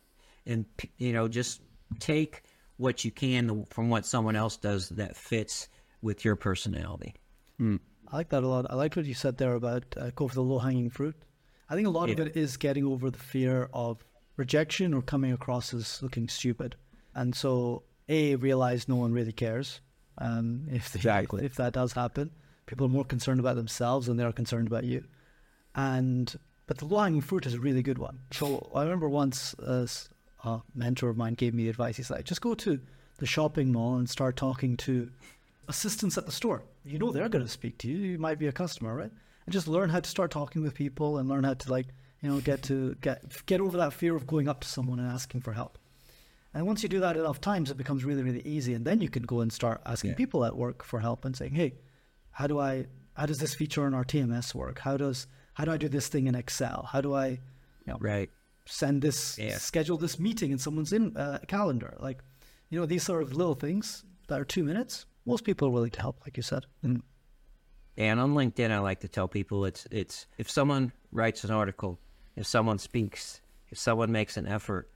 And, 0.46 0.64
you 0.96 1.12
know, 1.12 1.28
just 1.28 1.60
take 2.00 2.42
what 2.76 3.04
you 3.04 3.10
can 3.10 3.64
from 3.66 3.90
what 3.90 4.06
someone 4.06 4.36
else 4.36 4.56
does 4.56 4.88
that 4.90 5.16
fits 5.16 5.68
with 6.02 6.24
your 6.24 6.36
personality. 6.36 7.14
Mm. 7.60 7.80
I 8.08 8.16
like 8.16 8.28
that 8.30 8.42
a 8.42 8.48
lot. 8.48 8.66
I 8.68 8.74
like 8.74 8.96
what 8.96 9.06
you 9.06 9.14
said 9.14 9.38
there 9.38 9.54
about 9.54 9.84
uh, 9.96 10.10
go 10.14 10.28
for 10.28 10.34
the 10.34 10.42
low 10.42 10.58
hanging 10.58 10.90
fruit. 10.90 11.16
I 11.68 11.74
think 11.74 11.86
a 11.86 11.90
lot 11.90 12.08
yeah. 12.08 12.14
of 12.14 12.20
it 12.20 12.36
is 12.36 12.56
getting 12.56 12.84
over 12.84 13.10
the 13.10 13.18
fear 13.18 13.68
of 13.72 14.04
rejection 14.36 14.92
or 14.92 15.02
coming 15.02 15.32
across 15.32 15.72
as 15.72 16.02
looking 16.02 16.28
stupid. 16.28 16.76
And 17.14 17.34
so, 17.34 17.84
A, 18.08 18.34
realize 18.36 18.88
no 18.88 18.96
one 18.96 19.12
really 19.12 19.32
cares. 19.32 19.80
Um, 20.18 20.66
if, 20.70 20.92
they, 20.92 20.98
exactly. 20.98 21.44
if 21.44 21.56
that 21.56 21.72
does 21.72 21.92
happen, 21.92 22.30
people 22.66 22.86
are 22.86 22.90
more 22.90 23.04
concerned 23.04 23.40
about 23.40 23.56
themselves 23.56 24.06
than 24.06 24.16
they 24.16 24.24
are 24.24 24.32
concerned 24.32 24.66
about 24.66 24.84
you. 24.84 25.04
And 25.74 26.34
but 26.66 26.78
the 26.78 26.86
low 26.86 27.00
hanging 27.00 27.20
fruit 27.20 27.46
is 27.46 27.54
a 27.54 27.60
really 27.60 27.82
good 27.82 27.98
one. 27.98 28.20
So 28.30 28.70
I 28.74 28.82
remember 28.82 29.08
once 29.08 29.54
uh, 29.58 29.86
a 30.44 30.62
mentor 30.74 31.10
of 31.10 31.16
mine 31.16 31.34
gave 31.34 31.54
me 31.54 31.64
the 31.64 31.70
advice. 31.70 31.96
He's 31.96 32.10
like, 32.10 32.24
just 32.24 32.40
go 32.40 32.54
to 32.54 32.80
the 33.18 33.26
shopping 33.26 33.72
mall 33.72 33.96
and 33.96 34.08
start 34.08 34.36
talking 34.36 34.76
to 34.78 35.10
assistants 35.68 36.18
at 36.18 36.26
the 36.26 36.32
store. 36.32 36.64
You 36.84 36.98
know 36.98 37.12
they're 37.12 37.28
going 37.28 37.44
to 37.44 37.50
speak 37.50 37.78
to 37.78 37.88
you. 37.88 37.96
You 37.96 38.18
might 38.18 38.38
be 38.38 38.46
a 38.46 38.52
customer, 38.52 38.94
right? 38.94 39.10
And 39.46 39.52
just 39.52 39.68
learn 39.68 39.90
how 39.90 40.00
to 40.00 40.08
start 40.08 40.30
talking 40.30 40.62
with 40.62 40.74
people 40.74 41.18
and 41.18 41.28
learn 41.28 41.44
how 41.44 41.54
to 41.54 41.70
like, 41.70 41.86
you 42.22 42.30
know, 42.30 42.40
get 42.40 42.62
to 42.64 42.94
get 43.00 43.44
get 43.46 43.60
over 43.60 43.76
that 43.78 43.92
fear 43.92 44.16
of 44.16 44.26
going 44.26 44.48
up 44.48 44.60
to 44.60 44.68
someone 44.68 44.98
and 44.98 45.10
asking 45.10 45.42
for 45.42 45.52
help. 45.52 45.78
And 46.54 46.66
once 46.66 46.82
you 46.82 46.88
do 46.88 47.00
that 47.00 47.16
enough 47.16 47.40
times, 47.40 47.70
it 47.70 47.76
becomes 47.76 48.04
really, 48.04 48.22
really 48.22 48.42
easy. 48.42 48.74
And 48.74 48.84
then 48.84 49.00
you 49.00 49.08
can 49.08 49.24
go 49.24 49.40
and 49.40 49.52
start 49.52 49.82
asking 49.84 50.10
yeah. 50.10 50.16
people 50.16 50.44
at 50.44 50.56
work 50.56 50.84
for 50.84 51.00
help 51.00 51.24
and 51.24 51.36
saying, 51.36 51.54
"Hey, 51.54 51.74
how 52.34 52.46
do 52.46 52.60
I? 52.60 52.86
How 53.14 53.26
does 53.26 53.38
this 53.38 53.54
feature 53.54 53.86
in 53.86 53.94
our 53.94 54.04
TMS 54.04 54.54
work? 54.54 54.80
How 54.80 54.96
does 54.96 55.26
how 55.54 55.64
do 55.64 55.72
I 55.72 55.76
do 55.76 55.88
this 55.88 56.08
thing 56.08 56.26
in 56.26 56.34
Excel? 56.34 56.88
How 56.92 57.00
do 57.00 57.14
I, 57.14 57.28
you 57.28 57.38
know, 57.86 57.96
right? 58.00 58.28
send 58.66 59.02
this, 59.02 59.38
yeah. 59.38 59.58
schedule 59.58 59.96
this 59.96 60.18
meeting 60.18 60.50
in 60.50 60.58
someone's 60.58 60.92
in 60.92 61.16
uh, 61.16 61.38
calendar. 61.48 61.96
Like, 62.00 62.22
you 62.70 62.78
know, 62.78 62.86
these 62.86 63.02
sort 63.02 63.22
of 63.22 63.34
little 63.34 63.54
things 63.54 64.04
that 64.28 64.40
are 64.40 64.44
two 64.44 64.64
minutes. 64.64 65.06
Most 65.26 65.44
people 65.44 65.68
are 65.68 65.70
willing 65.70 65.90
to 65.90 66.00
help, 66.00 66.20
like 66.24 66.36
you 66.36 66.42
said. 66.42 66.66
And, 66.82 67.02
and 67.96 68.20
on 68.20 68.34
LinkedIn, 68.34 68.70
I 68.70 68.78
like 68.78 69.00
to 69.00 69.08
tell 69.08 69.28
people 69.28 69.64
it's 69.64 69.86
it's 69.90 70.26
if 70.38 70.50
someone 70.50 70.92
writes 71.12 71.44
an 71.44 71.50
article, 71.50 71.98
if 72.36 72.46
someone 72.46 72.78
speaks, 72.78 73.40
if 73.70 73.78
someone 73.78 74.12
makes 74.12 74.36
an 74.36 74.46
effort, 74.46 74.90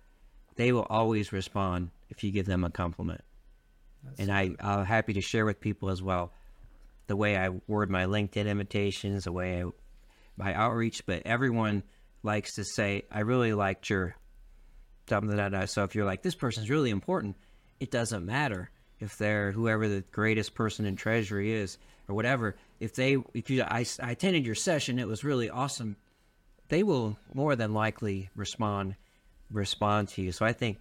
they 0.56 0.72
will 0.72 0.86
always 0.90 1.32
respond 1.32 1.90
if 2.10 2.24
you 2.24 2.30
give 2.30 2.46
them 2.46 2.64
a 2.64 2.70
compliment. 2.70 3.22
That's 4.02 4.20
and 4.20 4.32
I, 4.32 4.50
I'm 4.60 4.84
happy 4.84 5.12
to 5.14 5.20
share 5.20 5.46
with 5.46 5.60
people 5.60 5.88
as 5.88 6.02
well 6.02 6.32
the 7.08 7.16
way 7.16 7.36
I 7.36 7.48
word 7.66 7.90
my 7.90 8.04
LinkedIn 8.04 8.46
invitations, 8.46 9.24
the 9.24 9.32
way 9.32 9.62
I 9.62 9.64
my 10.36 10.54
outreach, 10.54 11.04
but 11.04 11.22
everyone 11.26 11.82
likes 12.22 12.54
to 12.54 12.64
say, 12.64 13.02
I 13.10 13.20
really 13.20 13.52
liked 13.52 13.90
your 13.90 14.14
something 15.08 15.36
that 15.36 15.70
so 15.70 15.84
if 15.84 15.94
you're 15.94 16.04
like, 16.04 16.22
this 16.22 16.34
person's 16.34 16.70
really 16.70 16.90
important, 16.90 17.36
it 17.80 17.90
doesn't 17.90 18.24
matter 18.24 18.70
if 19.00 19.16
they're 19.16 19.52
whoever 19.52 19.88
the 19.88 20.04
greatest 20.12 20.54
person 20.54 20.84
in 20.84 20.96
treasury 20.96 21.52
is 21.52 21.78
or 22.08 22.14
whatever. 22.14 22.56
If 22.78 22.94
they, 22.94 23.16
if 23.34 23.50
you, 23.50 23.62
I, 23.62 23.84
I 24.00 24.12
attended 24.12 24.46
your 24.46 24.54
session, 24.54 24.98
it 24.98 25.08
was 25.08 25.24
really 25.24 25.50
awesome. 25.50 25.96
They 26.68 26.82
will 26.82 27.18
more 27.32 27.56
than 27.56 27.72
likely 27.72 28.28
respond, 28.36 28.96
respond 29.50 30.08
to 30.10 30.22
you. 30.22 30.32
So 30.32 30.44
I 30.44 30.52
think 30.52 30.78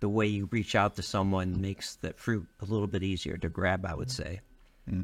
the 0.00 0.08
way 0.08 0.26
you 0.26 0.48
reach 0.50 0.74
out 0.74 0.96
to 0.96 1.02
someone 1.02 1.60
makes 1.60 1.96
that 1.96 2.18
fruit 2.18 2.46
a 2.60 2.64
little 2.64 2.86
bit 2.86 3.02
easier 3.02 3.36
to 3.38 3.48
grab, 3.48 3.84
I 3.84 3.94
would 3.94 4.08
mm-hmm. 4.08 4.22
say. 4.22 4.40
Mm-hmm. 4.88 5.02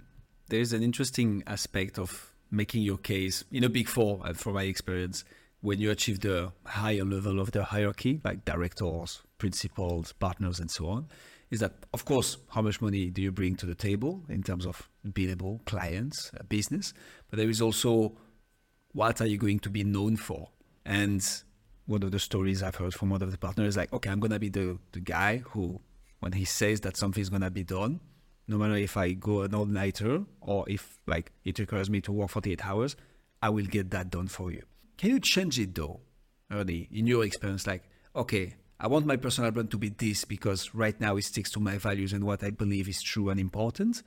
There's 0.50 0.72
an 0.72 0.82
interesting 0.82 1.44
aspect 1.46 1.96
of 1.96 2.32
making 2.50 2.82
your 2.82 2.98
case 2.98 3.44
in 3.52 3.62
a 3.62 3.68
big 3.68 3.86
four, 3.86 4.20
uh, 4.24 4.32
from 4.32 4.54
my 4.54 4.64
experience 4.64 5.24
when 5.60 5.78
you 5.78 5.92
achieve 5.92 6.18
the 6.20 6.50
higher 6.64 7.04
level 7.04 7.38
of 7.38 7.52
the 7.52 7.62
hierarchy, 7.62 8.20
like 8.24 8.44
directors, 8.44 9.22
principals, 9.38 10.12
partners, 10.14 10.58
and 10.58 10.68
so 10.68 10.88
on, 10.88 11.06
is 11.50 11.60
that, 11.60 11.74
of 11.94 12.04
course, 12.04 12.36
how 12.48 12.62
much 12.62 12.80
money 12.80 13.10
do 13.10 13.22
you 13.22 13.30
bring 13.30 13.54
to 13.54 13.66
the 13.66 13.76
table 13.76 14.24
in 14.28 14.42
terms 14.42 14.66
of 14.66 14.88
billable 15.06 15.64
clients, 15.66 16.32
uh, 16.34 16.42
business, 16.48 16.94
but 17.30 17.36
there 17.36 17.48
is 17.48 17.62
also 17.62 18.16
what 18.92 19.20
are 19.20 19.26
you 19.26 19.38
going 19.38 19.60
to 19.60 19.70
be 19.70 19.84
known 19.84 20.16
for? 20.16 20.48
And 20.84 21.24
one 21.86 22.02
of 22.02 22.10
the 22.10 22.18
stories 22.18 22.60
I've 22.60 22.74
heard 22.74 22.92
from 22.92 23.10
one 23.10 23.22
of 23.22 23.30
the 23.30 23.38
partners 23.38 23.68
is 23.68 23.76
like, 23.76 23.92
okay, 23.92 24.10
I'm 24.10 24.18
going 24.18 24.32
to 24.32 24.40
be 24.40 24.48
the, 24.48 24.78
the 24.90 25.00
guy 25.00 25.38
who, 25.38 25.80
when 26.18 26.32
he 26.32 26.44
says 26.44 26.80
that 26.80 26.96
something's 26.96 27.28
going 27.28 27.42
to 27.42 27.50
be 27.52 27.62
done, 27.62 28.00
no 28.50 28.58
matter 28.58 28.74
if 28.74 28.96
I 28.96 29.12
go 29.12 29.42
an 29.42 29.54
all-nighter 29.54 30.24
or 30.40 30.68
if 30.68 31.00
like 31.06 31.30
it 31.44 31.58
requires 31.60 31.88
me 31.88 32.00
to 32.02 32.12
work 32.12 32.30
48 32.30 32.66
hours, 32.66 32.96
I 33.40 33.48
will 33.48 33.64
get 33.64 33.90
that 33.92 34.10
done 34.10 34.26
for 34.26 34.50
you. 34.50 34.64
Can 34.98 35.10
you 35.10 35.20
change 35.20 35.58
it 35.60 35.74
though, 35.74 36.00
early 36.50 36.88
in 36.90 37.06
your 37.06 37.24
experience? 37.24 37.66
Like, 37.66 37.84
okay, 38.14 38.56
I 38.80 38.88
want 38.88 39.06
my 39.06 39.16
personal 39.16 39.52
brand 39.52 39.70
to 39.70 39.78
be 39.78 39.90
this 39.90 40.24
because 40.24 40.74
right 40.74 41.00
now 41.00 41.16
it 41.16 41.22
sticks 41.22 41.50
to 41.52 41.60
my 41.60 41.78
values 41.78 42.12
and 42.12 42.24
what 42.24 42.42
I 42.42 42.50
believe 42.50 42.88
is 42.88 43.00
true 43.00 43.30
and 43.30 43.38
important. 43.38 44.02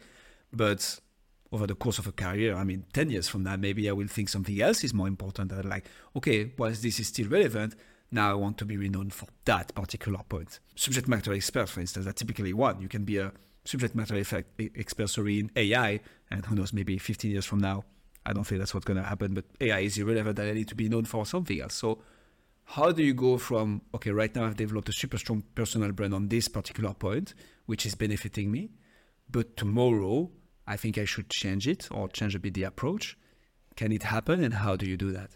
But 0.52 1.00
over 1.54 1.66
the 1.66 1.76
course 1.76 1.98
of 1.98 2.08
a 2.08 2.12
career, 2.12 2.56
I 2.56 2.66
mean, 2.66 2.84
10 2.92 3.12
years 3.12 3.30
from 3.30 3.44
now, 3.44 3.56
maybe 3.56 3.90
I 3.90 3.94
will 3.94 4.08
think 4.08 4.28
something 4.28 4.62
else 4.62 4.84
is 4.84 4.94
more 4.94 5.08
important. 5.08 5.54
And 5.54 5.70
like, 5.70 5.86
okay, 6.18 6.52
whilst 6.58 6.84
this 6.84 7.00
is 7.00 7.08
still 7.08 7.30
relevant, 7.30 7.76
now 8.12 8.32
I 8.32 8.34
want 8.34 8.58
to 8.58 8.66
be 8.66 8.76
renowned 8.76 9.14
for 9.14 9.28
that 9.46 9.74
particular 9.74 10.20
point. 10.28 10.60
Subject 10.76 11.08
matter 11.08 11.34
expert, 11.34 11.70
for 11.70 11.80
instance, 11.80 12.06
that's 12.06 12.20
typically 12.20 12.52
one. 12.52 12.82
You 12.82 12.90
can 12.90 13.06
be 13.06 13.20
a 13.20 13.32
subject 13.66 13.96
matter 13.96 14.16
effect, 14.16 14.60
expert 14.76 15.10
sorry, 15.10 15.40
in 15.40 15.52
AI, 15.56 16.00
and 16.30 16.46
who 16.46 16.56
knows, 16.56 16.74
maybe 16.74 16.98
15 16.98 17.32
years 17.32 17.46
from 17.46 17.60
now, 17.60 17.84
I 18.26 18.34
don't 18.34 18.46
think 18.46 18.60
that's 18.60 18.74
what's 18.74 18.86
going 18.86 18.98
to 18.98 19.04
happen, 19.04 19.34
but 19.34 19.46
AI 19.60 19.80
is 19.80 19.98
irrelevant 19.98 20.40
and 20.40 20.50
I 20.50 20.54
need 20.54 20.68
to 20.70 20.76
be 20.76 20.90
known 20.90 21.06
for 21.06 21.26
something 21.26 21.60
else. 21.60 21.76
So 21.76 22.00
how 22.66 22.92
do 22.92 23.04
you 23.04 23.14
go 23.14 23.38
from, 23.38 23.82
okay, 23.94 24.12
right 24.12 24.34
now 24.34 24.46
I've 24.46 24.56
developed 24.56 24.90
a 24.90 24.94
super 24.94 25.18
strong 25.18 25.44
personal 25.56 25.92
brand 25.92 26.14
on 26.14 26.30
this 26.30 26.48
particular 26.48 26.94
point, 26.94 27.34
which 27.66 27.86
is 27.86 27.96
benefiting 27.96 28.52
me, 28.52 28.72
but 29.30 29.58
tomorrow 29.58 30.32
I 30.66 30.78
think 30.78 30.98
I 30.98 31.06
should 31.06 31.30
change 31.30 31.68
it 31.68 31.90
or 31.92 32.08
change 32.08 32.36
a 32.36 32.40
bit 32.40 32.54
the 32.54 32.64
approach. 32.64 33.18
Can 33.76 33.92
it 33.92 34.04
happen 34.04 34.44
and 34.44 34.54
how 34.54 34.76
do 34.76 34.86
you 34.86 34.96
do 34.96 35.12
that? 35.12 35.32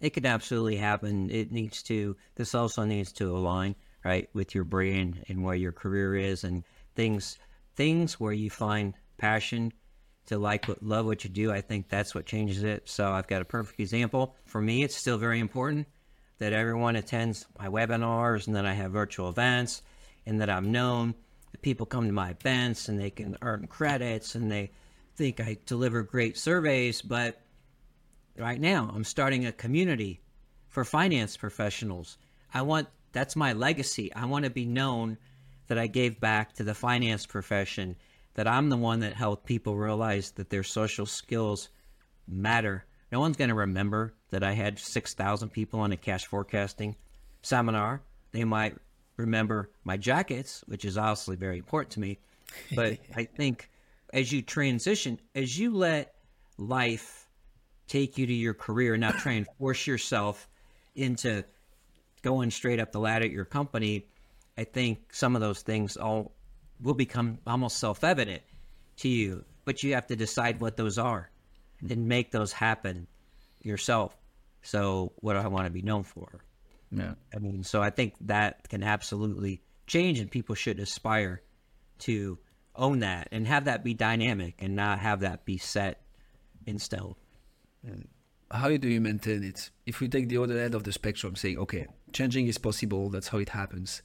It 0.00 0.10
could 0.10 0.26
absolutely 0.26 0.76
happen. 0.76 1.30
It 1.30 1.50
needs 1.50 1.82
to, 1.84 2.16
this 2.36 2.54
also 2.54 2.84
needs 2.84 3.10
to 3.12 3.36
align, 3.36 3.74
right, 4.04 4.28
with 4.34 4.54
your 4.54 4.64
brand 4.64 5.24
and 5.28 5.42
where 5.42 5.56
your 5.56 5.72
career 5.72 6.14
is 6.14 6.44
and 6.44 6.62
things, 6.94 7.38
things 7.74 8.20
where 8.20 8.32
you 8.32 8.50
find 8.50 8.94
passion 9.18 9.72
to 10.26 10.38
like 10.38 10.66
what, 10.66 10.82
love 10.82 11.06
what 11.06 11.24
you 11.24 11.30
do. 11.30 11.52
I 11.52 11.60
think 11.60 11.88
that's 11.88 12.14
what 12.14 12.26
changes 12.26 12.62
it. 12.62 12.88
So 12.88 13.10
I've 13.12 13.26
got 13.26 13.42
a 13.42 13.44
perfect 13.44 13.80
example. 13.80 14.34
For 14.46 14.60
me, 14.60 14.82
it's 14.82 14.96
still 14.96 15.18
very 15.18 15.38
important 15.38 15.86
that 16.38 16.52
everyone 16.52 16.96
attends 16.96 17.46
my 17.58 17.68
webinars 17.68 18.46
and 18.46 18.56
that 18.56 18.66
I 18.66 18.74
have 18.74 18.92
virtual 18.92 19.28
events 19.28 19.82
and 20.26 20.40
that 20.40 20.50
I'm 20.50 20.72
known. 20.72 21.14
That 21.52 21.62
people 21.62 21.86
come 21.86 22.06
to 22.06 22.12
my 22.12 22.30
events 22.30 22.88
and 22.88 22.98
they 22.98 23.10
can 23.10 23.36
earn 23.42 23.66
credits 23.66 24.34
and 24.34 24.50
they 24.50 24.70
think 25.16 25.40
I 25.40 25.58
deliver 25.66 26.02
great 26.02 26.36
surveys. 26.36 27.02
But 27.02 27.40
right 28.36 28.60
now, 28.60 28.90
I'm 28.94 29.04
starting 29.04 29.46
a 29.46 29.52
community 29.52 30.20
for 30.68 30.84
finance 30.84 31.36
professionals. 31.36 32.18
I 32.52 32.62
want 32.62 32.88
that's 33.12 33.36
my 33.36 33.52
legacy. 33.52 34.12
I 34.12 34.24
want 34.24 34.44
to 34.44 34.50
be 34.50 34.64
known 34.64 35.18
that 35.68 35.78
I 35.78 35.86
gave 35.86 36.20
back 36.20 36.52
to 36.54 36.64
the 36.64 36.74
finance 36.74 37.26
profession, 37.26 37.96
that 38.34 38.48
I'm 38.48 38.68
the 38.68 38.76
one 38.76 39.00
that 39.00 39.14
helped 39.14 39.46
people 39.46 39.76
realize 39.76 40.32
that 40.32 40.50
their 40.50 40.62
social 40.62 41.06
skills 41.06 41.68
matter 42.26 42.84
no 43.14 43.20
one's 43.20 43.36
going 43.36 43.50
to 43.50 43.54
remember 43.54 44.12
that 44.30 44.42
I 44.42 44.54
had 44.54 44.76
6,000 44.76 45.48
people 45.50 45.78
on 45.78 45.92
a 45.92 45.96
cash 45.96 46.26
forecasting 46.26 46.96
seminar. 47.42 48.02
They 48.32 48.42
might 48.42 48.76
remember 49.16 49.70
my 49.84 49.96
jackets, 49.96 50.64
which 50.66 50.84
is 50.84 50.98
obviously 50.98 51.36
very 51.36 51.58
important 51.58 51.92
to 51.92 52.00
me. 52.00 52.18
But 52.74 52.98
I 53.14 53.22
think 53.22 53.70
as 54.12 54.32
you 54.32 54.42
transition, 54.42 55.20
as 55.32 55.56
you 55.56 55.76
let 55.76 56.12
life 56.58 57.28
take 57.86 58.18
you 58.18 58.26
to 58.26 58.32
your 58.32 58.52
career, 58.52 58.96
not 58.96 59.18
try 59.18 59.34
and 59.34 59.46
force 59.58 59.86
yourself 59.86 60.48
into 60.96 61.44
going 62.22 62.50
straight 62.50 62.80
up 62.80 62.90
the 62.90 62.98
ladder 62.98 63.26
at 63.26 63.30
your 63.30 63.44
company, 63.44 64.08
I 64.56 64.64
think 64.64 65.12
some 65.12 65.34
of 65.34 65.40
those 65.40 65.62
things 65.62 65.96
all 65.96 66.32
will 66.80 66.94
become 66.94 67.38
almost 67.46 67.78
self 67.78 68.04
evident 68.04 68.42
to 68.98 69.08
you. 69.08 69.44
But 69.64 69.82
you 69.82 69.94
have 69.94 70.06
to 70.08 70.16
decide 70.16 70.60
what 70.60 70.76
those 70.76 70.98
are 70.98 71.30
hmm. 71.80 71.92
and 71.92 72.08
make 72.08 72.30
those 72.30 72.52
happen 72.52 73.06
yourself. 73.62 74.16
So 74.62 75.12
what 75.16 75.34
do 75.34 75.40
I 75.40 75.46
want 75.48 75.66
to 75.66 75.70
be 75.70 75.82
known 75.82 76.04
for? 76.04 76.44
Yeah. 76.90 77.14
I 77.34 77.38
mean, 77.38 77.64
so 77.64 77.82
I 77.82 77.90
think 77.90 78.14
that 78.22 78.68
can 78.68 78.82
absolutely 78.82 79.62
change 79.86 80.18
and 80.20 80.30
people 80.30 80.54
should 80.54 80.78
aspire 80.78 81.42
to 82.00 82.38
own 82.76 83.00
that 83.00 83.28
and 83.32 83.46
have 83.46 83.64
that 83.66 83.84
be 83.84 83.94
dynamic 83.94 84.54
and 84.58 84.76
not 84.76 84.98
have 84.98 85.20
that 85.20 85.44
be 85.44 85.58
set 85.58 86.00
in 86.66 86.78
stone. 86.78 87.14
How 88.50 88.76
do 88.76 88.88
you 88.88 89.00
maintain 89.00 89.42
it? 89.42 89.70
If 89.86 90.00
we 90.00 90.08
take 90.08 90.28
the 90.28 90.38
other 90.38 90.58
end 90.58 90.74
of 90.74 90.84
the 90.84 90.92
spectrum, 90.92 91.36
saying, 91.36 91.58
okay, 91.58 91.86
changing 92.12 92.46
is 92.46 92.58
possible, 92.58 93.10
that's 93.10 93.28
how 93.28 93.38
it 93.38 93.50
happens. 93.50 94.02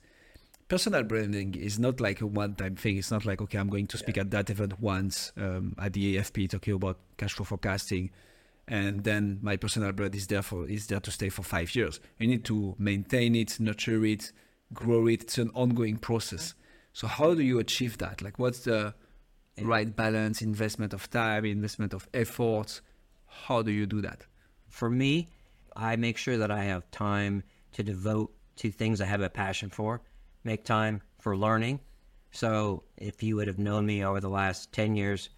Personal 0.70 1.04
branding 1.04 1.56
is 1.56 1.78
not 1.78 2.00
like 2.00 2.22
a 2.22 2.28
one 2.28 2.56
time 2.56 2.76
thing. 2.76 2.98
It's 2.98 3.12
not 3.12 3.26
like, 3.26 3.42
okay, 3.42 3.58
I'm 3.58 3.70
going 3.70 3.88
to 3.88 3.98
speak 3.98 4.16
yeah. 4.16 4.22
at 4.22 4.32
that 4.32 4.50
event 4.50 4.80
once 4.80 5.34
um, 5.36 5.76
at 5.78 5.94
the 5.94 6.16
AFP 6.16 6.50
talking 6.50 6.76
about 6.76 7.00
cash 7.18 7.34
flow 7.34 7.44
forecasting 7.44 8.12
and 8.70 9.04
then 9.04 9.40
my 9.42 9.58
personal 9.58 9.92
brand 9.92 10.14
is 10.14 10.28
there 10.28 10.44
for 10.44 10.70
is 10.70 10.88
there 10.88 11.00
to 11.00 11.12
stay 11.12 11.30
for 11.30 11.42
five 11.42 11.76
years. 11.76 12.00
You 12.20 12.28
need 12.28 12.46
to 12.46 12.76
maintain 12.78 13.36
it, 13.36 13.60
nurture 13.60 14.06
it, 14.06 14.32
grow 14.72 15.08
it. 15.08 15.24
It's 15.24 15.38
an 15.40 15.50
ongoing 15.56 15.98
process. 15.98 16.54
So 16.94 17.08
how 17.08 17.34
do 17.34 17.42
you 17.42 17.58
achieve 17.58 17.98
that? 17.98 18.22
Like, 18.22 18.38
what's 18.38 18.60
the 18.60 18.94
right 19.60 19.94
balance, 19.94 20.42
investment 20.44 20.94
of 20.94 21.10
time, 21.10 21.46
investment 21.46 21.94
of 21.96 22.08
effort? 22.14 22.82
How 23.26 23.64
do 23.64 23.72
you 23.72 23.88
do 23.88 24.02
that? 24.02 24.26
For 24.68 24.90
me, 24.90 25.30
I 25.76 25.96
make 25.96 26.18
sure 26.18 26.38
that 26.38 26.52
I 26.52 26.64
have 26.66 26.90
time 26.92 27.44
to 27.74 27.84
devote 27.84 28.32
to 28.58 28.70
things 28.70 29.02
I 29.02 29.06
have 29.06 29.22
a 29.22 29.30
passion 29.30 29.72
for. 29.72 30.02
Make 30.44 30.64
time 30.64 31.02
for 31.20 31.36
learning. 31.36 31.80
So 32.32 32.84
if 32.98 33.24
you 33.24 33.36
would 33.36 33.48
have 33.48 33.60
known 33.60 33.86
me 33.86 34.04
over 34.04 34.20
the 34.20 34.30
last 34.30 34.72
10 34.72 34.96
years, 34.96 35.30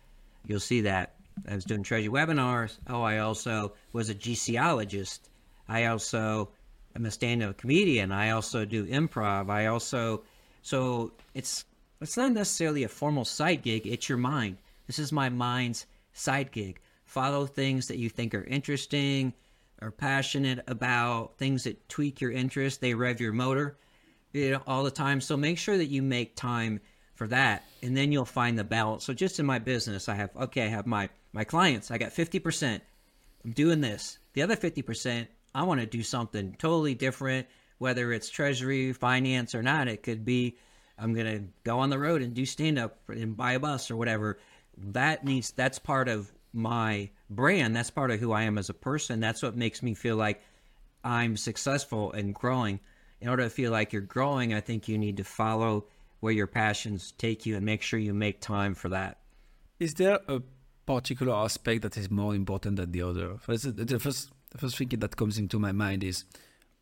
you'll 0.46 0.60
see 0.60 0.82
that 0.82 1.16
I 1.48 1.56
was 1.56 1.66
doing 1.66 1.84
treasury 1.84 2.12
webinars. 2.12 2.78
Oh, 2.88 3.02
I 3.02 3.20
also 3.20 3.74
was 3.94 4.10
a 4.10 4.16
GCologist. 4.16 5.20
I 5.68 5.86
also 5.86 6.50
am 6.96 7.06
a 7.06 7.12
stand-up 7.12 7.58
comedian. 7.58 8.12
I 8.12 8.32
also 8.32 8.66
do 8.66 8.86
improv. 8.86 9.50
I 9.50 9.68
also 9.68 10.24
so 10.62 11.12
it's 11.34 11.66
it's 12.02 12.18
not 12.18 12.32
necessarily 12.32 12.84
a 12.84 12.90
formal 12.90 13.26
side 13.26 13.62
gig. 13.62 13.86
It's 13.86 14.10
your 14.10 14.18
mind. 14.18 14.58
This 14.88 15.00
is 15.00 15.12
my 15.12 15.30
mind's 15.30 15.86
side 16.14 16.52
gig. 16.52 16.80
Follow 17.06 17.46
things 17.46 17.88
that 17.88 17.98
you 17.98 18.10
think 18.10 18.34
are 18.34 18.44
interesting, 18.44 19.34
are 19.82 19.92
passionate 19.92 20.64
about, 20.68 21.38
things 21.38 21.64
that 21.64 21.88
tweak 21.90 22.22
your 22.22 22.32
interest. 22.32 22.82
They 22.82 22.94
rev 22.94 23.20
your 23.20 23.34
motor, 23.34 23.78
you 24.34 24.52
know, 24.52 24.62
all 24.68 24.84
the 24.84 24.92
time. 24.92 25.22
So 25.22 25.38
make 25.38 25.58
sure 25.58 25.78
that 25.78 25.86
you 25.86 26.02
make 26.02 26.36
time 26.36 26.82
for 27.16 27.28
that, 27.28 27.64
and 27.82 27.96
then 27.96 28.12
you'll 28.12 28.26
find 28.26 28.58
the 28.58 28.64
balance. 28.64 29.06
So 29.06 29.14
just 29.14 29.40
in 29.40 29.46
my 29.46 29.60
business, 29.60 30.10
I 30.10 30.16
have 30.16 30.36
okay, 30.36 30.64
I 30.64 30.70
have 30.70 30.88
my 30.88 31.10
my 31.34 31.44
clients, 31.44 31.92
I 31.92 31.98
got 31.98 32.12
50%. 32.12 32.82
I'm 33.44 33.52
doing 33.52 33.82
this. 33.82 34.20
The 34.34 34.44
other 34.44 34.56
50%, 34.56 35.28
I 35.56 35.64
want 35.64 35.82
to 35.82 35.88
do 35.88 36.04
something 36.04 36.56
totally 36.60 36.94
different, 36.94 37.48
whether 37.80 38.14
it's 38.14 38.30
treasury, 38.30 38.94
finance, 38.94 39.56
or 39.56 39.64
not. 39.64 39.88
It 39.88 40.04
could 40.04 40.24
be 40.26 40.58
I'm 41.02 41.16
to 41.16 41.44
go 41.64 41.80
on 41.80 41.90
the 41.90 41.98
road 41.98 42.22
and 42.22 42.34
do 42.34 42.46
stand 42.46 42.78
up 42.78 43.00
and 43.08 43.36
buy 43.36 43.54
a 43.54 43.60
bus 43.60 43.90
or 43.90 43.96
whatever. 43.96 44.38
That 44.78 45.26
needs, 45.26 45.52
that's 45.52 45.80
part 45.80 46.08
of 46.08 46.32
my 46.54 47.10
brand. 47.30 47.76
That's 47.76 47.90
part 47.90 48.12
of 48.12 48.20
who 48.20 48.32
I 48.32 48.44
am 48.44 48.60
as 48.60 48.70
a 48.70 48.74
person. 48.76 49.20
That's 49.20 49.42
what 49.42 49.56
makes 49.56 49.82
me 49.82 49.96
feel 49.96 50.16
like 50.16 50.44
I'm 51.04 51.38
successful 51.38 52.12
and 52.12 52.36
growing. 52.36 52.80
In 53.22 53.30
order 53.30 53.44
to 53.44 53.50
feel 53.50 53.72
like 53.72 53.94
you're 53.94 54.02
growing, 54.02 54.54
I 54.54 54.60
think 54.60 54.88
you 54.88 54.98
need 54.98 55.18
to 55.18 55.24
follow 55.24 55.86
where 56.20 56.34
your 56.34 56.48
passions 56.48 57.14
take 57.18 57.46
you 57.46 57.56
and 57.56 57.66
make 57.66 57.82
sure 57.82 58.00
you 58.00 58.14
make 58.14 58.42
time 58.42 58.74
for 58.74 58.90
that. 58.90 59.20
Is 59.80 59.94
there 59.94 60.20
a 60.28 60.42
particular 60.86 61.34
aspect 61.34 61.82
that 61.84 61.98
is 61.98 62.10
more 62.10 62.36
important 62.36 62.76
than 62.76 62.92
the 62.92 63.02
other. 63.02 63.38
First, 63.38 63.76
the 63.76 64.00
first, 64.00 64.32
the 64.50 64.58
first 64.58 64.78
thing 64.78 64.90
that 64.90 65.16
comes 65.16 65.38
into 65.38 65.60
my 65.60 65.72
mind 65.72 66.04
is, 66.04 66.26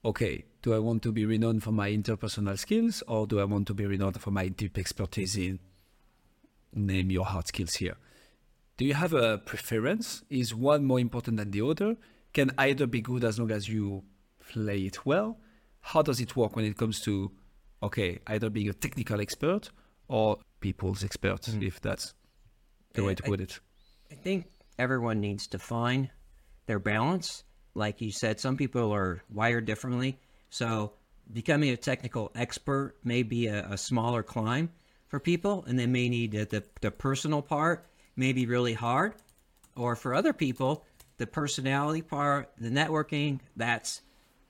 okay, 0.04 0.46
do 0.62 0.74
I 0.74 0.80
want 0.80 1.04
to 1.04 1.12
be 1.12 1.26
renowned 1.26 1.64
for 1.64 1.72
my 1.72 1.90
interpersonal 1.92 2.58
skills, 2.58 3.04
or 3.08 3.28
do 3.28 3.40
I 3.40 3.44
want 3.44 3.68
to 3.68 3.74
be 3.74 3.86
renowned 3.86 4.20
for 4.22 4.32
my 4.32 4.48
deep 4.48 4.78
expertise 4.78 5.36
in 5.36 5.60
name 6.74 7.12
your 7.12 7.26
hard 7.26 7.48
skills 7.48 7.76
here? 7.76 7.98
Do 8.78 8.86
you 8.86 8.94
have 8.94 9.14
a 9.14 9.38
preference? 9.40 10.24
Is 10.30 10.56
one 10.56 10.86
more 10.86 11.00
important 11.00 11.38
than 11.38 11.52
the 11.52 11.62
other? 11.62 11.98
Can 12.34 12.52
either 12.58 12.88
be 12.88 13.02
good 13.02 13.24
as 13.24 13.38
long 13.38 13.52
as 13.52 13.68
you 13.68 14.04
play 14.40 14.80
it 14.82 15.06
well? 15.06 15.38
How 15.94 16.04
does 16.04 16.20
it 16.20 16.36
work 16.36 16.56
when 16.56 16.66
it 16.66 16.78
comes 16.78 17.02
to, 17.02 17.32
okay, 17.82 18.20
either 18.28 18.52
being 18.52 18.70
a 18.70 18.74
technical 18.74 19.20
expert 19.20 19.72
or 20.08 20.38
people's 20.60 21.04
expert, 21.04 21.42
mm. 21.42 21.66
if 21.66 21.82
that's 21.82 22.14
the 22.94 23.04
way 23.04 23.16
to 23.16 23.24
put 23.24 23.42
it? 23.42 23.60
I 24.12 24.14
think 24.14 24.46
everyone 24.78 25.20
needs 25.20 25.48
to 25.48 25.58
find 25.58 26.12
their 26.68 26.78
balance. 26.78 27.44
Like 27.74 28.02
you 28.02 28.12
said, 28.12 28.40
some 28.40 28.56
people 28.56 28.94
are 28.94 29.24
wired 29.34 29.66
differently. 29.66 30.20
So 30.52 30.94
becoming 31.34 31.72
a 31.72 31.78
technical 31.78 32.32
expert 32.36 32.94
may 33.04 33.24
be 33.24 33.48
a, 33.48 33.66
a 33.72 33.78
smaller 33.78 34.22
climb 34.22 34.70
for 35.08 35.20
people, 35.20 35.66
and 35.68 35.80
they 35.80 35.88
may 35.88 36.08
need 36.08 36.34
the, 36.34 36.46
the, 36.46 36.64
the 36.82 36.92
personal 36.92 37.42
part 37.42 37.88
may 38.16 38.32
be 38.32 38.46
really 38.46 38.74
hard. 38.74 39.16
Or 39.76 39.96
for 39.96 40.14
other 40.14 40.34
people, 40.34 40.86
the 41.18 41.26
personality 41.26 42.04
part, 42.04 42.52
the 42.60 42.70
networking, 42.70 43.40
that's 43.56 44.04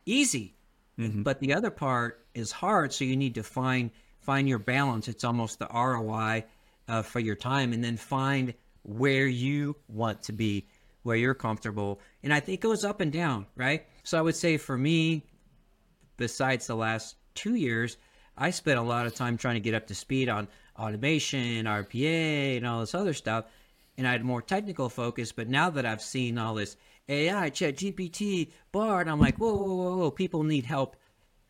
easy. 0.06 0.58
Mm-hmm. 1.00 1.24
But 1.24 1.40
the 1.40 1.54
other 1.54 1.72
part 1.72 2.26
is 2.34 2.52
hard, 2.52 2.92
so 2.92 3.06
you 3.06 3.16
need 3.16 3.36
to 3.36 3.44
find 3.44 3.90
find 4.20 4.50
your 4.50 4.60
balance. 4.60 5.08
It's 5.08 5.24
almost 5.24 5.58
the 5.58 5.68
ROI 5.74 6.44
uh, 6.88 7.02
for 7.04 7.20
your 7.20 7.36
time, 7.36 7.72
and 7.72 7.84
then 7.84 7.96
find 7.96 8.54
where 8.84 9.28
you 9.28 9.78
want 9.88 10.24
to 10.24 10.34
be, 10.34 10.68
where 11.04 11.16
you're 11.16 11.34
comfortable. 11.34 12.02
And 12.22 12.34
I 12.34 12.42
think 12.42 12.60
it 12.60 12.62
goes 12.62 12.84
up 12.84 13.00
and 13.00 13.12
down, 13.12 13.46
right? 13.56 13.86
So 14.04 14.18
I 14.18 14.22
would 14.22 14.36
say 14.36 14.58
for 14.58 14.78
me, 14.78 15.24
besides 16.18 16.68
the 16.68 16.76
last 16.76 17.16
two 17.34 17.56
years, 17.56 17.98
I 18.38 18.52
spent 18.52 18.78
a 18.78 18.84
lot 18.84 19.06
of 19.06 19.16
time 19.16 19.38
trying 19.38 19.56
to 19.56 19.62
get 19.62 19.74
up 19.74 19.88
to 19.88 19.96
speed 19.96 20.28
on 20.30 20.48
automation, 20.78 21.66
RPA, 21.66 22.58
and 22.58 22.68
all 22.68 22.82
this 22.82 22.96
other 22.96 23.14
stuff. 23.14 23.46
and 23.98 24.08
I 24.08 24.14
had 24.14 24.24
more 24.24 24.42
technical 24.42 24.88
focus. 24.90 25.34
But 25.34 25.50
now 25.50 25.70
that 25.72 25.86
I've 25.86 26.02
seen 26.02 26.38
all 26.38 26.56
this 26.56 26.78
AI, 27.10 27.50
Chat 27.50 27.76
GPT, 27.76 28.52
Bard, 28.72 29.08
I'm 29.08 29.20
like, 29.20 29.38
whoa, 29.38 29.56
whoa, 29.56 29.76
whoa, 29.76 29.98
whoa, 29.98 30.12
people 30.12 30.44
need 30.44 30.66
help 30.66 30.96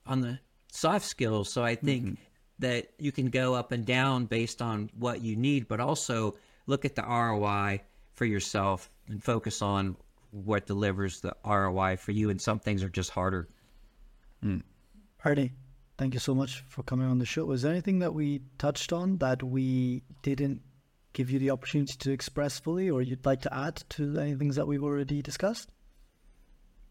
on 0.05 0.21
the 0.21 0.39
soft 0.71 1.05
skills. 1.05 1.51
So 1.51 1.63
I 1.63 1.75
think 1.75 2.03
mm-hmm. 2.05 2.13
that 2.59 2.91
you 2.97 3.11
can 3.11 3.29
go 3.29 3.53
up 3.53 3.71
and 3.71 3.85
down 3.85 4.25
based 4.25 4.61
on 4.61 4.89
what 4.97 5.21
you 5.21 5.35
need, 5.35 5.67
but 5.67 5.79
also 5.79 6.35
look 6.65 6.85
at 6.85 6.95
the 6.95 7.03
ROI 7.03 7.81
for 8.13 8.25
yourself 8.25 8.89
and 9.07 9.23
focus 9.23 9.61
on 9.61 9.97
what 10.31 10.65
delivers 10.65 11.21
the 11.21 11.35
ROI 11.45 11.97
for 11.97 12.11
you. 12.11 12.29
And 12.29 12.41
some 12.41 12.59
things 12.59 12.83
are 12.83 12.89
just 12.89 13.09
harder. 13.09 13.49
Mm. 14.43 14.61
Ernie, 15.25 15.51
thank 15.97 16.13
you 16.13 16.19
so 16.19 16.33
much 16.33 16.63
for 16.69 16.83
coming 16.83 17.07
on 17.07 17.17
the 17.17 17.25
show. 17.25 17.45
Was 17.45 17.63
there 17.63 17.71
anything 17.71 17.99
that 17.99 18.13
we 18.13 18.41
touched 18.57 18.93
on 18.93 19.17
that 19.17 19.43
we 19.43 20.03
didn't 20.21 20.61
give 21.13 21.29
you 21.29 21.39
the 21.39 21.51
opportunity 21.51 21.93
to 21.97 22.11
express 22.11 22.59
fully, 22.59 22.89
or 22.89 23.01
you'd 23.01 23.25
like 23.25 23.41
to 23.41 23.53
add 23.53 23.83
to 23.89 24.17
any 24.19 24.35
things 24.35 24.55
that 24.55 24.67
we've 24.67 24.83
already 24.83 25.21
discussed? 25.21 25.71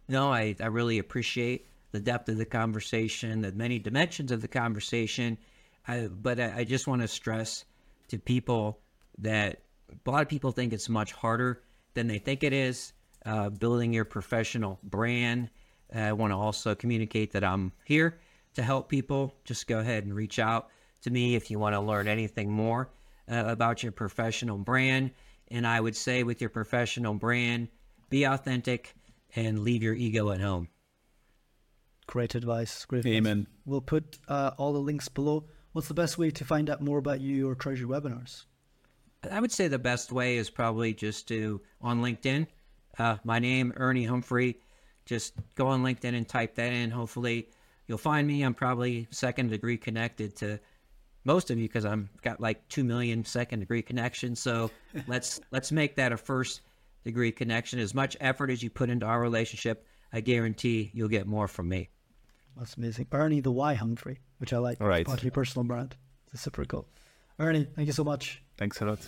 No, 0.09 0.33
I, 0.33 0.57
I 0.61 0.67
really 0.67 0.99
appreciate 0.99 1.67
the 1.93 2.01
depth 2.01 2.29
of 2.29 2.39
the 2.39 2.45
conversation, 2.45 3.43
the 3.43 3.53
many 3.53 3.79
dimensions 3.79 4.33
of 4.33 4.43
the 4.43 4.49
conversation. 4.49 5.39
I, 5.87 6.09
but 6.09 6.41
I, 6.41 6.59
I 6.59 6.65
just 6.65 6.87
want 6.87 7.03
to 7.03 7.09
stress 7.09 7.65
to 8.09 8.19
people 8.19 8.81
that 9.19 9.63
a 10.07 10.11
lot 10.11 10.23
of 10.23 10.29
people 10.29 10.53
think 10.53 10.73
it's 10.73 10.89
much 10.89 11.13
harder 11.13 11.63
than 11.95 12.07
they 12.07 12.19
think 12.19 12.43
it 12.43 12.53
is 12.53 12.93
uh, 13.25 13.51
building 13.51 13.93
your 13.93 14.05
professional 14.05 14.79
brand. 14.83 15.51
I 15.95 16.13
want 16.13 16.33
to 16.33 16.37
also 16.37 16.75
communicate 16.75 17.33
that 17.33 17.45
I'm 17.45 17.73
here 17.85 18.19
to 18.55 18.63
help 18.63 18.89
people. 18.89 19.35
Just 19.45 19.67
go 19.67 19.79
ahead 19.79 20.05
and 20.05 20.15
reach 20.15 20.39
out 20.39 20.69
to 21.03 21.11
me 21.11 21.35
if 21.35 21.51
you 21.51 21.59
want 21.59 21.75
to 21.75 21.81
learn 21.81 22.09
anything 22.09 22.51
more 22.51 22.91
uh, 23.31 23.45
about 23.47 23.83
your 23.83 23.93
professional 23.93 24.59
brand. 24.59 25.13
And 25.51 25.67
I 25.67 25.81
would 25.81 25.97
say, 25.97 26.23
with 26.23 26.41
your 26.41 26.51
professional 26.51 27.15
brand, 27.15 27.69
be 28.11 28.25
authentic 28.25 28.95
and 29.35 29.61
leave 29.61 29.83
your 29.83 29.95
ego 29.95 30.31
at 30.31 30.41
home. 30.41 30.69
Great 32.07 32.35
advice. 32.35 32.85
Griffin. 32.85 33.13
Amen. 33.13 33.47
We'll 33.67 33.81
put 33.81 34.19
uh, 34.29 34.53
all 34.57 34.73
the 34.73 34.79
links 34.79 35.09
below. 35.09 35.45
What's 35.73 35.89
the 35.89 35.95
best 35.95 36.19
way 36.19 36.31
to 36.31 36.45
find 36.45 36.71
out 36.71 36.81
more 36.81 36.99
about 36.99 37.21
you 37.21 37.49
or 37.49 37.55
Treasury 37.55 37.87
webinars? 37.87 38.45
I 39.31 39.41
would 39.41 39.53
say 39.53 39.69
the 39.69 39.79
best 39.79 40.13
way 40.13 40.37
is 40.37 40.49
probably 40.49 40.95
just 40.95 41.29
to 41.29 41.61
on 41.81 42.01
LinkedIn. 42.03 42.47
Uh, 42.99 43.17
my 43.25 43.39
name, 43.39 43.73
Ernie 43.77 44.05
Humphrey. 44.05 44.59
Just 45.05 45.35
go 45.55 45.67
on 45.69 45.83
LinkedIn 45.83 46.15
and 46.15 46.29
type 46.29 46.55
that 46.57 46.73
in. 46.73 46.91
Hopefully, 46.91 47.49
you'll 47.87 47.99
find 47.99 48.27
me. 48.27 48.43
I'm 48.43 48.55
probably 48.55 49.07
second 49.11 49.51
degree 49.51 49.77
connected 49.77 50.37
to 50.37 50.61
most 51.29 51.51
of 51.51 51.59
you 51.59 51.69
because 51.69 51.85
I'm 51.85 52.09
got 52.23 52.41
like 52.41 52.67
two 52.69 52.83
million 52.83 53.25
second 53.25 53.61
degree 53.61 53.83
connections. 53.83 54.41
So 54.41 54.73
let's 55.07 55.41
let's 55.53 55.71
make 55.71 55.95
that 55.97 56.11
a 56.11 56.17
first 56.17 56.63
degree 57.05 57.31
connection. 57.31 57.79
As 57.79 57.95
much 57.95 58.17
effort 58.19 58.51
as 58.51 58.63
you 58.63 58.71
put 58.71 58.91
into 58.91 59.07
our 59.07 59.21
relationship, 59.21 59.87
I 60.13 60.21
guarantee 60.21 60.91
you'll 60.93 61.09
get 61.09 61.27
more 61.29 61.47
from 61.47 61.69
me. 61.69 61.91
That's 62.57 62.77
amazing. 62.77 63.07
Ernie 63.13 63.41
the 63.41 63.53
Y 63.53 63.75
Humphrey, 63.75 64.19
which 64.39 64.53
I 64.53 64.59
like. 64.59 64.81
All 64.81 64.89
right. 64.89 65.07
Part 65.07 65.19
of 65.19 65.25
your 65.25 65.31
personal 65.31 65.65
brand. 65.65 65.95
It's 66.33 66.43
super 66.43 66.65
cool. 66.65 66.89
Ernie, 67.39 67.69
thank 67.77 67.87
you 67.87 67.93
so 67.93 68.03
much. 68.03 68.43
Thanks 68.57 68.81
a 68.81 68.87
lot. 68.87 68.99